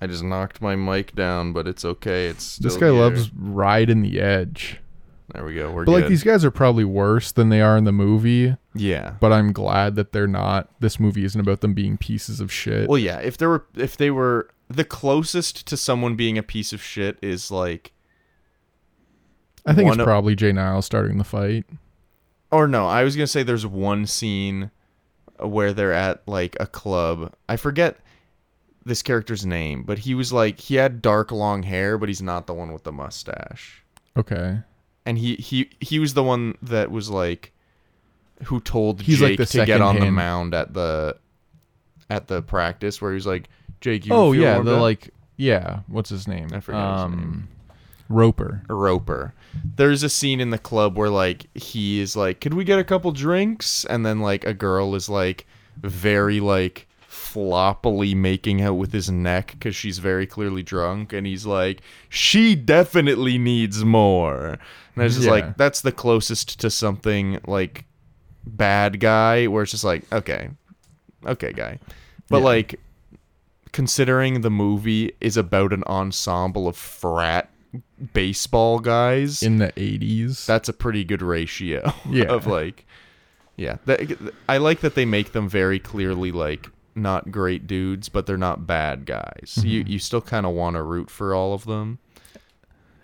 I 0.00 0.06
just 0.06 0.22
knocked 0.22 0.60
my 0.62 0.76
mic 0.76 1.14
down, 1.14 1.52
but 1.52 1.66
it's 1.66 1.84
okay. 1.84 2.26
It's 2.28 2.44
still 2.44 2.70
this 2.70 2.76
guy 2.78 2.86
here. 2.86 2.94
loves 2.94 3.30
riding 3.34 4.02
the 4.02 4.20
edge. 4.20 4.78
There 5.34 5.44
we 5.44 5.54
go. 5.54 5.70
We're 5.70 5.84
But 5.84 5.92
good. 5.92 6.00
like 6.02 6.08
these 6.08 6.22
guys 6.22 6.44
are 6.44 6.50
probably 6.50 6.84
worse 6.84 7.32
than 7.32 7.48
they 7.50 7.60
are 7.60 7.76
in 7.76 7.84
the 7.84 7.92
movie, 7.92 8.56
yeah. 8.74 9.14
but 9.20 9.30
I'm 9.32 9.52
glad 9.52 9.94
that 9.96 10.12
they're 10.12 10.26
not. 10.26 10.70
This 10.80 10.98
movie 10.98 11.24
isn't 11.24 11.40
about 11.40 11.60
them 11.60 11.74
being 11.74 11.98
pieces 11.98 12.40
of 12.40 12.50
shit. 12.50 12.88
Well, 12.88 12.98
yeah. 12.98 13.18
If 13.18 13.36
there 13.36 13.48
were, 13.50 13.66
if 13.76 13.96
they 13.96 14.10
were 14.10 14.48
the 14.70 14.84
closest 14.84 15.66
to 15.66 15.76
someone 15.76 16.14
being 16.16 16.38
a 16.38 16.42
piece 16.42 16.72
of 16.72 16.82
shit 16.82 17.18
is 17.20 17.50
like, 17.50 17.92
I 19.66 19.74
think 19.74 19.88
it's 19.90 19.98
of- 19.98 20.04
probably 20.04 20.34
Jay 20.34 20.52
Niles 20.52 20.86
starting 20.86 21.18
the 21.18 21.24
fight. 21.24 21.66
or 22.50 22.66
no, 22.66 22.86
I 22.86 23.04
was 23.04 23.16
gonna 23.16 23.26
say 23.26 23.42
there's 23.42 23.66
one 23.66 24.06
scene 24.06 24.70
where 25.38 25.72
they're 25.74 25.92
at 25.92 26.26
like 26.26 26.56
a 26.58 26.66
club. 26.66 27.34
I 27.48 27.56
forget 27.56 27.98
this 28.88 29.02
character's 29.02 29.46
name, 29.46 29.84
but 29.84 29.98
he 29.98 30.14
was 30.14 30.32
like 30.32 30.58
he 30.58 30.74
had 30.74 31.00
dark 31.00 31.30
long 31.30 31.62
hair, 31.62 31.98
but 31.98 32.08
he's 32.08 32.22
not 32.22 32.46
the 32.46 32.54
one 32.54 32.72
with 32.72 32.84
the 32.84 32.92
mustache. 32.92 33.84
Okay. 34.16 34.58
And 35.06 35.18
he 35.18 35.36
he 35.36 35.70
he 35.80 35.98
was 35.98 36.14
the 36.14 36.22
one 36.22 36.56
that 36.62 36.90
was 36.90 37.08
like 37.08 37.52
who 38.44 38.60
told 38.60 39.02
He's 39.02 39.18
Jake 39.18 39.38
the 39.38 39.46
to 39.46 39.66
get 39.66 39.80
on 39.80 39.98
the 39.98 40.10
mound 40.10 40.54
at 40.54 40.74
the 40.74 41.16
at 42.10 42.28
the 42.28 42.42
practice 42.42 43.00
where 43.00 43.12
he 43.12 43.16
was 43.16 43.26
like, 43.26 43.48
Jake, 43.80 44.06
you 44.06 44.12
oh 44.12 44.32
yeah, 44.32 44.58
the 44.58 44.64
better?" 44.64 44.80
like 44.80 45.10
yeah, 45.36 45.80
what's 45.86 46.10
his 46.10 46.26
name? 46.26 46.48
I 46.52 46.60
forget 46.60 46.80
his 46.80 47.00
um 47.00 47.16
name. 47.16 47.48
Roper. 48.08 48.62
Roper. 48.68 49.34
There's 49.76 50.02
a 50.02 50.08
scene 50.08 50.40
in 50.40 50.50
the 50.50 50.58
club 50.58 50.96
where 50.96 51.10
like 51.10 51.46
he 51.54 52.00
is 52.00 52.16
like, 52.16 52.40
"Could 52.40 52.54
we 52.54 52.64
get 52.64 52.78
a 52.78 52.84
couple 52.84 53.12
drinks?" 53.12 53.84
And 53.84 54.04
then 54.04 54.20
like 54.20 54.44
a 54.44 54.54
girl 54.54 54.94
is 54.94 55.08
like 55.08 55.46
very 55.76 56.40
like 56.40 56.87
floppily 57.34 58.14
making 58.14 58.62
out 58.62 58.74
with 58.74 58.92
his 58.92 59.10
neck 59.10 59.56
cuz 59.60 59.74
she's 59.76 59.98
very 59.98 60.26
clearly 60.26 60.62
drunk 60.62 61.12
and 61.12 61.26
he's 61.26 61.44
like, 61.46 61.80
"She 62.08 62.54
definitely 62.54 63.38
needs 63.38 63.84
more." 63.84 64.58
And 64.94 65.02
I 65.02 65.04
was 65.04 65.14
just 65.14 65.26
Yeah. 65.26 65.32
like, 65.32 65.56
that's 65.56 65.80
the 65.80 65.92
closest 65.92 66.58
to 66.60 66.70
something 66.70 67.38
like 67.46 67.84
bad 68.46 68.98
guy 69.00 69.46
where 69.46 69.62
it's 69.62 69.72
just 69.72 69.84
like, 69.84 70.04
okay. 70.12 70.50
Okay, 71.26 71.52
guy. 71.52 71.78
But 72.28 72.38
Yeah. 72.38 72.44
like 72.44 72.80
considering 73.72 74.40
the 74.40 74.50
movie 74.50 75.12
is 75.20 75.36
about 75.36 75.72
an 75.72 75.84
ensemble 75.86 76.66
of 76.68 76.76
frat 76.76 77.50
baseball 78.14 78.78
guys 78.78 79.42
in 79.42 79.58
the 79.58 79.70
80s. 79.76 80.46
that's 80.46 80.68
a 80.70 80.72
pretty 80.72 81.04
good 81.04 81.20
ratio 81.20 81.92
Yeah. 82.10 82.24
of 82.36 82.46
like 82.46 82.86
yeah 83.56 83.76
i 84.48 84.56
like 84.56 84.80
that 84.80 84.94
they 84.94 85.04
make 85.04 85.32
them 85.32 85.48
very 85.50 85.78
clearly 85.78 86.32
like 86.32 86.70
not 86.94 87.30
great 87.30 87.66
dudes 87.66 88.08
but 88.08 88.26
they're 88.26 88.36
not 88.36 88.66
bad 88.66 89.06
guys 89.06 89.60
you 89.64 89.80
Mm-hmm. 89.82 89.92
you 89.92 89.98
still 89.98 90.20
kind 90.20 90.44
of 90.46 90.52
want 90.54 90.74
to 90.76 90.82
root 90.82 91.10
for 91.10 91.34
all 91.34 91.54
of 91.54 91.64
them 91.64 91.98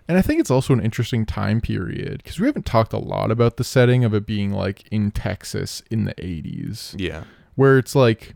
And 0.07 0.17
I 0.17 0.21
think 0.21 0.39
it's 0.39 0.51
also 0.51 0.73
an 0.73 0.81
interesting 0.81 1.25
time 1.25 1.61
period 1.61 2.21
because 2.23 2.39
we 2.39 2.45
haven't 2.47 2.65
talked 2.65 2.93
a 2.93 2.97
lot 2.99 3.31
about 3.31 3.57
the 3.57 3.63
setting 3.63 4.03
of 4.03 4.13
it 4.13 4.25
being 4.25 4.51
like 4.51 4.87
in 4.91 5.11
Texas 5.11 5.81
in 5.89 6.05
the 6.05 6.13
80s, 6.15 6.93
yeah 6.97 7.23
where 7.55 7.77
it's 7.77 7.95
like 7.95 8.35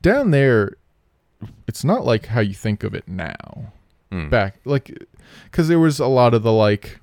down 0.00 0.30
there, 0.30 0.76
it's 1.66 1.84
not 1.84 2.04
like 2.04 2.26
how 2.26 2.40
you 2.40 2.54
think 2.54 2.84
of 2.84 2.94
it 2.94 3.06
now. 3.08 3.72
Mm. 4.12 4.30
Back, 4.30 4.60
like, 4.64 4.96
because 5.44 5.66
there 5.68 5.80
was 5.80 5.98
a 5.98 6.06
lot 6.06 6.32
of 6.32 6.44
the 6.44 6.52
like 6.52 7.00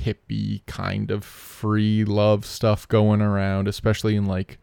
hippie 0.00 0.64
kind 0.66 1.10
of 1.10 1.22
free 1.24 2.02
love 2.04 2.46
stuff 2.46 2.88
going 2.88 3.20
around, 3.20 3.68
especially 3.68 4.16
in 4.16 4.24
like 4.24 4.58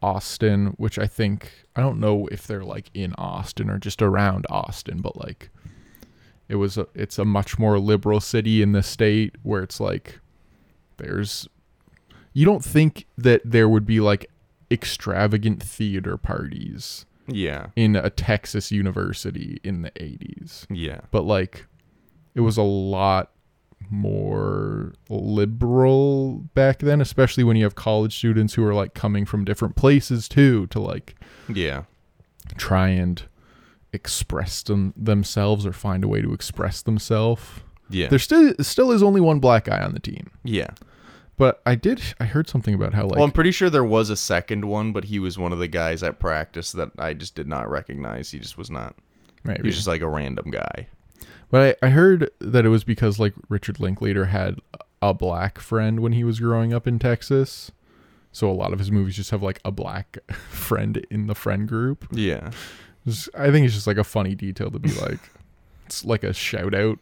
Austin, 0.00 0.68
which 0.76 0.98
I 0.98 1.06
think, 1.06 1.50
I 1.74 1.80
don't 1.80 2.00
know 2.00 2.26
if 2.28 2.46
they're 2.46 2.64
like 2.64 2.90
in 2.94 3.14
Austin 3.14 3.70
or 3.70 3.78
just 3.78 4.00
around 4.02 4.46
Austin, 4.48 5.00
but 5.00 5.16
like 5.16 5.50
it 6.48 6.56
was 6.56 6.78
a, 6.78 6.86
it's 6.94 7.18
a 7.18 7.24
much 7.24 7.58
more 7.58 7.78
liberal 7.78 8.20
city 8.20 8.62
in 8.62 8.72
the 8.72 8.82
state 8.82 9.36
where 9.42 9.62
it's 9.62 9.80
like 9.80 10.20
there's 10.96 11.48
you 12.32 12.44
don't 12.44 12.64
think 12.64 13.06
that 13.16 13.40
there 13.44 13.68
would 13.68 13.86
be 13.86 14.00
like 14.00 14.30
extravagant 14.70 15.62
theater 15.62 16.16
parties 16.16 17.06
yeah. 17.26 17.66
in 17.76 17.96
a 17.96 18.10
Texas 18.10 18.70
university 18.70 19.60
in 19.62 19.82
the 19.82 19.90
80s 19.92 20.66
yeah. 20.70 21.00
But 21.10 21.24
like 21.24 21.66
it 22.34 22.40
was 22.40 22.56
a 22.56 22.62
lot 22.62 23.30
more 23.90 24.92
liberal 25.08 26.44
back 26.54 26.80
then 26.80 27.00
especially 27.00 27.42
when 27.42 27.56
you 27.56 27.64
have 27.64 27.74
college 27.74 28.16
students 28.16 28.54
who 28.54 28.64
are 28.64 28.74
like 28.74 28.92
coming 28.92 29.24
from 29.24 29.44
different 29.44 29.76
places 29.76 30.28
too 30.28 30.66
to 30.66 30.78
like 30.78 31.14
yeah. 31.48 31.84
try 32.56 32.88
and 32.88 33.22
express 33.94 34.62
them 34.62 34.92
themselves 34.94 35.64
or 35.64 35.72
find 35.72 36.04
a 36.04 36.08
way 36.08 36.20
to 36.20 36.34
express 36.34 36.82
themselves 36.82 37.42
yeah. 37.90 38.08
There 38.08 38.18
still 38.18 38.54
still 38.60 38.92
is 38.92 39.02
only 39.02 39.20
one 39.20 39.40
black 39.40 39.64
guy 39.64 39.80
on 39.80 39.94
the 39.94 40.00
team. 40.00 40.30
Yeah. 40.44 40.70
But 41.36 41.62
i 41.64 41.76
did 41.76 42.02
i 42.18 42.24
heard 42.24 42.48
something 42.48 42.74
about 42.74 42.94
how 42.94 43.04
like 43.04 43.14
well 43.14 43.22
i'm 43.22 43.30
pretty 43.30 43.52
sure 43.52 43.70
there 43.70 43.84
was 43.84 44.10
a 44.10 44.16
second 44.16 44.64
one 44.64 44.90
but 44.90 45.04
he 45.04 45.20
was 45.20 45.38
one 45.38 45.52
of 45.52 45.60
the 45.60 45.68
guys 45.68 46.02
at 46.02 46.18
practice 46.18 46.72
that 46.72 46.90
i 46.98 47.14
just 47.14 47.36
did 47.36 47.46
not 47.46 47.70
recognize. 47.70 48.32
He 48.32 48.40
just 48.40 48.58
was 48.58 48.72
not 48.72 48.96
maybe. 49.44 49.60
he 49.60 49.66
was 49.66 49.76
just 49.76 49.86
like 49.86 50.00
a 50.00 50.08
random 50.08 50.50
guy 50.50 50.88
But 51.50 51.78
I, 51.82 51.86
I 51.86 51.90
heard 51.90 52.30
that 52.40 52.64
it 52.66 52.68
was 52.68 52.84
because 52.84 53.18
like 53.18 53.34
Richard 53.48 53.80
Linklater 53.80 54.26
had 54.26 54.60
a 55.00 55.14
black 55.14 55.58
friend 55.58 56.00
when 56.00 56.12
he 56.12 56.24
was 56.24 56.40
growing 56.40 56.72
up 56.74 56.86
in 56.86 56.98
Texas. 56.98 57.70
So 58.32 58.50
a 58.50 58.52
lot 58.52 58.72
of 58.72 58.78
his 58.78 58.90
movies 58.92 59.16
just 59.16 59.30
have 59.30 59.42
like 59.42 59.60
a 59.64 59.70
black 59.70 60.18
friend 60.50 61.04
in 61.10 61.26
the 61.26 61.34
friend 61.34 61.66
group. 61.66 62.06
yeah 62.12 62.50
Just- 63.06 63.28
I 63.36 63.50
think 63.50 63.64
it's 63.64 63.74
just 63.74 63.86
like 63.86 63.96
a 63.96 64.04
funny 64.04 64.34
detail 64.34 64.70
to 64.70 64.78
be 64.78 64.90
like 65.00 65.20
it's 65.86 66.04
like 66.04 66.22
a 66.24 66.32
shout 66.34 66.74
out 66.74 66.98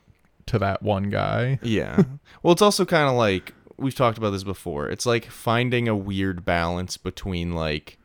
to 0.46 0.58
that 0.60 0.80
one 0.82 1.10
guy. 1.10 1.58
Yeah. 1.62 2.04
well, 2.42 2.52
it's 2.52 2.62
also 2.62 2.84
kind 2.84 3.08
of 3.10 3.16
like 3.16 3.52
we've 3.78 3.94
talked 3.96 4.16
about 4.16 4.30
this 4.30 4.44
before. 4.44 4.88
It's 4.88 5.04
like 5.04 5.26
finding 5.26 5.88
a 5.88 5.96
weird 5.96 6.44
balance 6.44 6.96
between 6.96 7.52
like 7.52 7.98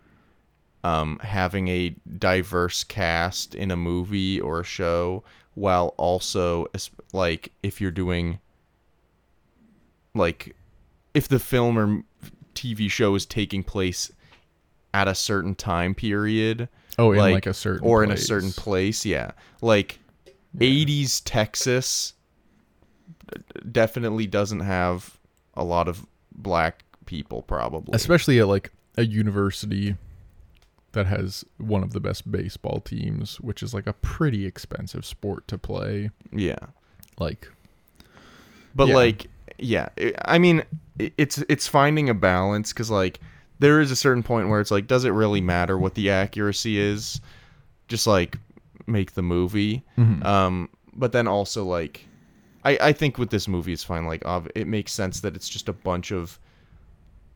um, 0.84 1.20
having 1.22 1.68
a 1.68 1.96
diverse 2.18 2.84
cast 2.84 3.54
in 3.54 3.70
a 3.70 3.78
movie 3.78 4.42
or 4.42 4.62
a 4.62 4.64
show, 4.64 5.24
while 5.54 5.94
also 5.98 6.68
like 7.14 7.52
if 7.62 7.82
you're 7.82 7.92
doing 7.92 8.40
like 10.14 10.56
if 11.14 11.28
the 11.28 11.40
film 11.40 11.78
or 11.78 12.04
TV 12.56 12.90
show 12.90 13.16
is 13.16 13.26
taking 13.26 13.64
place 13.64 14.12
at 14.94 15.08
a 15.08 15.16
certain 15.16 15.56
time 15.56 15.96
period, 15.96 16.68
Oh, 17.00 17.12
in 17.14 17.20
like, 17.20 17.46
a 17.46 17.54
certain 17.54 17.88
or 17.88 18.04
in 18.04 18.12
a 18.12 18.18
certain 18.18 18.52
place, 18.52 19.06
yeah, 19.06 19.32
like 19.62 20.00
80s 20.58 21.22
Texas 21.24 22.14
definitely 23.72 24.28
doesn't 24.28 24.60
have 24.60 25.18
a 25.54 25.64
lot 25.64 25.88
of 25.88 26.06
black 26.34 26.84
people 27.06 27.42
probably. 27.42 27.94
especially 27.96 28.40
at 28.40 28.48
like 28.48 28.72
a 28.98 29.06
university 29.06 29.96
that 30.94 31.08
has 31.08 31.44
one 31.58 31.84
of 31.84 31.94
the 31.94 32.00
best 32.00 32.30
baseball 32.32 32.80
teams, 32.82 33.40
which 33.40 33.64
is 33.64 33.74
like 33.74 33.88
a 33.88 33.94
pretty 33.94 34.46
expensive 34.46 35.06
sport 35.06 35.48
to 35.48 35.58
play. 35.58 36.10
yeah. 36.32 36.60
Like, 37.20 37.50
But 38.76 38.88
Yeah. 38.90 38.96
like 38.96 39.28
yeah, 39.58 39.90
i 40.26 40.40
mean 40.40 40.64
it's 40.98 41.38
it's 41.48 41.68
finding 41.68 42.10
a 42.10 42.14
balance 42.16 42.74
cuz 42.74 42.90
like 42.90 43.20
there 43.60 43.80
is 43.80 43.92
a 43.92 43.96
certain 43.96 44.24
point 44.24 44.50
where 44.50 44.60
it's 44.60 44.72
like 44.72 44.88
does 44.88 45.06
it 45.06 45.12
really 45.12 45.42
matter 45.42 45.78
what 45.78 45.94
the 45.94 46.10
accuracy 46.10 46.80
is? 46.80 47.22
Just 47.88 48.08
like 48.08 48.38
make 48.88 49.14
the 49.14 49.22
movie. 49.22 49.84
mhm. 49.98 50.26
Um 50.26 50.70
but 50.94 51.12
then 51.12 51.28
also 51.28 51.64
like 51.64 52.08
I 52.66 52.78
I 52.90 52.94
think 52.94 53.18
with 53.18 53.30
this 53.30 53.48
movie 53.48 53.74
it's 53.74 53.84
fine 53.84 54.06
like 54.06 54.24
it 54.56 54.68
makes 54.68 54.92
sense 54.94 55.20
that 55.22 55.36
it's 55.36 55.48
just 55.50 55.70
a 55.70 55.74
bunch 55.74 56.12
of 56.12 56.40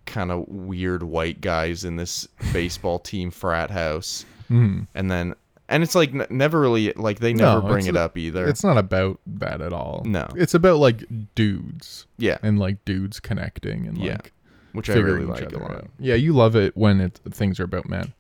kind 0.05 0.31
of 0.31 0.47
weird 0.47 1.03
white 1.03 1.41
guys 1.41 1.83
in 1.83 1.95
this 1.95 2.27
baseball 2.53 2.99
team 2.99 3.31
frat 3.31 3.71
house 3.71 4.25
Mhm. 4.49 4.87
and 4.93 5.09
then 5.09 5.33
and 5.67 5.81
it's 5.81 5.95
like 5.95 6.13
n- 6.13 6.27
never 6.29 6.59
really 6.59 6.93
like 6.93 7.19
they 7.19 7.33
never 7.33 7.59
No, 7.61 7.67
bring 7.67 7.87
it 7.87 7.97
up 7.97 8.17
either. 8.17 8.47
it's 8.47 8.63
not 8.63 8.77
about 8.77 9.19
that 9.25 9.61
at 9.61 9.73
all. 9.73 10.03
No. 10.05 10.27
it's 10.35 10.53
about 10.53 10.77
like 10.77 11.03
dudes 11.33 12.05
yeah, 12.17 12.37
and 12.43 12.59
like 12.59 12.83
dudes 12.85 13.19
connecting 13.19 13.87
and 13.87 13.97
Yeah. 13.97 14.13
like 14.13 14.31
which 14.73 14.89
I 14.89 14.95
really 14.95 15.25
like 15.25 15.51
a 15.53 15.57
lot. 15.57 15.71
out. 15.71 15.87
Yeah, 15.99 16.15
you 16.15 16.33
love 16.33 16.55
it 16.55 16.75
when 16.77 16.99
it 17.01 17.19
things 17.31 17.59
are 17.59 17.63
about 17.63 17.87
men. 17.89 18.13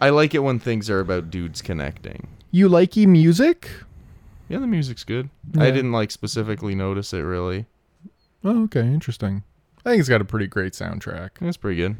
I 0.00 0.10
like 0.10 0.34
it 0.34 0.38
when 0.38 0.58
things 0.58 0.88
are 0.88 1.00
about 1.00 1.28
dudes 1.30 1.60
connecting. 1.60 2.28
You 2.50 2.68
likey 2.68 3.06
music? 3.06 3.68
Yeah, 4.48 4.58
the 4.58 4.66
music's 4.66 5.04
good. 5.04 5.28
I 5.58 5.70
didn't 5.70 5.92
like 5.92 6.10
specifically 6.10 6.74
notice 6.74 7.12
it 7.12 7.20
really. 7.20 7.66
Oh, 8.44 8.64
okay, 8.64 8.80
interesting. 8.80 9.42
I 9.84 9.90
think 9.90 10.00
it's 10.00 10.08
got 10.08 10.20
a 10.20 10.24
pretty 10.24 10.46
great 10.46 10.72
soundtrack. 10.74 11.30
It's 11.40 11.56
pretty 11.56 11.76
good. 11.78 11.96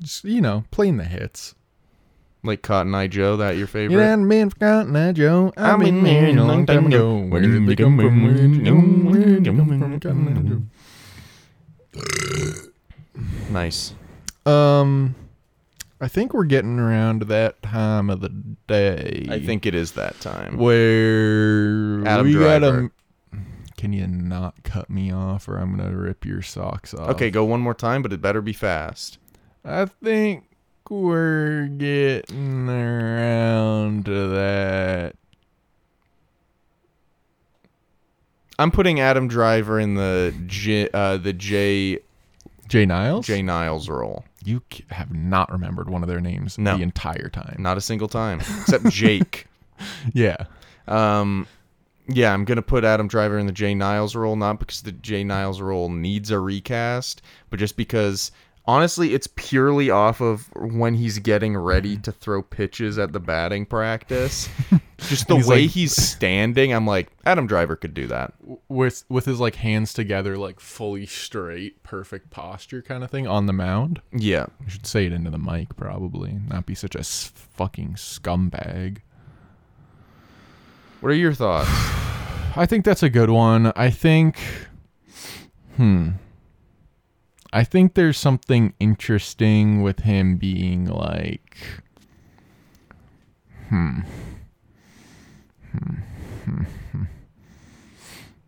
Just 0.00 0.24
you 0.24 0.40
know, 0.40 0.64
playing 0.70 0.96
the 0.96 1.04
hits. 1.04 1.54
Like 2.44 2.62
Cotton 2.62 2.92
Eye 2.92 3.06
Joe, 3.06 3.36
that 3.36 3.50
your 3.52 3.60
You 3.60 3.66
favorite? 3.68 4.02
done 4.04 4.28
been 4.28 4.50
forgotten, 4.50 4.96
uh, 4.96 5.12
Joe? 5.12 5.52
I've 5.56 5.78
been 5.78 6.02
married 6.02 6.36
a 6.36 6.42
long 6.44 6.66
time 6.66 6.86
ago. 6.86 7.18
Where 7.20 7.40
did 7.40 7.66
they 7.68 7.76
come 7.76 7.96
from? 7.96 8.24
Where 8.24 8.34
did 8.34 8.54
they 8.54 8.64
come 8.68 8.80
from? 8.80 9.04
Where 9.04 9.24
did 9.24 9.44
they 9.44 9.50
Come 9.50 9.78
from? 9.78 10.00
Cotton 10.00 10.70
Nice. 13.50 13.94
Eye. 14.46 14.50
Um, 14.80 15.14
I 16.00 16.08
think 16.08 16.34
we're 16.34 16.44
getting 16.44 16.78
around 16.80 17.20
to 17.20 17.26
that 17.26 17.62
time 17.62 18.10
of 18.10 18.20
the 18.20 18.30
day. 18.66 19.26
I 19.30 19.38
think 19.38 19.66
it 19.66 19.74
is 19.76 19.92
that 19.92 20.18
time. 20.20 20.56
where 20.56 22.04
Adam 22.06 22.26
we 22.26 22.32
Driver. 22.32 22.88
gotta. 22.88 22.90
Can 23.82 23.92
you 23.92 24.06
not 24.06 24.62
cut 24.62 24.88
me 24.88 25.10
off, 25.10 25.48
or 25.48 25.56
I'm 25.58 25.76
gonna 25.76 25.96
rip 25.96 26.24
your 26.24 26.40
socks 26.40 26.94
off? 26.94 27.08
Okay, 27.10 27.32
go 27.32 27.44
one 27.44 27.60
more 27.60 27.74
time, 27.74 28.00
but 28.00 28.12
it 28.12 28.20
better 28.20 28.40
be 28.40 28.52
fast. 28.52 29.18
I 29.64 29.86
think 29.86 30.44
we're 30.88 31.66
getting 31.66 32.68
around 32.68 34.04
to 34.04 34.28
that. 34.28 35.16
I'm 38.56 38.70
putting 38.70 39.00
Adam 39.00 39.26
Driver 39.26 39.80
in 39.80 39.94
the 39.94 40.32
J, 40.46 40.88
uh, 40.94 41.16
the 41.16 41.32
J 41.32 41.98
Jay 42.68 42.86
Niles. 42.86 43.26
J 43.26 43.42
Niles 43.42 43.88
role. 43.88 44.24
You 44.44 44.62
have 44.92 45.12
not 45.12 45.50
remembered 45.50 45.90
one 45.90 46.04
of 46.04 46.08
their 46.08 46.20
names 46.20 46.56
No. 46.56 46.76
the 46.76 46.84
entire 46.84 47.28
time. 47.28 47.56
Not 47.58 47.76
a 47.78 47.80
single 47.80 48.06
time, 48.06 48.38
except 48.38 48.88
Jake. 48.90 49.48
Yeah. 50.14 50.36
Um, 50.86 51.48
yeah, 52.12 52.32
I'm 52.32 52.44
gonna 52.44 52.62
put 52.62 52.84
Adam 52.84 53.08
Driver 53.08 53.38
in 53.38 53.46
the 53.46 53.52
Jay 53.52 53.74
Niles 53.74 54.14
role, 54.14 54.36
not 54.36 54.58
because 54.58 54.82
the 54.82 54.92
Jay 54.92 55.24
Niles 55.24 55.60
role 55.60 55.88
needs 55.88 56.30
a 56.30 56.38
recast, 56.38 57.22
but 57.50 57.58
just 57.58 57.76
because 57.76 58.30
honestly, 58.64 59.12
it's 59.14 59.26
purely 59.34 59.90
off 59.90 60.20
of 60.20 60.48
when 60.54 60.94
he's 60.94 61.18
getting 61.18 61.56
ready 61.56 61.96
to 61.96 62.12
throw 62.12 62.42
pitches 62.42 62.96
at 62.98 63.12
the 63.12 63.18
batting 63.20 63.66
practice. 63.66 64.48
just 64.98 65.26
the 65.26 65.34
He's 65.36 65.48
way 65.48 65.62
like- 65.62 65.70
he's 65.70 65.96
standing, 66.00 66.72
I'm 66.72 66.86
like, 66.86 67.08
Adam 67.26 67.48
Driver 67.48 67.74
could 67.74 67.92
do 67.94 68.06
that. 68.06 68.34
With 68.68 69.04
with 69.08 69.24
his 69.24 69.40
like 69.40 69.56
hands 69.56 69.92
together, 69.92 70.38
like 70.38 70.60
fully 70.60 71.06
straight, 71.06 71.82
perfect 71.82 72.30
posture 72.30 72.82
kind 72.82 73.02
of 73.02 73.10
thing 73.10 73.26
on 73.26 73.46
the 73.46 73.52
mound. 73.52 74.00
Yeah, 74.12 74.46
You 74.62 74.70
should 74.70 74.86
say 74.86 75.06
it 75.06 75.12
into 75.12 75.30
the 75.30 75.38
mic, 75.38 75.74
probably. 75.76 76.38
Not 76.48 76.66
be 76.66 76.74
such 76.76 76.94
a 76.94 77.02
fucking 77.02 77.94
scumbag. 77.94 78.98
What 81.02 81.12
are 81.12 81.14
your 81.14 81.34
thoughts? 81.34 81.68
I 82.56 82.66
think 82.66 82.84
that's 82.84 83.02
a 83.02 83.10
good 83.10 83.30
one. 83.30 83.72
I 83.76 83.90
think, 83.90 84.38
hmm. 85.76 86.10
I 87.52 87.64
think 87.64 87.94
there's 87.94 88.16
something 88.18 88.72
interesting 88.80 89.82
with 89.82 90.00
him 90.00 90.36
being 90.36 90.86
like, 90.86 91.56
hmm. 93.68 94.00
Hmm. 95.72 95.94
Hmm. 96.44 96.62
Hmm. 96.92 97.02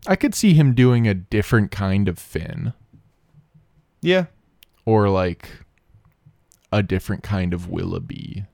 I 0.06 0.16
could 0.16 0.34
see 0.34 0.52
him 0.54 0.74
doing 0.74 1.06
a 1.08 1.14
different 1.14 1.70
kind 1.70 2.08
of 2.08 2.18
Finn 2.18 2.74
Yeah, 4.02 4.26
or 4.84 5.08
like 5.08 5.48
a 6.70 6.82
different 6.82 7.22
kind 7.22 7.54
of 7.54 7.68
Willoughby. 7.70 8.44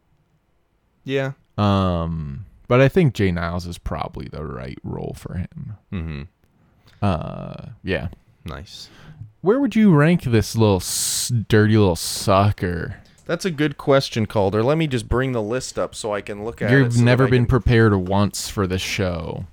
yeah. 1.05 1.33
Um, 1.59 2.47
but 2.71 2.81
I 2.81 2.89
think 2.89 3.13
Jay 3.15 3.31
Niles 3.33 3.67
is 3.67 3.79
probably 3.79 4.29
the 4.29 4.45
right 4.45 4.79
role 4.85 5.15
for 5.19 5.35
him. 5.35 5.75
Mm-hmm. 5.93 6.23
Uh, 7.03 7.71
yeah. 7.83 8.09
Nice. 8.45 8.89
Where 9.41 9.59
would 9.59 9.75
you 9.75 9.93
rank 9.95 10.23
this 10.23 10.55
little 10.55 10.77
s- 10.77 11.33
dirty 11.49 11.77
little 11.77 11.97
sucker? 11.97 12.97
That's 13.27 13.45
a 13.45 13.51
good 13.51 13.77
question, 13.77 14.27
Calder. 14.27 14.63
Let 14.63 14.79
me 14.79 14.87
just 14.87 15.09
bring 15.09 15.33
the 15.33 15.43
list 15.43 15.79
up 15.79 15.95
so 15.95 16.15
I 16.15 16.21
can 16.21 16.45
look 16.45 16.63
at 16.63 16.71
it. 16.71 16.77
You've 16.77 16.93
so 16.95 17.03
never 17.03 17.25
been 17.27 17.43
can- 17.43 17.47
prepared 17.61 17.95
once 17.95 18.49
for 18.49 18.67
this 18.67 18.83
show. 18.83 19.47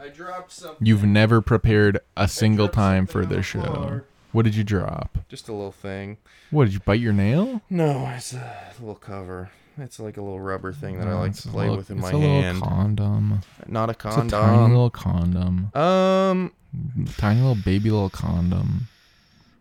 I 0.00 0.08
dropped 0.08 0.52
some. 0.52 0.76
You've 0.80 1.04
never 1.04 1.40
prepared 1.40 2.00
a 2.16 2.26
single 2.28 2.68
time 2.68 3.06
for 3.06 3.24
the 3.24 3.36
this 3.36 3.46
show. 3.46 3.62
floor. 3.62 4.04
What 4.32 4.44
did 4.44 4.54
you 4.56 4.64
drop? 4.64 5.18
Just 5.28 5.48
a 5.48 5.52
little 5.52 5.72
thing. 5.72 6.18
What 6.50 6.64
did 6.64 6.74
you 6.74 6.80
bite 6.80 7.00
your 7.00 7.12
nail? 7.12 7.62
No, 7.70 8.08
it's 8.16 8.32
a 8.34 8.72
little 8.80 8.96
cover. 8.96 9.50
It's 9.78 9.98
like 9.98 10.16
a 10.16 10.22
little 10.22 10.40
rubber 10.40 10.72
thing 10.72 10.98
that 10.98 11.08
I 11.08 11.14
like 11.14 11.34
to 11.34 11.48
play 11.48 11.68
with 11.68 11.90
in 11.90 12.00
my 12.00 12.10
hand. 12.10 12.22
it's 12.58 12.58
a 12.58 12.64
little 12.64 12.68
condom. 12.68 13.40
Not 13.66 13.88
a 13.88 13.92
It's 13.92 14.16
a 14.16 14.28
tiny 14.28 14.68
little 14.68 14.90
condom. 14.90 15.74
um, 15.74 16.52
Tiny 17.16 17.40
little 17.40 17.56
baby 17.64 17.90
little 17.90 18.10
condom. 18.10 18.88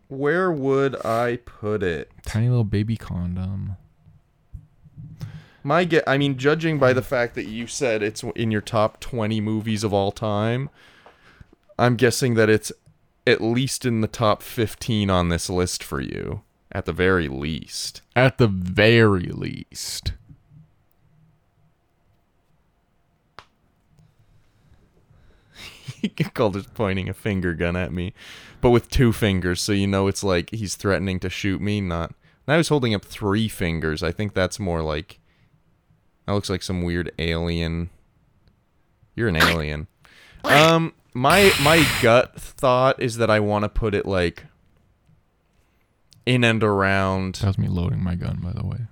where 0.09 0.51
would 0.51 1.03
I 1.05 1.37
put 1.45 1.81
it? 1.83 2.11
Tiny 2.25 2.47
little 2.49 2.63
baby 2.63 2.95
condom. 2.95 3.77
My 5.63 5.83
get. 5.85 6.03
I 6.05 6.17
mean, 6.17 6.37
judging 6.37 6.77
by 6.77 6.91
the 6.93 7.01
fact 7.01 7.35
that 7.35 7.45
you 7.47 7.67
said 7.67 8.03
it's 8.03 8.21
in 8.35 8.51
your 8.51 8.61
top 8.61 8.99
twenty 8.99 9.39
movies 9.39 9.83
of 9.83 9.93
all 9.93 10.11
time, 10.11 10.69
I'm 11.79 11.95
guessing 11.95 12.33
that 12.35 12.49
it's 12.49 12.71
at 13.25 13.41
least 13.41 13.85
in 13.85 14.01
the 14.01 14.07
top 14.09 14.41
fifteen 14.43 15.09
on 15.09 15.29
this 15.29 15.49
list 15.49 15.81
for 15.81 16.01
you, 16.01 16.41
at 16.73 16.85
the 16.85 16.93
very 16.93 17.27
least. 17.27 18.01
At 18.15 18.37
the 18.37 18.47
very 18.47 19.27
least. 19.27 20.13
Calder's 26.33 26.67
pointing 26.67 27.07
a 27.07 27.13
finger 27.13 27.53
gun 27.53 27.75
at 27.75 27.93
me, 27.93 28.13
but 28.59 28.71
with 28.71 28.89
two 28.89 29.13
fingers, 29.13 29.61
so 29.61 29.71
you 29.71 29.87
know 29.87 30.07
it's 30.07 30.23
like 30.23 30.49
he's 30.49 30.75
threatening 30.75 31.19
to 31.21 31.29
shoot 31.29 31.61
me. 31.61 31.79
Not. 31.79 32.13
Now 32.47 32.57
he's 32.57 32.67
holding 32.69 32.93
up 32.93 33.05
three 33.05 33.47
fingers. 33.47 34.03
I 34.03 34.11
think 34.11 34.33
that's 34.33 34.59
more 34.59 34.81
like. 34.81 35.19
That 36.25 36.33
looks 36.33 36.49
like 36.49 36.63
some 36.63 36.81
weird 36.81 37.11
alien. 37.19 37.89
You're 39.15 39.29
an 39.29 39.37
alien. 39.37 39.87
Um, 40.45 40.93
my 41.13 41.53
my 41.61 41.87
gut 42.01 42.35
thought 42.37 43.01
is 43.01 43.15
that 43.15 43.29
I 43.29 43.39
want 43.39 43.63
to 43.63 43.69
put 43.69 43.95
it 43.95 44.05
like. 44.05 44.43
In 46.25 46.43
and 46.43 46.63
around 46.63 47.35
That 47.35 47.47
was 47.47 47.57
me 47.57 47.67
loading 47.67 48.03
my 48.03 48.15
gun, 48.15 48.39
by 48.41 48.53
the 48.53 48.65
way. 48.65 48.87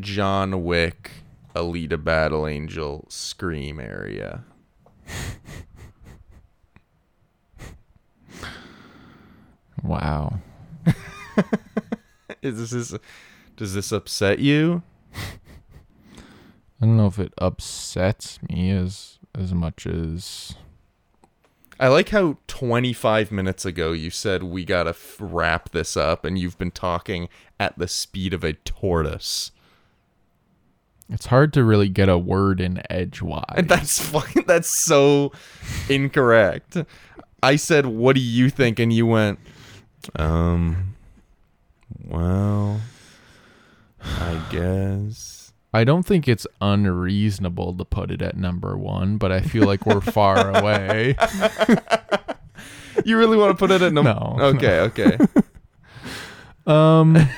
John 0.00 0.64
Wick, 0.64 1.10
Alita 1.54 2.02
Battle 2.02 2.46
Angel, 2.46 3.06
Scream 3.08 3.78
area. 3.80 4.44
Wow. 9.82 10.40
Is 12.42 12.58
this 12.58 12.72
is 12.72 12.98
Does 13.56 13.74
this 13.74 13.92
upset 13.92 14.38
you? 14.38 14.82
I 15.14 16.86
don't 16.86 16.96
know 16.96 17.06
if 17.06 17.18
it 17.18 17.32
upsets 17.38 18.38
me 18.48 18.70
as 18.70 19.18
as 19.34 19.54
much 19.54 19.86
as 19.86 20.54
I 21.80 21.88
like 21.88 22.08
how 22.08 22.38
25 22.48 23.30
minutes 23.30 23.64
ago 23.64 23.92
you 23.92 24.10
said 24.10 24.42
we 24.42 24.64
gotta 24.64 24.90
f- 24.90 25.16
wrap 25.20 25.70
this 25.70 25.96
up, 25.96 26.24
and 26.24 26.36
you've 26.38 26.58
been 26.58 26.72
talking 26.72 27.28
at 27.60 27.78
the 27.78 27.86
speed 27.88 28.34
of 28.34 28.42
a 28.42 28.52
tortoise. 28.54 29.52
it's 31.08 31.26
hard 31.26 31.52
to 31.54 31.62
really 31.64 31.88
get 31.88 32.08
a 32.08 32.18
word 32.18 32.60
in 32.60 32.82
edgewise. 32.90 33.44
And 33.56 33.68
that's 33.68 34.00
fucking, 34.10 34.44
that's 34.46 34.68
so 34.68 35.32
incorrect. 35.88 36.76
I 37.42 37.54
said, 37.56 37.86
"What 37.86 38.16
do 38.16 38.20
you 38.20 38.50
think?" 38.50 38.80
And 38.80 38.92
you 38.92 39.06
went, 39.06 39.38
"Um, 40.16 40.96
well, 42.04 42.80
I 44.02 44.42
guess." 44.50 45.37
I 45.78 45.84
don't 45.84 46.02
think 46.04 46.26
it's 46.26 46.46
unreasonable 46.60 47.74
to 47.74 47.84
put 47.84 48.10
it 48.10 48.20
at 48.20 48.36
number 48.36 48.76
one, 48.76 49.16
but 49.16 49.30
I 49.30 49.40
feel 49.40 49.64
like 49.64 49.86
we're 49.86 50.00
far 50.00 50.50
away. 50.58 51.14
You 53.04 53.16
really 53.16 53.36
want 53.36 53.52
to 53.52 53.56
put 53.56 53.70
it 53.70 53.80
at 53.80 53.92
number? 53.92 54.12
No. 54.12 54.36
Okay, 54.40 54.80
okay. 54.80 55.18
Um, 56.66 57.16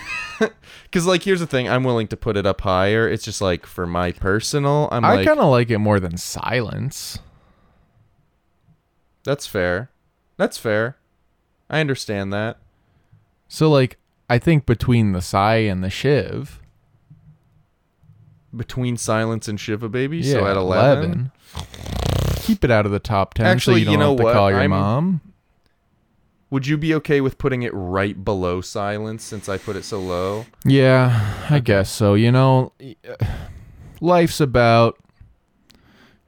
Because 0.84 1.06
like, 1.06 1.22
here's 1.22 1.38
the 1.38 1.46
thing: 1.46 1.68
I'm 1.68 1.84
willing 1.84 2.08
to 2.08 2.16
put 2.16 2.36
it 2.36 2.44
up 2.46 2.62
higher. 2.62 3.08
It's 3.08 3.22
just 3.22 3.40
like 3.40 3.64
for 3.64 3.86
my 3.86 4.10
personal, 4.10 4.88
I'm 4.90 5.04
I 5.04 5.14
like, 5.16 5.26
kind 5.28 5.38
of 5.38 5.48
like 5.50 5.70
it 5.70 5.78
more 5.78 6.00
than 6.00 6.16
silence. 6.16 7.20
that's 9.22 9.46
fair. 9.46 9.90
That's 10.36 10.58
fair. 10.58 10.96
I 11.68 11.78
understand 11.80 12.32
that. 12.32 12.58
So 13.46 13.70
like, 13.70 13.98
I 14.28 14.38
think 14.38 14.66
between 14.66 15.12
the 15.12 15.22
Psy 15.22 15.56
and 15.58 15.84
the 15.84 15.90
Shiv, 15.90 16.59
Between 18.54 18.96
Silence 18.96 19.46
and 19.48 19.60
Shiva 19.60 19.88
Baby, 19.88 20.18
yeah, 20.18 20.32
so 20.32 20.46
at 20.46 20.56
11. 20.56 21.04
11. 21.04 21.32
Keep 22.36 22.64
it 22.64 22.70
out 22.70 22.84
of 22.86 22.90
the 22.92 22.98
top 22.98 23.34
ten, 23.34 23.46
Actually, 23.46 23.74
so 23.74 23.78
you 23.78 23.84
don't 23.84 23.92
you 23.92 23.98
know 23.98 24.08
have 24.10 24.18
to 24.18 24.24
what? 24.24 24.32
call 24.34 24.50
your 24.50 24.60
I'm- 24.60 24.70
mom. 24.70 25.20
Would 26.50 26.66
you 26.66 26.76
be 26.76 26.92
okay 26.96 27.20
with 27.20 27.38
putting 27.38 27.62
it 27.62 27.70
right 27.72 28.24
below 28.24 28.60
Silence 28.60 29.22
since 29.22 29.48
I 29.48 29.56
put 29.56 29.76
it 29.76 29.84
so 29.84 30.00
low? 30.00 30.46
Yeah, 30.64 31.36
I 31.48 31.60
guess 31.60 31.88
so. 31.88 32.14
You 32.14 32.32
know, 32.32 32.72
life's 34.00 34.40
about 34.40 34.98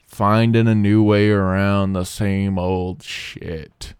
finding 0.06 0.68
a 0.68 0.76
new 0.76 1.02
way 1.02 1.30
around 1.30 1.94
the 1.94 2.04
same 2.04 2.56
old 2.56 3.02
shit. 3.02 3.94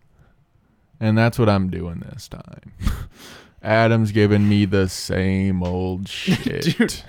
And 1.00 1.18
that's 1.18 1.40
what 1.40 1.48
I'm 1.48 1.70
doing 1.70 2.04
this 2.12 2.28
time. 2.28 2.72
Adam's 3.62 4.12
giving 4.12 4.48
me 4.48 4.64
the 4.64 4.88
same 4.88 5.62
old 5.64 6.08
shit. 6.08 6.78
Dude. 6.78 7.02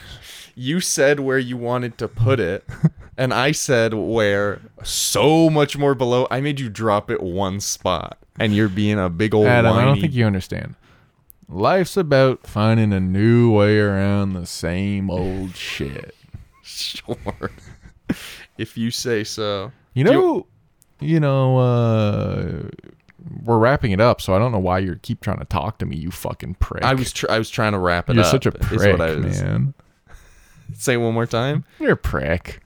You 0.55 0.79
said 0.79 1.19
where 1.19 1.39
you 1.39 1.57
wanted 1.57 1.97
to 1.97 2.07
put 2.07 2.39
it, 2.39 2.63
and 3.17 3.33
I 3.33 3.51
said 3.51 3.93
where 3.93 4.61
so 4.83 5.49
much 5.49 5.77
more 5.77 5.95
below. 5.95 6.27
I 6.29 6.41
made 6.41 6.59
you 6.59 6.69
drop 6.69 7.09
it 7.09 7.21
one 7.21 7.59
spot, 7.59 8.17
and 8.39 8.55
you're 8.55 8.69
being 8.69 8.99
a 8.99 9.09
big 9.09 9.33
old 9.33 9.47
Adam, 9.47 9.73
I 9.75 9.83
don't 9.85 9.99
think 9.99 10.13
you 10.13 10.25
understand. 10.25 10.75
Life's 11.49 11.97
about 11.97 12.47
finding 12.47 12.93
a 12.93 12.99
new 12.99 13.51
way 13.51 13.77
around 13.79 14.33
the 14.33 14.45
same 14.45 15.09
old 15.09 15.55
shit. 15.55 16.15
Sure. 16.65 17.51
if 18.57 18.77
you 18.77 18.89
say 18.89 19.23
so. 19.25 19.71
You 19.93 20.05
Do 20.05 20.11
you- 20.11 20.17
know, 20.17 20.47
you 21.01 21.19
know, 21.19 21.57
uh, 21.57 22.69
we're 23.43 23.57
wrapping 23.57 23.91
it 23.91 23.99
up, 24.01 24.21
so 24.21 24.33
I 24.33 24.39
don't 24.39 24.51
know 24.51 24.59
why 24.59 24.79
you 24.79 24.95
keep 25.01 25.21
trying 25.21 25.39
to 25.39 25.45
talk 25.45 25.77
to 25.79 25.85
me, 25.85 25.97
you 25.97 26.09
fucking 26.09 26.55
prick. 26.55 26.83
I 26.83 26.93
was 26.93 27.11
tr- 27.11 27.29
I 27.29 27.37
was 27.37 27.49
trying 27.49 27.73
to 27.73 27.79
wrap 27.79 28.09
it 28.09 28.15
You're 28.15 28.23
up. 28.25 28.31
such 28.31 28.45
a 28.45 28.51
prick, 28.51 28.79
what 28.97 29.01
I 29.01 29.15
was- 29.15 29.41
man. 29.41 29.73
Say 30.75 30.93
it 30.93 30.97
one 30.97 31.13
more 31.13 31.25
time. 31.25 31.65
You're 31.79 31.93
a 31.93 31.97
prick. 31.97 32.61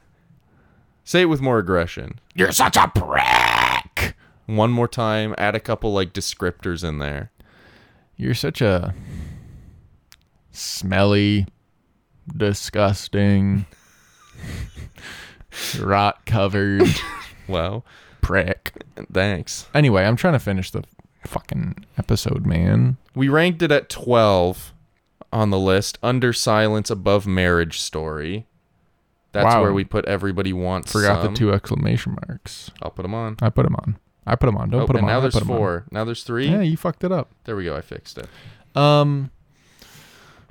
Say 1.03 1.22
it 1.22 1.26
with 1.26 1.41
more 1.41 1.58
aggression. 1.60 2.20
You're 2.36 2.51
such 2.51 2.76
a 2.78 2.88
prick. 2.93 4.16
One 4.45 4.72
more 4.72 4.88
time. 4.88 5.34
Add 5.38 5.55
a 5.55 5.60
couple 5.60 5.93
like 5.93 6.14
descriptors 6.14 6.84
in 6.88 6.99
there. 6.99 7.32
You're 8.16 8.34
such 8.34 8.62
a 8.62 8.93
smelly, 10.51 11.45
disgusting, 12.36 13.66
rot 15.80 16.26
covered 16.26 16.84
Wow. 17.47 17.84
prick. 18.22 18.74
Thanks. 19.12 19.68
Anyway, 19.74 20.03
I'm 20.03 20.16
trying 20.16 20.34
to 20.34 20.39
finish 20.39 20.72
the 20.72 20.84
fucking 21.26 21.86
episode, 21.97 22.45
man. 22.45 22.97
We 23.16 23.30
ranked 23.30 23.62
it 23.62 23.72
at 23.72 23.89
12 23.89 24.74
on 25.32 25.50
the 25.50 25.60
list, 25.60 25.98
under 26.02 26.32
Silence, 26.34 26.90
above 26.90 27.28
Marriage 27.28 27.80
Story. 27.80 28.46
That's 29.34 29.54
Wow. 29.56 29.62
where 29.64 29.74
we 29.74 29.84
put 29.84 30.06
Everybody 30.06 30.54
Wants 30.54 30.92
Forgot 30.92 31.24
Some. 31.24 31.34
the 31.34 31.38
two 31.38 31.52
exclamation 31.54 32.18
marks. 32.28 32.72
I'll 32.82 32.90
put 32.92 33.04
them 33.04 33.14
on. 33.14 33.36
I 33.42 33.50
put 33.50 33.64
them 33.64 33.76
on. 33.76 33.98
I 34.26 34.36
put 34.36 34.48
them 34.48 34.58
on. 34.58 34.70
Don't 34.70 34.82
Oh, 34.82 34.88
put 34.88 34.94
them 34.94 35.04
and 35.04 35.10
on. 35.10 35.14
now 35.14 35.18
I 35.18 35.22
there's 35.22 35.34
put 35.34 35.44
'em 35.44 35.52
on. 35.52 35.58
four. 35.58 35.86
Now 35.92 36.04
there's 36.06 36.24
three. 36.24 36.48
Yeah, 36.50 36.62
you 36.62 36.76
fucked 36.78 37.04
it 37.04 37.12
up. 37.12 37.30
There 37.44 37.56
we 37.56 37.66
go. 37.66 37.76
I 37.76 37.82
fixed 37.82 38.18
it. 38.18 38.28
Um, 38.76 39.32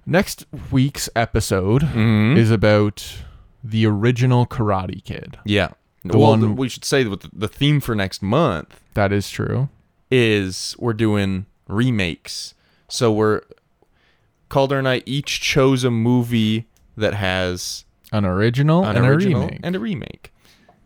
next 0.05 0.47
week's 0.71 1.09
episode 1.17 1.83
Mm-hmm. 1.83 2.37
is 2.37 2.51
about 2.51 3.23
the 3.65 3.87
original 3.87 4.47
Karate 4.47 5.03
Kid. 5.05 5.39
Yeah. 5.45 5.71
The 6.05 6.19
well, 6.19 6.31
one- 6.31 6.41
th- 6.41 6.53
we 6.57 6.69
should 6.69 6.85
say 6.85 7.03
that 7.03 7.21
the- 7.21 7.31
the 7.33 7.49
theme 7.49 7.81
for 7.81 7.95
next 7.95 8.23
month 8.23 8.81
That 8.95 9.13
is 9.13 9.29
true. 9.31 9.69
is 10.11 10.77
we're 10.79 10.93
doing 10.93 11.47
remakes. 11.67 12.55
So 12.89 13.13
we're 13.13 13.41
Calder 14.49 14.79
and 14.79 14.89
I 14.89 15.03
each 15.07 15.41
chose 15.41 15.85
a 15.85 15.91
movie 15.91 16.67
that 16.97 17.15
has 17.15 17.85
An 18.13 18.25
original 18.25 18.85
an 18.85 18.97
and 18.97 19.07
original 19.07 19.43
a 19.43 19.47
remake. 19.47 19.61
and 19.63 19.77
a 19.77 19.81
remake. 19.81 20.33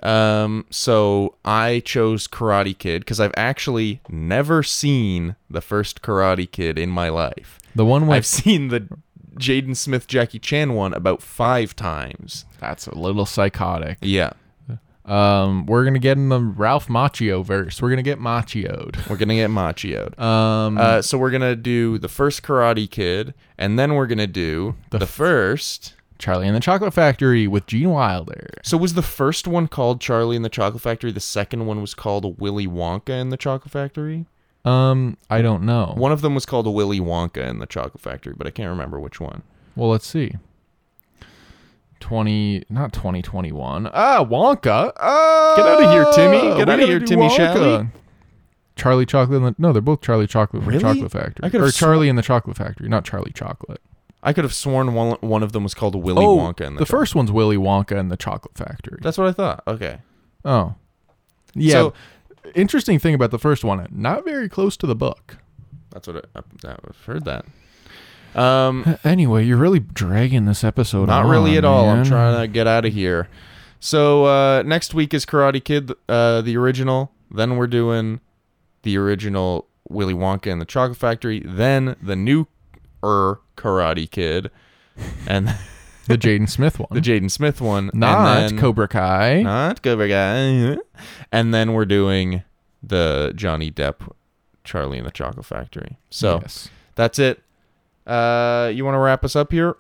Um, 0.02 0.64
so 0.70 1.34
I 1.44 1.82
chose 1.84 2.26
Karate 2.26 2.76
Kid 2.76 3.02
because 3.02 3.20
I've 3.20 3.34
actually 3.36 4.00
never 4.08 4.62
seen 4.62 5.36
the 5.50 5.60
first 5.60 6.00
Karate 6.00 6.50
Kid 6.50 6.78
in 6.78 6.88
my 6.88 7.08
life. 7.10 7.58
the 7.74 7.84
one 7.84 8.06
with 8.06 8.16
I've 8.16 8.26
seen 8.26 8.68
the 8.68 8.88
Jaden 9.38 9.76
Smith 9.76 10.06
Jackie 10.06 10.38
Chan 10.38 10.72
one 10.74 10.92
about 10.94 11.20
five 11.22 11.76
times. 11.76 12.46
that's 12.58 12.86
a 12.86 12.94
little 12.98 13.26
psychotic. 13.26 13.98
Yeah, 14.00 14.32
Um, 15.04 15.66
we're 15.66 15.84
gonna 15.84 15.98
get 15.98 16.16
in 16.18 16.28
the 16.28 16.40
Ralph 16.40 16.88
Macchio 16.88 17.44
verse. 17.44 17.80
We're 17.82 17.90
gonna 17.90 18.02
get 18.02 18.18
Macchioed. 18.20 19.08
we're 19.08 19.16
gonna 19.16 19.34
get 19.34 19.50
machioed. 19.50 20.18
Um, 20.20 20.78
Uh, 20.78 21.02
so 21.02 21.18
we're 21.18 21.30
gonna 21.30 21.56
do 21.56 21.98
the 21.98 22.08
first 22.08 22.42
Karate 22.42 22.88
Kid, 22.88 23.34
and 23.58 23.78
then 23.78 23.94
we're 23.94 24.06
gonna 24.06 24.26
do 24.26 24.76
The 24.90 24.98
the, 24.98 25.06
first. 25.06 25.94
Charlie 26.18 26.46
and 26.46 26.54
the 26.54 26.60
Chocolate 26.60 26.92
Factory 26.92 27.46
with 27.48 27.66
Gene 27.66 27.88
Wilder. 27.90 28.50
So 28.62 28.76
was 28.76 28.92
the 28.92 29.00
first 29.02 29.48
one 29.48 29.68
called 29.68 30.02
Charlie 30.02 30.36
and 30.36 30.44
the 30.44 30.50
Chocolate 30.50 30.82
Factory? 30.82 31.10
The 31.12 31.18
second 31.18 31.64
one 31.64 31.80
was 31.80 31.94
called 31.94 32.38
Willy 32.38 32.66
Wonka 32.66 33.08
and 33.18 33.32
the 33.32 33.38
Chocolate 33.38 33.72
Factory. 33.72 34.26
Um, 34.66 35.16
I 35.30 35.40
don't 35.40 35.62
know. 35.62 35.94
One 35.96 36.12
of 36.12 36.20
them 36.20 36.34
was 36.34 36.44
called 36.44 36.66
Willy 36.66 37.00
Wonka 37.00 37.42
and 37.48 37.58
the 37.62 37.66
Chocolate 37.66 38.02
Factory, 38.02 38.34
but 38.36 38.46
I 38.46 38.50
can't 38.50 38.68
remember 38.68 39.00
which 39.00 39.18
one. 39.18 39.42
Well, 39.74 39.88
let's 39.88 40.06
see. 40.06 40.34
Twenty, 42.00 42.64
not 42.68 42.92
twenty 42.92 43.22
twenty 43.22 43.52
one. 43.52 43.88
Ah, 43.92 44.24
Wonka. 44.24 44.92
Ah, 44.96 45.54
Get 45.56 45.66
out 45.66 45.82
of 45.82 45.90
here, 45.92 46.06
Timmy. 46.12 46.56
Get 46.56 46.68
out 46.68 46.80
of 46.80 46.88
here, 46.88 46.98
Timmy. 46.98 47.28
Charlie 48.76 49.04
Chocolate. 49.04 49.42
The, 49.42 49.54
no, 49.58 49.72
they're 49.72 49.82
both 49.82 50.00
Charlie 50.00 50.26
Chocolate 50.26 50.64
from 50.64 50.72
the 50.72 50.80
Chocolate 50.80 51.12
Factory. 51.12 51.46
I 51.46 51.50
could've 51.50 51.66
or 51.66 51.70
Charlie 51.70 52.08
and 52.08 52.16
the 52.18 52.22
Chocolate 52.22 52.56
Factory, 52.56 52.88
not 52.88 53.04
Charlie 53.04 53.32
Chocolate. 53.32 53.80
I 54.22 54.32
could 54.32 54.44
have 54.44 54.54
sworn 54.54 54.94
one 54.94 55.16
one 55.20 55.42
of 55.42 55.52
them 55.52 55.62
was 55.62 55.74
called 55.74 55.94
Willy 55.94 56.24
oh, 56.24 56.38
Wonka 56.38 56.66
and 56.66 56.76
the, 56.76 56.80
the 56.80 56.86
first 56.86 57.14
one's 57.14 57.30
Willy 57.30 57.56
Wonka 57.56 57.98
and 57.98 58.10
the 58.10 58.16
Chocolate 58.16 58.56
Factory. 58.56 58.98
That's 59.02 59.18
what 59.18 59.28
I 59.28 59.32
thought. 59.32 59.62
Okay. 59.66 59.98
oh, 60.44 60.74
yeah. 61.54 61.72
So- 61.72 61.94
interesting 62.54 62.98
thing 62.98 63.14
about 63.14 63.30
the 63.30 63.38
first 63.38 63.64
one, 63.64 63.86
not 63.90 64.24
very 64.24 64.48
close 64.48 64.76
to 64.78 64.86
the 64.86 64.94
book. 64.94 65.38
That's 65.90 66.06
what 66.06 66.26
I, 66.34 66.40
I've 66.64 67.04
heard 67.04 67.24
that. 67.24 67.44
Um, 68.34 68.96
Anyway, 69.04 69.44
you're 69.44 69.56
really 69.56 69.80
dragging 69.80 70.44
this 70.46 70.62
episode. 70.64 71.08
not 71.08 71.24
on, 71.24 71.30
really 71.30 71.56
at 71.56 71.64
all. 71.64 71.88
I'm 71.88 72.04
trying 72.04 72.40
to 72.40 72.46
get 72.48 72.66
out 72.66 72.84
of 72.84 72.92
here. 72.92 73.28
So 73.80 74.24
uh, 74.26 74.62
next 74.62 74.92
week 74.94 75.14
is 75.14 75.24
Karate 75.24 75.62
Kid, 75.62 75.92
uh, 76.08 76.42
the 76.42 76.56
original. 76.56 77.12
Then 77.30 77.56
we're 77.56 77.66
doing 77.66 78.20
the 78.82 78.96
original 78.98 79.66
Willy 79.88 80.14
Wonka 80.14 80.52
and 80.52 80.60
the 80.60 80.64
Chocolate 80.66 80.98
Factory. 80.98 81.40
Then 81.44 81.96
the 82.02 82.16
new 82.16 82.46
er 83.02 83.40
Karate 83.56 84.10
Kid, 84.10 84.50
and 85.26 85.48
the 86.06 86.18
Jaden 86.18 86.48
Smith 86.48 86.78
one. 86.78 86.88
the 86.92 87.00
Jaden 87.00 87.30
Smith 87.30 87.60
one. 87.60 87.90
not 87.94 88.38
and 88.38 88.50
then, 88.50 88.58
Cobra 88.60 88.86
Kai. 88.88 89.42
Not 89.42 89.82
Cobra 89.82 90.08
Kai. 90.08 90.76
And 91.32 91.54
then 91.54 91.72
we're 91.72 91.86
doing 91.86 92.42
the 92.82 93.32
Johnny 93.34 93.70
Depp, 93.70 94.10
Charlie 94.64 94.98
and 94.98 95.06
the 95.06 95.10
Chocolate 95.10 95.46
Factory. 95.46 95.96
So 96.10 96.40
Yes. 96.42 96.68
that's 96.94 97.18
it. 97.18 97.42
Uh, 98.10 98.72
you 98.74 98.84
want 98.84 98.96
to 98.96 98.98
wrap 98.98 99.24
us 99.24 99.36
up 99.36 99.52
here? 99.52 99.76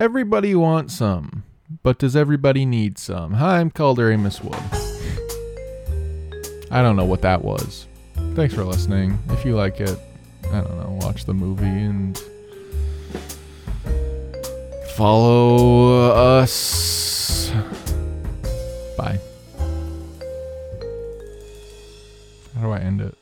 Everybody 0.00 0.56
wants 0.56 0.94
some, 0.94 1.44
but 1.84 2.00
does 2.00 2.16
everybody 2.16 2.66
need 2.66 2.98
some? 2.98 3.34
Hi, 3.34 3.60
I'm 3.60 3.70
Calder 3.70 4.10
Amos 4.10 4.42
Wood. 4.42 4.58
I 6.68 6.82
don't 6.82 6.96
know 6.96 7.04
what 7.04 7.22
that 7.22 7.44
was. 7.44 7.86
Thanks 8.34 8.54
for 8.54 8.64
listening. 8.64 9.20
If 9.28 9.44
you 9.44 9.54
like 9.54 9.78
it, 9.78 9.96
I 10.46 10.62
don't 10.62 10.78
know, 10.78 10.98
watch 11.00 11.26
the 11.26 11.34
movie 11.34 11.64
and 11.64 12.20
follow 14.96 16.10
us. 16.10 17.52
Bye. 18.98 19.20
How 22.56 22.62
do 22.62 22.72
I 22.72 22.80
end 22.80 23.00
it? 23.00 23.16